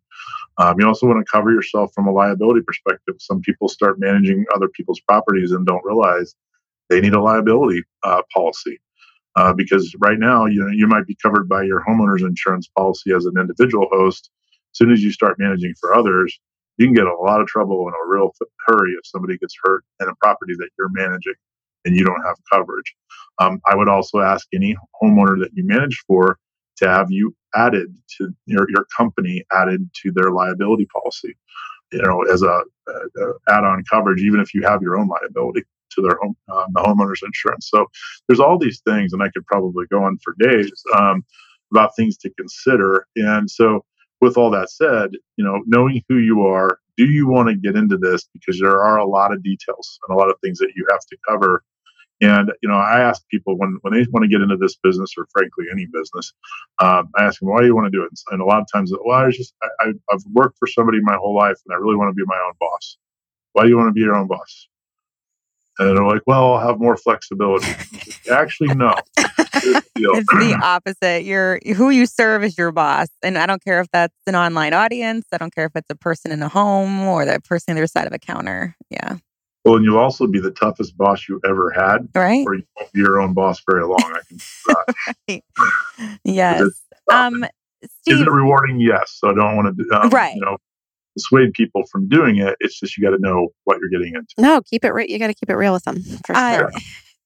Um, 0.60 0.76
you 0.80 0.88
also 0.88 1.08
want 1.08 1.20
to 1.26 1.32
cover 1.32 1.52
yourself 1.52 1.92
from 1.96 2.08
a 2.08 2.14
liability 2.22 2.62
perspective. 2.70 3.16
Some 3.20 3.42
people 3.42 3.70
start 3.70 4.00
managing 4.00 4.46
other 4.56 4.70
people's 4.70 5.02
properties 5.12 5.52
and 5.54 5.66
don't 5.68 5.86
realize 5.86 6.36
they 6.90 7.02
need 7.02 7.16
a 7.16 7.22
liability 7.22 7.84
uh, 8.04 8.24
policy. 8.34 8.80
Uh, 9.38 9.54
because 9.54 9.96
right 10.00 10.20
now, 10.20 10.46
you 10.46 10.62
know, 10.62 10.72
you 10.82 10.88
might 10.88 11.08
be 11.08 11.18
covered 11.24 11.50
by 11.50 11.64
your 11.64 11.84
homeowner's 11.88 12.24
insurance 12.24 12.68
policy 12.78 13.14
as 13.14 13.26
an 13.26 13.36
individual 13.40 13.88
host. 13.92 14.30
As 14.74 14.78
soon 14.80 14.92
as 14.94 15.04
you 15.04 15.12
start 15.12 15.40
managing 15.40 15.74
for 15.82 15.96
others, 15.96 16.40
you 16.78 16.88
can 16.88 16.96
get 16.96 17.08
a 17.08 17.16
lot 17.16 17.42
of 17.42 17.48
trouble 17.48 17.88
in 17.90 17.94
a 17.96 18.10
real 18.14 18.32
hurry 18.68 18.92
if 18.94 19.06
somebody 19.06 19.38
gets 19.40 19.56
hurt 19.64 19.84
in 20.02 20.10
a 20.10 20.16
property 20.22 20.54
that 20.60 20.70
you're 20.80 20.90
managing. 20.94 21.36
and 21.86 21.96
you 21.96 22.06
don't 22.06 22.24
have 22.26 22.38
coverage. 22.52 22.96
Um, 23.40 23.62
I 23.72 23.76
would 23.76 23.90
also 23.90 24.20
ask 24.20 24.48
any 24.54 24.76
homeowner 25.02 25.40
that 25.42 25.52
you 25.56 25.66
manage 25.66 26.04
for 26.08 26.38
to 26.78 26.88
have 26.90 27.12
you 27.12 27.36
added 27.56 27.96
to 28.18 28.34
your, 28.46 28.68
your 28.70 28.86
company 28.96 29.44
added 29.52 29.90
to 30.02 30.12
their 30.12 30.32
liability 30.32 30.86
policy, 30.86 31.36
you 31.92 32.02
know, 32.02 32.22
as 32.24 32.42
a, 32.42 32.62
a, 32.88 33.32
add-on 33.50 33.84
coverage, 33.90 34.22
even 34.22 34.40
if 34.40 34.54
you 34.54 34.64
have 34.64 34.82
your 34.82 34.98
own 34.98 35.08
liability 35.08 35.64
to 35.92 36.02
their 36.02 36.18
home, 36.22 36.36
uh, 36.52 36.66
the 36.74 36.82
homeowner's 36.82 37.22
insurance. 37.24 37.70
So 37.70 37.86
there's 38.28 38.40
all 38.40 38.58
these 38.58 38.82
things, 38.82 39.14
and 39.14 39.22
I 39.22 39.30
could 39.30 39.46
probably 39.46 39.86
go 39.92 40.04
on 40.04 40.18
for 40.24 40.36
days 40.40 40.72
um, 40.96 41.24
about 41.72 41.96
things 41.96 42.18
to 42.18 42.30
consider. 42.32 43.08
And 43.16 43.50
so, 43.50 43.86
with 44.22 44.38
all 44.38 44.52
that 44.52 44.70
said, 44.70 45.12
you 45.36 45.44
know, 45.44 45.64
knowing 45.66 46.04
who 46.08 46.18
you 46.18 46.46
are, 46.46 46.80
do 46.96 47.06
you 47.06 47.28
want 47.28 47.50
to 47.50 47.56
get 47.56 47.76
into 47.76 47.98
this? 47.98 48.28
Because 48.34 48.60
there 48.60 48.84
are 48.84 48.98
a 48.98 49.06
lot 49.06 49.34
of 49.34 49.44
details 49.44 50.00
and 50.08 50.16
a 50.16 50.20
lot 50.20 50.30
of 50.30 50.36
things 50.44 50.60
that 50.60 50.74
you 50.76 50.86
have 50.92 51.00
to 51.00 51.18
cover. 51.28 51.64
And 52.22 52.52
you 52.62 52.70
know, 52.70 52.76
I 52.76 53.02
ask 53.02 53.28
people 53.30 53.58
when 53.58 53.80
when 53.82 53.94
they 53.94 54.06
want 54.12 54.24
to 54.24 54.30
get 54.30 54.42
into 54.42 54.58
this 54.58 54.76
business, 54.76 55.12
or 55.18 55.28
frankly 55.34 55.66
any 55.72 55.88
business, 55.92 56.34
um, 56.80 57.10
I 57.18 57.24
ask 57.24 57.40
them 57.40 57.50
why 57.50 57.62
do 57.62 57.66
you 57.66 57.76
want 57.76 57.92
to 57.92 57.98
do 57.98 58.04
it. 58.04 58.12
And 58.30 58.42
a 58.42 58.46
lot 58.46 58.62
of 58.62 58.68
times, 58.72 58.94
well, 59.04 59.18
I 59.18 59.32
just 59.32 59.54
I, 59.80 59.94
I've 60.12 60.24
worked 60.32 60.58
for 60.60 60.68
somebody 60.68 61.00
my 61.02 61.16
whole 61.16 61.36
life, 61.36 61.58
and 61.66 61.74
I 61.74 61.78
really 61.78 61.96
want 61.96 62.10
to 62.10 62.16
be 62.16 62.24
my 62.26 62.40
own 62.46 62.54
boss. 62.60 62.98
Why 63.54 63.64
do 63.64 63.70
you 63.70 63.78
want 63.78 63.90
to 63.90 63.94
be 63.94 64.02
your 64.02 64.16
own 64.16 64.28
boss? 64.28 64.68
And 65.80 65.98
they're 65.98 66.06
like, 66.06 66.22
well, 66.28 66.54
I'll 66.54 66.68
have 66.68 66.80
more 66.80 66.96
flexibility. 66.96 67.66
Actually, 68.32 68.76
no. 68.76 68.94
it's 69.16 69.88
the 69.96 70.60
opposite. 70.62 71.24
You're 71.24 71.60
who 71.76 71.90
you 71.90 72.06
serve 72.06 72.44
is 72.44 72.58
your 72.58 72.72
boss. 72.72 73.08
And 73.24 73.38
I 73.38 73.48
don't 73.48 73.64
care 73.64 73.82
if 73.82 73.88
that's 73.92 74.14
an 74.28 74.36
online 74.36 74.74
audience. 74.74 75.26
I 75.32 75.38
don't 75.38 75.54
care 75.54 75.66
if 75.66 75.72
it's 75.76 75.90
a 75.90 75.96
person 75.96 76.32
in 76.32 76.44
a 76.44 76.50
home 76.50 77.02
or 77.02 77.26
the 77.26 77.40
person 77.42 77.72
on 77.72 77.76
the 77.76 77.82
other 77.82 77.88
side 77.88 78.06
of 78.06 78.14
a 78.14 78.20
counter. 78.20 78.76
Yeah. 78.90 79.18
Well, 79.64 79.76
and 79.76 79.86
you'll 79.86 80.00
also 80.00 80.26
be 80.26 80.40
the 80.40 80.52
toughest 80.52 80.98
boss 80.98 81.28
you 81.30 81.40
ever 81.48 81.72
had. 81.72 82.08
Right. 82.16 82.44
Or 82.48 82.56
you 82.56 82.64
won't 82.78 82.92
be 82.94 83.00
your 83.00 83.22
own 83.22 83.34
boss 83.34 83.62
very 83.70 83.84
long. 83.84 84.00
I 84.02 84.22
can 84.28 84.96
right. 85.30 85.44
Yes. 86.24 86.64
Um, 87.12 87.46
Steve, 87.84 88.16
is 88.16 88.22
it 88.22 88.32
rewarding? 88.32 88.80
Yes. 88.80 89.18
So 89.20 89.30
I 89.30 89.34
don't 89.34 89.56
want 89.56 89.78
to, 89.78 89.96
um, 89.96 90.10
right. 90.10 90.34
you 90.34 90.42
know, 90.42 90.58
dissuade 91.16 91.54
people 91.54 91.84
from 91.92 92.08
doing 92.08 92.38
it. 92.38 92.56
It's 92.60 92.80
just 92.80 92.98
you 92.98 93.04
got 93.04 93.16
to 93.16 93.22
know 93.22 93.50
what 93.66 93.78
you're 93.80 93.90
getting 93.90 94.16
into. 94.16 94.34
No, 94.38 94.62
keep 94.62 94.84
it. 94.84 94.92
Re- 94.92 95.08
you 95.08 95.20
got 95.20 95.28
to 95.28 95.34
keep 95.34 95.50
it 95.50 95.56
real 95.56 95.74
with 95.74 95.84
them. 95.84 96.02
For 96.26 96.36
uh, 96.36 96.58
sure. 96.58 96.72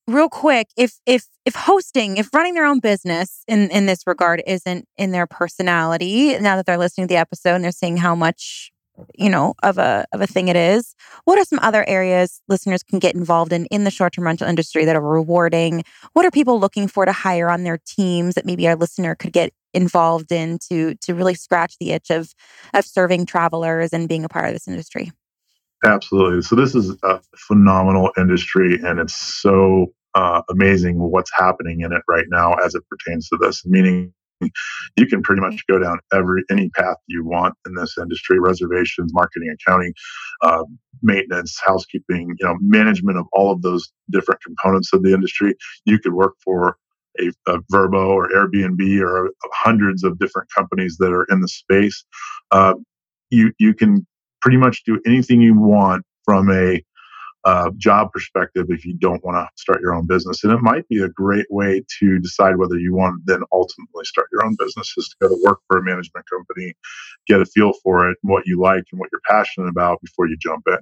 Real 0.08 0.30
quick, 0.30 0.68
if 0.78 1.00
if 1.06 1.26
if 1.46 1.56
hosting, 1.56 2.18
if 2.18 2.32
running 2.34 2.54
their 2.54 2.66
own 2.66 2.80
business 2.80 3.44
in 3.48 3.70
in 3.72 3.88
this 3.88 4.06
regard 4.06 4.44
isn't 4.46 4.88
in 4.98 5.12
their 5.12 5.26
personality, 5.26 6.38
now 6.38 6.56
that 6.56 6.68
they're 6.68 6.78
listening 6.78 7.08
to 7.08 7.12
the 7.12 7.20
episode 7.20 7.56
and 7.56 7.64
they're 7.64 7.72
seeing 7.72 7.98
how 7.98 8.14
much 8.14 8.72
you 9.16 9.30
know 9.30 9.54
of 9.64 9.78
a 9.78 10.06
of 10.14 10.22
a 10.22 10.28
thing 10.28 10.48
it 10.48 10.56
is. 10.56 10.96
What 11.26 11.38
are 11.40 11.46
some 11.46 11.60
other 11.62 11.88
areas 11.88 12.42
listeners 12.48 12.84
can 12.84 13.00
get 13.00 13.16
involved 13.16 13.54
in 13.54 13.66
in 13.68 13.84
the 13.84 13.92
short-term 13.92 14.26
rental 14.26 14.48
industry 14.48 14.86
that 14.86 14.96
are 14.96 15.02
rewarding? 15.02 15.84
What 16.14 16.26
are 16.26 16.32
people 16.32 16.60
looking 16.60 16.88
for 16.88 17.06
to 17.06 17.12
hire 17.12 17.50
on 17.50 17.64
their 17.64 17.80
teams 17.86 18.36
that 18.36 18.46
maybe 18.46 18.68
our 18.68 18.76
listener 18.76 19.16
could 19.16 19.34
get 19.34 19.54
involved 19.74 20.32
in 20.32 20.58
to 20.70 20.96
to 20.96 21.14
really 21.14 21.36
scratch 21.36 21.76
the 21.80 21.92
itch 21.92 22.10
of 22.10 22.34
of 22.74 22.86
serving 22.86 23.26
travelers 23.26 23.94
and 23.94 24.10
being 24.10 24.24
a 24.24 24.30
part 24.30 24.46
of 24.46 24.54
this 24.54 24.68
industry? 24.68 25.12
Absolutely. 25.86 26.42
So 26.42 26.56
this 26.56 26.74
is 26.74 26.96
a 27.04 27.22
phenomenal 27.36 28.12
industry 28.18 28.80
and 28.84 29.00
it's 29.00 29.16
so 29.16 29.94
uh, 30.16 30.42
amazing 30.50 30.98
what's 30.98 31.32
happening 31.36 31.82
in 31.82 31.92
it 31.92 32.02
right 32.08 32.26
now 32.30 32.54
as 32.54 32.74
it 32.74 32.84
pertains 32.90 33.28
to 33.30 33.38
this 33.38 33.66
meaning 33.66 34.14
you 34.96 35.08
can 35.08 35.22
pretty 35.22 35.42
much 35.42 35.64
go 35.68 35.80
down 35.80 36.00
every 36.14 36.44
any 36.50 36.70
path 36.70 36.98
you 37.08 37.26
want 37.26 37.56
in 37.66 37.76
this 37.76 37.96
industry 37.98 38.40
reservations 38.40 39.14
marketing 39.14 39.54
accounting 39.54 39.94
uh, 40.42 40.64
maintenance 41.02 41.60
housekeeping 41.64 42.36
you 42.40 42.46
know 42.46 42.58
management 42.60 43.18
of 43.18 43.26
all 43.34 43.52
of 43.52 43.62
those 43.62 43.92
different 44.12 44.42
components 44.42 44.92
of 44.94 45.04
the 45.04 45.14
industry 45.14 45.56
you 45.86 46.00
could 46.00 46.14
work 46.14 46.34
for 46.44 46.78
a, 47.20 47.32
a 47.48 47.60
Vrbo 47.72 48.08
or 48.08 48.30
Airbnb 48.30 49.02
or 49.02 49.32
hundreds 49.54 50.04
of 50.04 50.20
different 50.20 50.50
companies 50.56 50.98
that 51.00 51.12
are 51.12 51.26
in 51.26 51.42
the 51.42 51.48
space. 51.48 52.04
Uh, 52.52 52.74
you 53.30 53.52
you 53.60 53.74
can 53.74 54.06
pretty 54.42 54.58
much 54.58 54.84
do 54.86 55.00
anything 55.06 55.42
you 55.42 55.58
want 55.58 56.04
from 56.24 56.52
a 56.52 56.84
uh, 57.46 57.72
job 57.78 58.12
perspective 58.14 58.68
if 58.70 58.86
you 58.86 58.96
don't 58.96 59.24
want 59.26 59.38
to 59.38 59.50
start 59.62 59.82
your 59.82 59.96
own 59.96 60.08
business. 60.08 60.44
And 60.44 60.54
it 60.54 60.62
might 60.62 60.88
be 60.90 61.02
a 61.04 61.10
great 61.10 61.48
way 61.52 61.84
to 62.00 62.20
decide 62.20 62.58
whether 62.58 62.78
you 62.80 62.96
want 62.96 63.16
to 63.28 63.34
then 63.34 63.44
ultimately 63.54 64.06
start 64.06 64.28
your 64.34 64.46
own 64.46 64.56
business 64.60 64.94
is 64.98 65.10
to 65.10 65.16
go 65.22 65.30
to 65.30 65.42
work 65.46 65.60
for 65.68 65.80
a 65.80 65.84
management 65.84 66.26
company, 66.30 66.76
get 67.28 67.42
a 67.42 67.46
feel 67.48 67.74
for 67.84 68.10
it 68.12 68.18
what 68.24 68.46
you 68.48 68.60
like 68.62 68.86
and 68.92 69.00
what 69.00 69.10
you're 69.12 69.22
passionate 69.30 69.70
about 69.70 70.02
before 70.02 70.28
you 70.28 70.38
jump 70.38 70.64
in. 70.68 70.78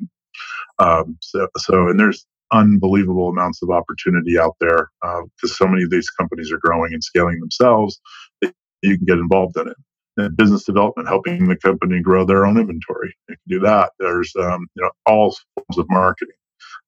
Um, 0.80 1.18
so, 1.22 1.48
so, 1.58 1.88
and 1.90 2.00
there's 2.00 2.26
unbelievable 2.52 3.30
amounts 3.30 3.62
of 3.64 3.70
opportunity 3.72 4.38
out 4.40 4.56
there 4.60 4.90
because 5.02 5.52
uh, 5.52 5.56
so 5.56 5.68
many 5.68 5.84
of 5.84 5.90
these 5.90 6.10
companies 6.12 6.52
are 6.52 6.60
growing 6.60 6.94
and 6.94 7.04
scaling 7.04 7.40
themselves 7.40 8.00
that 8.42 8.54
you 8.84 8.98
can 8.98 9.06
get 9.06 9.18
involved 9.18 9.58
in 9.58 9.68
it. 9.70 10.38
Business 10.38 10.64
development, 10.64 11.10
helping 11.10 11.48
the 11.48 11.58
company 11.58 12.02
grow 12.02 12.26
their 12.26 12.46
own 12.46 12.58
inventory. 12.58 13.14
You 13.30 13.36
can 13.36 13.60
do 13.60 13.60
that. 13.66 13.92
There's 14.00 14.34
um, 14.40 14.68
you 14.76 14.84
know 14.84 14.92
all 15.06 15.36
forms 15.56 15.78
of 15.78 15.86
marketing. 15.90 16.36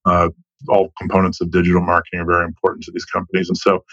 Uh, 0.05 0.29
all 0.69 0.89
components 0.97 1.41
of 1.41 1.51
digital 1.51 1.81
marketing 1.81 2.21
are 2.21 2.25
very 2.25 2.45
important 2.45 2.83
to 2.85 2.91
these 2.91 3.05
companies, 3.05 3.49
and 3.49 3.57
so 3.57 3.83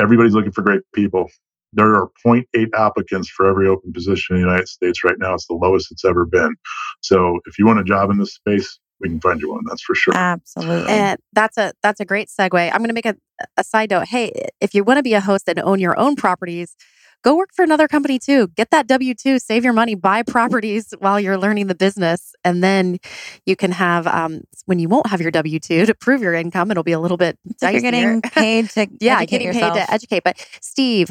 everybody's 0.00 0.34
looking 0.34 0.52
for 0.52 0.62
great 0.62 0.82
people. 0.94 1.30
There 1.72 1.94
are 1.94 2.10
0.8 2.24 2.68
applicants 2.74 3.30
for 3.30 3.46
every 3.46 3.66
open 3.66 3.92
position 3.92 4.36
in 4.36 4.42
the 4.42 4.48
United 4.48 4.68
States 4.68 5.02
right 5.04 5.18
now. 5.18 5.34
It's 5.34 5.46
the 5.46 5.54
lowest 5.54 5.90
it's 5.90 6.04
ever 6.04 6.26
been. 6.26 6.54
So 7.00 7.40
if 7.46 7.58
you 7.58 7.64
want 7.64 7.80
a 7.80 7.84
job 7.84 8.10
in 8.10 8.18
this 8.18 8.34
space, 8.34 8.78
we 9.00 9.08
can 9.08 9.20
find 9.20 9.40
you 9.40 9.50
one. 9.50 9.62
That's 9.66 9.82
for 9.82 9.94
sure. 9.94 10.14
Absolutely. 10.14 10.90
And 10.90 11.18
that's 11.32 11.58
a 11.58 11.72
that's 11.82 12.00
a 12.00 12.04
great 12.04 12.28
segue. 12.28 12.70
I'm 12.72 12.78
going 12.78 12.88
to 12.88 12.94
make 12.94 13.06
a, 13.06 13.16
a 13.56 13.64
side 13.64 13.90
note. 13.90 14.06
Hey, 14.06 14.50
if 14.60 14.74
you 14.74 14.84
want 14.84 14.98
to 14.98 15.02
be 15.02 15.14
a 15.14 15.20
host 15.20 15.48
and 15.48 15.58
own 15.60 15.80
your 15.80 15.98
own 15.98 16.14
properties, 16.14 16.76
go 17.22 17.36
work 17.36 17.50
for 17.54 17.62
another 17.62 17.88
company 17.88 18.18
too. 18.18 18.48
Get 18.48 18.70
that 18.70 18.86
W 18.86 19.14
two, 19.14 19.38
save 19.38 19.64
your 19.64 19.72
money, 19.72 19.94
buy 19.94 20.22
properties 20.22 20.92
while 20.98 21.18
you're 21.18 21.38
learning 21.38 21.68
the 21.68 21.74
business, 21.74 22.34
and 22.44 22.62
then 22.62 22.98
you 23.46 23.56
can 23.56 23.72
have 23.72 24.06
um, 24.06 24.42
when 24.66 24.78
you 24.78 24.88
won't 24.88 25.06
have 25.06 25.20
your 25.20 25.30
W 25.30 25.58
two 25.58 25.86
to 25.86 25.94
prove 25.94 26.22
your 26.22 26.34
income. 26.34 26.70
It'll 26.70 26.82
be 26.82 26.92
a 26.92 27.00
little 27.00 27.16
bit. 27.16 27.38
So 27.58 27.68
you're 27.68 27.80
getting 27.82 28.20
paid 28.22 28.70
to 28.70 28.88
yeah, 29.00 29.24
getting 29.24 29.46
yourself. 29.46 29.74
paid 29.74 29.86
to 29.86 29.92
educate. 29.92 30.24
But 30.24 30.44
Steve, 30.60 31.10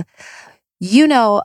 you 0.80 1.08
know 1.08 1.42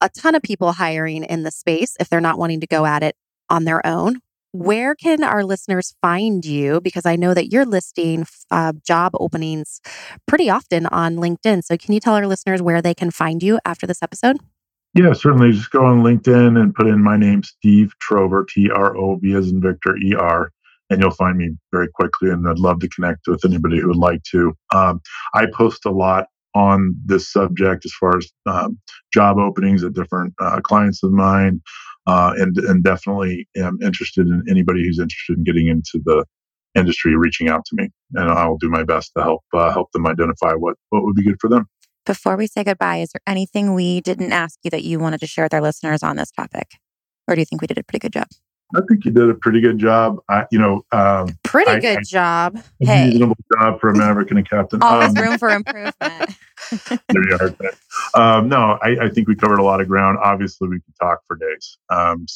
a 0.00 0.08
ton 0.08 0.34
of 0.34 0.42
people 0.42 0.72
hiring 0.72 1.24
in 1.24 1.42
the 1.42 1.50
space 1.50 1.96
if 2.00 2.08
they're 2.08 2.20
not 2.20 2.38
wanting 2.38 2.60
to 2.60 2.66
go 2.66 2.86
at 2.86 3.02
it 3.02 3.16
on 3.48 3.64
their 3.64 3.84
own 3.86 4.20
where 4.52 4.94
can 4.94 5.22
our 5.22 5.44
listeners 5.44 5.94
find 6.02 6.44
you? 6.44 6.80
Because 6.80 7.06
I 7.06 7.16
know 7.16 7.34
that 7.34 7.52
you're 7.52 7.66
listing 7.66 8.26
uh, 8.50 8.72
job 8.84 9.12
openings 9.14 9.80
pretty 10.26 10.50
often 10.50 10.86
on 10.86 11.16
LinkedIn. 11.16 11.64
So, 11.64 11.76
can 11.76 11.94
you 11.94 12.00
tell 12.00 12.14
our 12.14 12.26
listeners 12.26 12.62
where 12.62 12.82
they 12.82 12.94
can 12.94 13.10
find 13.10 13.42
you 13.42 13.58
after 13.64 13.86
this 13.86 14.02
episode? 14.02 14.38
Yeah, 14.94 15.12
certainly. 15.12 15.52
Just 15.52 15.70
go 15.70 15.84
on 15.84 16.02
LinkedIn 16.02 16.60
and 16.60 16.74
put 16.74 16.88
in 16.88 17.02
my 17.02 17.16
name, 17.16 17.42
Steve 17.44 17.92
Trover, 18.00 18.44
T 18.48 18.70
R 18.70 18.96
O 18.96 19.16
V 19.16 19.34
as 19.34 19.50
in 19.50 19.60
Victor, 19.60 19.96
E 19.96 20.14
R, 20.14 20.50
and 20.90 21.00
you'll 21.00 21.12
find 21.12 21.38
me 21.38 21.50
very 21.72 21.88
quickly. 21.88 22.30
And 22.30 22.48
I'd 22.48 22.58
love 22.58 22.80
to 22.80 22.88
connect 22.88 23.28
with 23.28 23.44
anybody 23.44 23.78
who 23.78 23.88
would 23.88 23.96
like 23.96 24.22
to. 24.32 24.52
Um, 24.74 25.00
I 25.32 25.46
post 25.46 25.86
a 25.86 25.90
lot 25.90 26.26
on 26.56 26.96
this 27.04 27.30
subject 27.30 27.84
as 27.84 27.92
far 27.92 28.16
as 28.16 28.28
um, 28.46 28.76
job 29.14 29.38
openings 29.38 29.84
at 29.84 29.92
different 29.92 30.34
uh, 30.40 30.60
clients 30.60 31.04
of 31.04 31.12
mine 31.12 31.60
uh, 32.10 32.32
and 32.36 32.56
and 32.58 32.82
definitely 32.82 33.46
am 33.56 33.78
interested 33.82 34.26
in 34.26 34.42
anybody 34.48 34.84
who's 34.84 34.98
interested 34.98 35.38
in 35.38 35.44
getting 35.44 35.68
into 35.68 36.00
the 36.04 36.24
industry 36.74 37.16
reaching 37.16 37.48
out 37.48 37.64
to 37.66 37.76
me, 37.76 37.88
and 38.14 38.30
I 38.30 38.48
will 38.48 38.58
do 38.58 38.68
my 38.68 38.82
best 38.82 39.12
to 39.16 39.22
help 39.22 39.42
uh, 39.52 39.70
help 39.70 39.92
them 39.92 40.06
identify 40.06 40.52
what 40.54 40.76
what 40.88 41.04
would 41.04 41.14
be 41.14 41.22
good 41.22 41.40
for 41.40 41.48
them. 41.48 41.66
Before 42.04 42.36
we 42.36 42.48
say 42.48 42.64
goodbye, 42.64 42.96
is 42.96 43.10
there 43.12 43.20
anything 43.26 43.74
we 43.74 44.00
didn't 44.00 44.32
ask 44.32 44.58
you 44.64 44.70
that 44.70 44.82
you 44.82 44.98
wanted 44.98 45.20
to 45.20 45.28
share 45.28 45.44
with 45.44 45.54
our 45.54 45.60
listeners 45.60 46.02
on 46.02 46.16
this 46.16 46.32
topic, 46.32 46.72
or 47.28 47.36
do 47.36 47.40
you 47.40 47.44
think 47.44 47.62
we 47.62 47.68
did 47.68 47.78
a 47.78 47.84
pretty 47.84 48.00
good 48.00 48.12
job? 48.12 48.26
I 48.74 48.80
think 48.88 49.04
you 49.04 49.10
did 49.10 49.28
a 49.28 49.34
pretty 49.34 49.60
good 49.60 49.78
job. 49.78 50.18
I, 50.28 50.46
you 50.50 50.58
know, 50.58 50.82
um, 50.92 51.38
pretty 51.44 51.70
I, 51.70 51.80
good 51.80 51.98
I, 51.98 52.02
job. 52.02 52.62
hey, 52.80 53.06
reasonable 53.06 53.36
job 53.56 53.80
for 53.80 53.90
a 53.90 53.96
Maverick 53.96 54.30
and 54.30 54.38
a 54.38 54.42
captain. 54.42 54.82
Always 54.82 55.16
um, 55.16 55.24
room 55.24 55.38
for 55.38 55.50
improvement. 55.60 56.36
there 57.08 57.28
you 57.28 57.38
are. 57.40 57.54
Um, 58.14 58.48
no, 58.48 58.78
I, 58.82 59.06
I, 59.06 59.08
think 59.08 59.28
we 59.28 59.34
covered 59.34 59.58
a 59.58 59.62
lot 59.62 59.80
of 59.80 59.88
ground. 59.88 60.18
Obviously, 60.22 60.68
we 60.68 60.80
could 60.80 60.94
talk 61.00 61.20
for 61.26 61.36
days. 61.36 61.78
Um, 61.90 62.26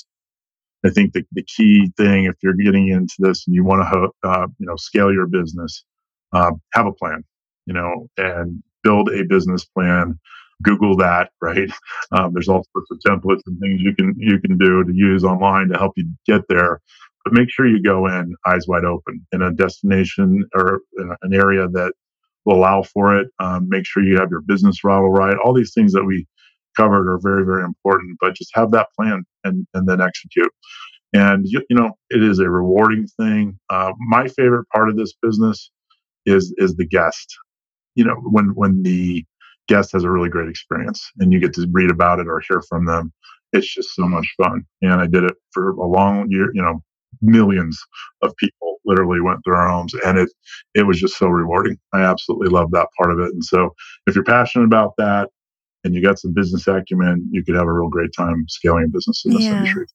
I 0.84 0.90
think 0.90 1.12
the, 1.12 1.24
the 1.32 1.42
key 1.42 1.92
thing, 1.96 2.24
if 2.24 2.34
you're 2.42 2.54
getting 2.54 2.88
into 2.88 3.14
this 3.18 3.46
and 3.46 3.54
you 3.54 3.64
want 3.64 3.82
to, 3.82 4.28
uh, 4.28 4.46
you 4.58 4.66
know, 4.66 4.76
scale 4.76 5.12
your 5.12 5.26
business, 5.26 5.84
uh, 6.32 6.52
have 6.72 6.86
a 6.86 6.92
plan, 6.92 7.24
you 7.66 7.74
know, 7.74 8.08
and 8.16 8.62
build 8.82 9.08
a 9.10 9.24
business 9.24 9.64
plan 9.64 10.18
Google 10.62 10.96
that, 10.96 11.30
right? 11.40 11.70
Um, 12.12 12.32
there's 12.32 12.48
all 12.48 12.64
sorts 12.72 12.90
of 12.90 12.98
templates 13.06 13.42
and 13.46 13.58
things 13.60 13.80
you 13.80 13.94
can 13.94 14.14
you 14.18 14.40
can 14.40 14.58
do 14.58 14.84
to 14.84 14.92
use 14.92 15.24
online 15.24 15.68
to 15.68 15.78
help 15.78 15.92
you 15.96 16.06
get 16.26 16.42
there. 16.48 16.80
But 17.24 17.32
make 17.32 17.50
sure 17.50 17.66
you 17.66 17.82
go 17.82 18.06
in 18.06 18.34
eyes 18.46 18.66
wide 18.68 18.84
open 18.84 19.26
in 19.32 19.40
a 19.40 19.50
destination 19.50 20.44
or 20.54 20.80
an 21.22 21.32
area 21.32 21.66
that 21.68 21.94
allow 22.52 22.82
for 22.82 23.18
it. 23.18 23.28
Um, 23.40 23.68
make 23.68 23.86
sure 23.86 24.02
you 24.02 24.18
have 24.18 24.30
your 24.30 24.42
business 24.42 24.78
model 24.84 25.10
right. 25.10 25.36
All 25.44 25.54
these 25.54 25.72
things 25.74 25.92
that 25.92 26.04
we 26.04 26.26
covered 26.76 27.08
are 27.10 27.18
very 27.22 27.44
very 27.44 27.64
important. 27.64 28.16
But 28.20 28.34
just 28.34 28.50
have 28.54 28.70
that 28.72 28.88
plan 28.98 29.24
and 29.44 29.66
and 29.74 29.88
then 29.88 30.00
execute. 30.00 30.50
And 31.12 31.46
you, 31.46 31.62
you 31.70 31.76
know 31.76 31.92
it 32.10 32.22
is 32.22 32.38
a 32.40 32.48
rewarding 32.50 33.06
thing. 33.18 33.58
Uh, 33.70 33.92
my 33.98 34.28
favorite 34.28 34.66
part 34.74 34.88
of 34.88 34.96
this 34.96 35.14
business 35.22 35.70
is 36.26 36.54
is 36.58 36.76
the 36.76 36.86
guest. 36.86 37.34
You 37.94 38.04
know, 38.04 38.16
when 38.24 38.54
when 38.54 38.82
the 38.82 39.24
guest 39.68 39.92
has 39.92 40.04
a 40.04 40.10
really 40.10 40.28
great 40.28 40.48
experience 40.48 41.10
and 41.18 41.32
you 41.32 41.40
get 41.40 41.54
to 41.54 41.66
read 41.72 41.90
about 41.90 42.18
it 42.20 42.26
or 42.26 42.40
hear 42.46 42.62
from 42.68 42.84
them, 42.84 43.12
it's 43.52 43.72
just 43.72 43.94
so 43.94 44.06
much 44.06 44.26
fun. 44.36 44.64
And 44.82 44.94
I 44.94 45.06
did 45.06 45.24
it 45.24 45.34
for 45.52 45.70
a 45.70 45.86
long 45.86 46.30
year, 46.30 46.50
you 46.52 46.62
know, 46.62 46.82
millions 47.22 47.80
of 48.22 48.34
people 48.36 48.76
literally 48.84 49.20
went 49.20 49.40
through 49.44 49.56
our 49.56 49.68
homes 49.68 49.94
and 50.04 50.18
it 50.18 50.30
it 50.74 50.86
was 50.86 51.00
just 51.00 51.16
so 51.16 51.28
rewarding. 51.28 51.78
I 51.92 52.02
absolutely 52.02 52.48
love 52.48 52.70
that 52.72 52.88
part 52.98 53.12
of 53.12 53.18
it. 53.20 53.32
And 53.32 53.44
so 53.44 53.70
if 54.06 54.14
you're 54.14 54.24
passionate 54.24 54.64
about 54.64 54.92
that 54.98 55.30
and 55.84 55.94
you 55.94 56.02
got 56.02 56.18
some 56.18 56.32
business 56.32 56.66
acumen, 56.66 57.28
you 57.30 57.44
could 57.44 57.54
have 57.54 57.66
a 57.66 57.72
real 57.72 57.88
great 57.88 58.10
time 58.16 58.44
scaling 58.48 58.84
a 58.84 58.88
business 58.88 59.24
in 59.24 59.34
this 59.34 59.44
Yeah. 59.44 59.52
industry. 59.52 59.86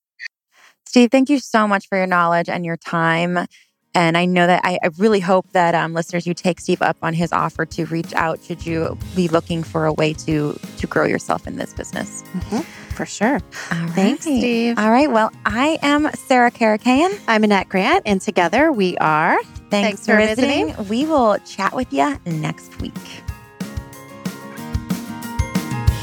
Steve, 0.86 1.12
thank 1.12 1.30
you 1.30 1.40
so 1.40 1.68
much 1.68 1.88
for 1.88 1.98
your 1.98 2.08
knowledge 2.08 2.50
and 2.50 2.66
your 2.66 2.78
time. 2.78 3.48
And 3.96 4.18
I 4.18 4.26
know 4.26 4.48
that 4.48 4.62
I, 4.64 4.80
I 4.84 4.90
really 4.98 5.20
hope 5.20 5.52
that 5.52 5.76
um, 5.76 5.94
listeners, 5.94 6.26
you 6.28 6.34
take 6.34 6.60
Steve 6.60 6.82
up 6.82 6.98
on 7.02 7.14
his 7.14 7.32
offer 7.34 7.66
to 7.66 7.86
reach 7.86 8.14
out 8.14 8.42
should 8.44 8.66
you 8.66 8.98
be 9.16 9.28
looking 9.28 9.64
for 9.64 9.86
a 9.86 9.94
way 9.94 10.14
to 10.14 10.58
to 10.78 10.88
grow 10.88 11.06
yourself 11.06 11.48
in 11.48 11.58
this 11.58 11.74
business. 11.74 12.24
Mhm, 12.34 12.66
for 13.00 13.06
sure. 13.06 13.36
All 13.36 13.88
Thanks, 13.92 14.26
right. 14.26 14.40
Steve. 14.40 14.78
All 14.78 14.92
right. 14.92 15.10
Well, 15.10 15.32
I 15.46 15.80
am 15.82 16.12
Sarah 16.16 16.52
Karakaian. 16.52 17.18
I'm 17.30 17.46
Annette 17.46 17.70
Grant, 17.70 18.04
and 18.06 18.20
together 18.20 18.74
we 18.74 18.98
are. 18.98 19.42
Thanks, 19.42 19.70
Thanks 19.70 20.06
for 20.06 20.16
for 20.16 20.18
visiting. 20.18 20.76
We 20.90 21.06
will 21.06 21.38
chat 21.46 21.74
with 21.74 21.94
you 21.94 22.20
next 22.26 22.82
week. 22.82 22.94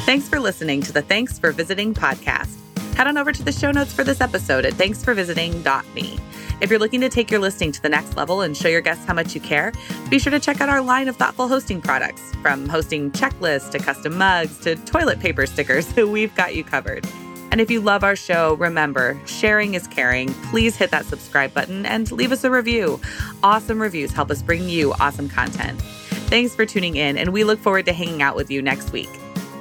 Thanks 0.06 0.26
for 0.26 0.40
listening 0.40 0.80
to 0.82 0.92
the 0.92 1.02
Thanks 1.02 1.38
for 1.38 1.52
Visiting 1.52 1.92
podcast. 1.92 2.56
Head 2.94 3.08
on 3.08 3.18
over 3.18 3.30
to 3.30 3.42
the 3.42 3.52
show 3.52 3.72
notes 3.72 3.92
for 3.92 4.02
this 4.02 4.22
episode 4.22 4.64
at 4.64 4.72
thanksforvisiting.me. 4.72 6.18
If 6.60 6.70
you're 6.70 6.78
looking 6.78 7.02
to 7.02 7.08
take 7.08 7.30
your 7.30 7.40
listing 7.40 7.70
to 7.72 7.82
the 7.82 7.88
next 7.88 8.16
level 8.16 8.40
and 8.40 8.56
show 8.56 8.68
your 8.68 8.80
guests 8.80 9.04
how 9.04 9.12
much 9.12 9.34
you 9.34 9.40
care, 9.40 9.72
be 10.08 10.18
sure 10.18 10.30
to 10.30 10.40
check 10.40 10.60
out 10.60 10.70
our 10.70 10.80
line 10.80 11.06
of 11.06 11.16
thoughtful 11.16 11.48
hosting 11.48 11.82
products. 11.82 12.34
From 12.40 12.68
hosting 12.68 13.10
checklists 13.10 13.70
to 13.72 13.78
custom 13.78 14.16
mugs 14.16 14.58
to 14.60 14.76
toilet 14.76 15.20
paper 15.20 15.44
stickers, 15.46 15.94
we've 15.96 16.34
got 16.34 16.54
you 16.54 16.64
covered. 16.64 17.06
And 17.52 17.60
if 17.60 17.70
you 17.70 17.80
love 17.80 18.04
our 18.04 18.16
show, 18.16 18.54
remember, 18.54 19.20
sharing 19.26 19.74
is 19.74 19.86
caring. 19.86 20.32
Please 20.50 20.76
hit 20.76 20.90
that 20.90 21.04
subscribe 21.04 21.52
button 21.54 21.86
and 21.86 22.10
leave 22.10 22.32
us 22.32 22.42
a 22.42 22.50
review. 22.50 23.00
Awesome 23.42 23.80
reviews 23.80 24.12
help 24.12 24.30
us 24.30 24.42
bring 24.42 24.68
you 24.68 24.92
awesome 24.94 25.28
content. 25.28 25.80
Thanks 26.28 26.54
for 26.54 26.66
tuning 26.66 26.96
in, 26.96 27.16
and 27.16 27.32
we 27.32 27.44
look 27.44 27.60
forward 27.60 27.86
to 27.86 27.92
hanging 27.92 28.20
out 28.20 28.34
with 28.34 28.50
you 28.50 28.62
next 28.62 28.92
week. 28.92 29.10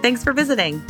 Thanks 0.01 0.23
for 0.23 0.33
visiting. 0.33 0.83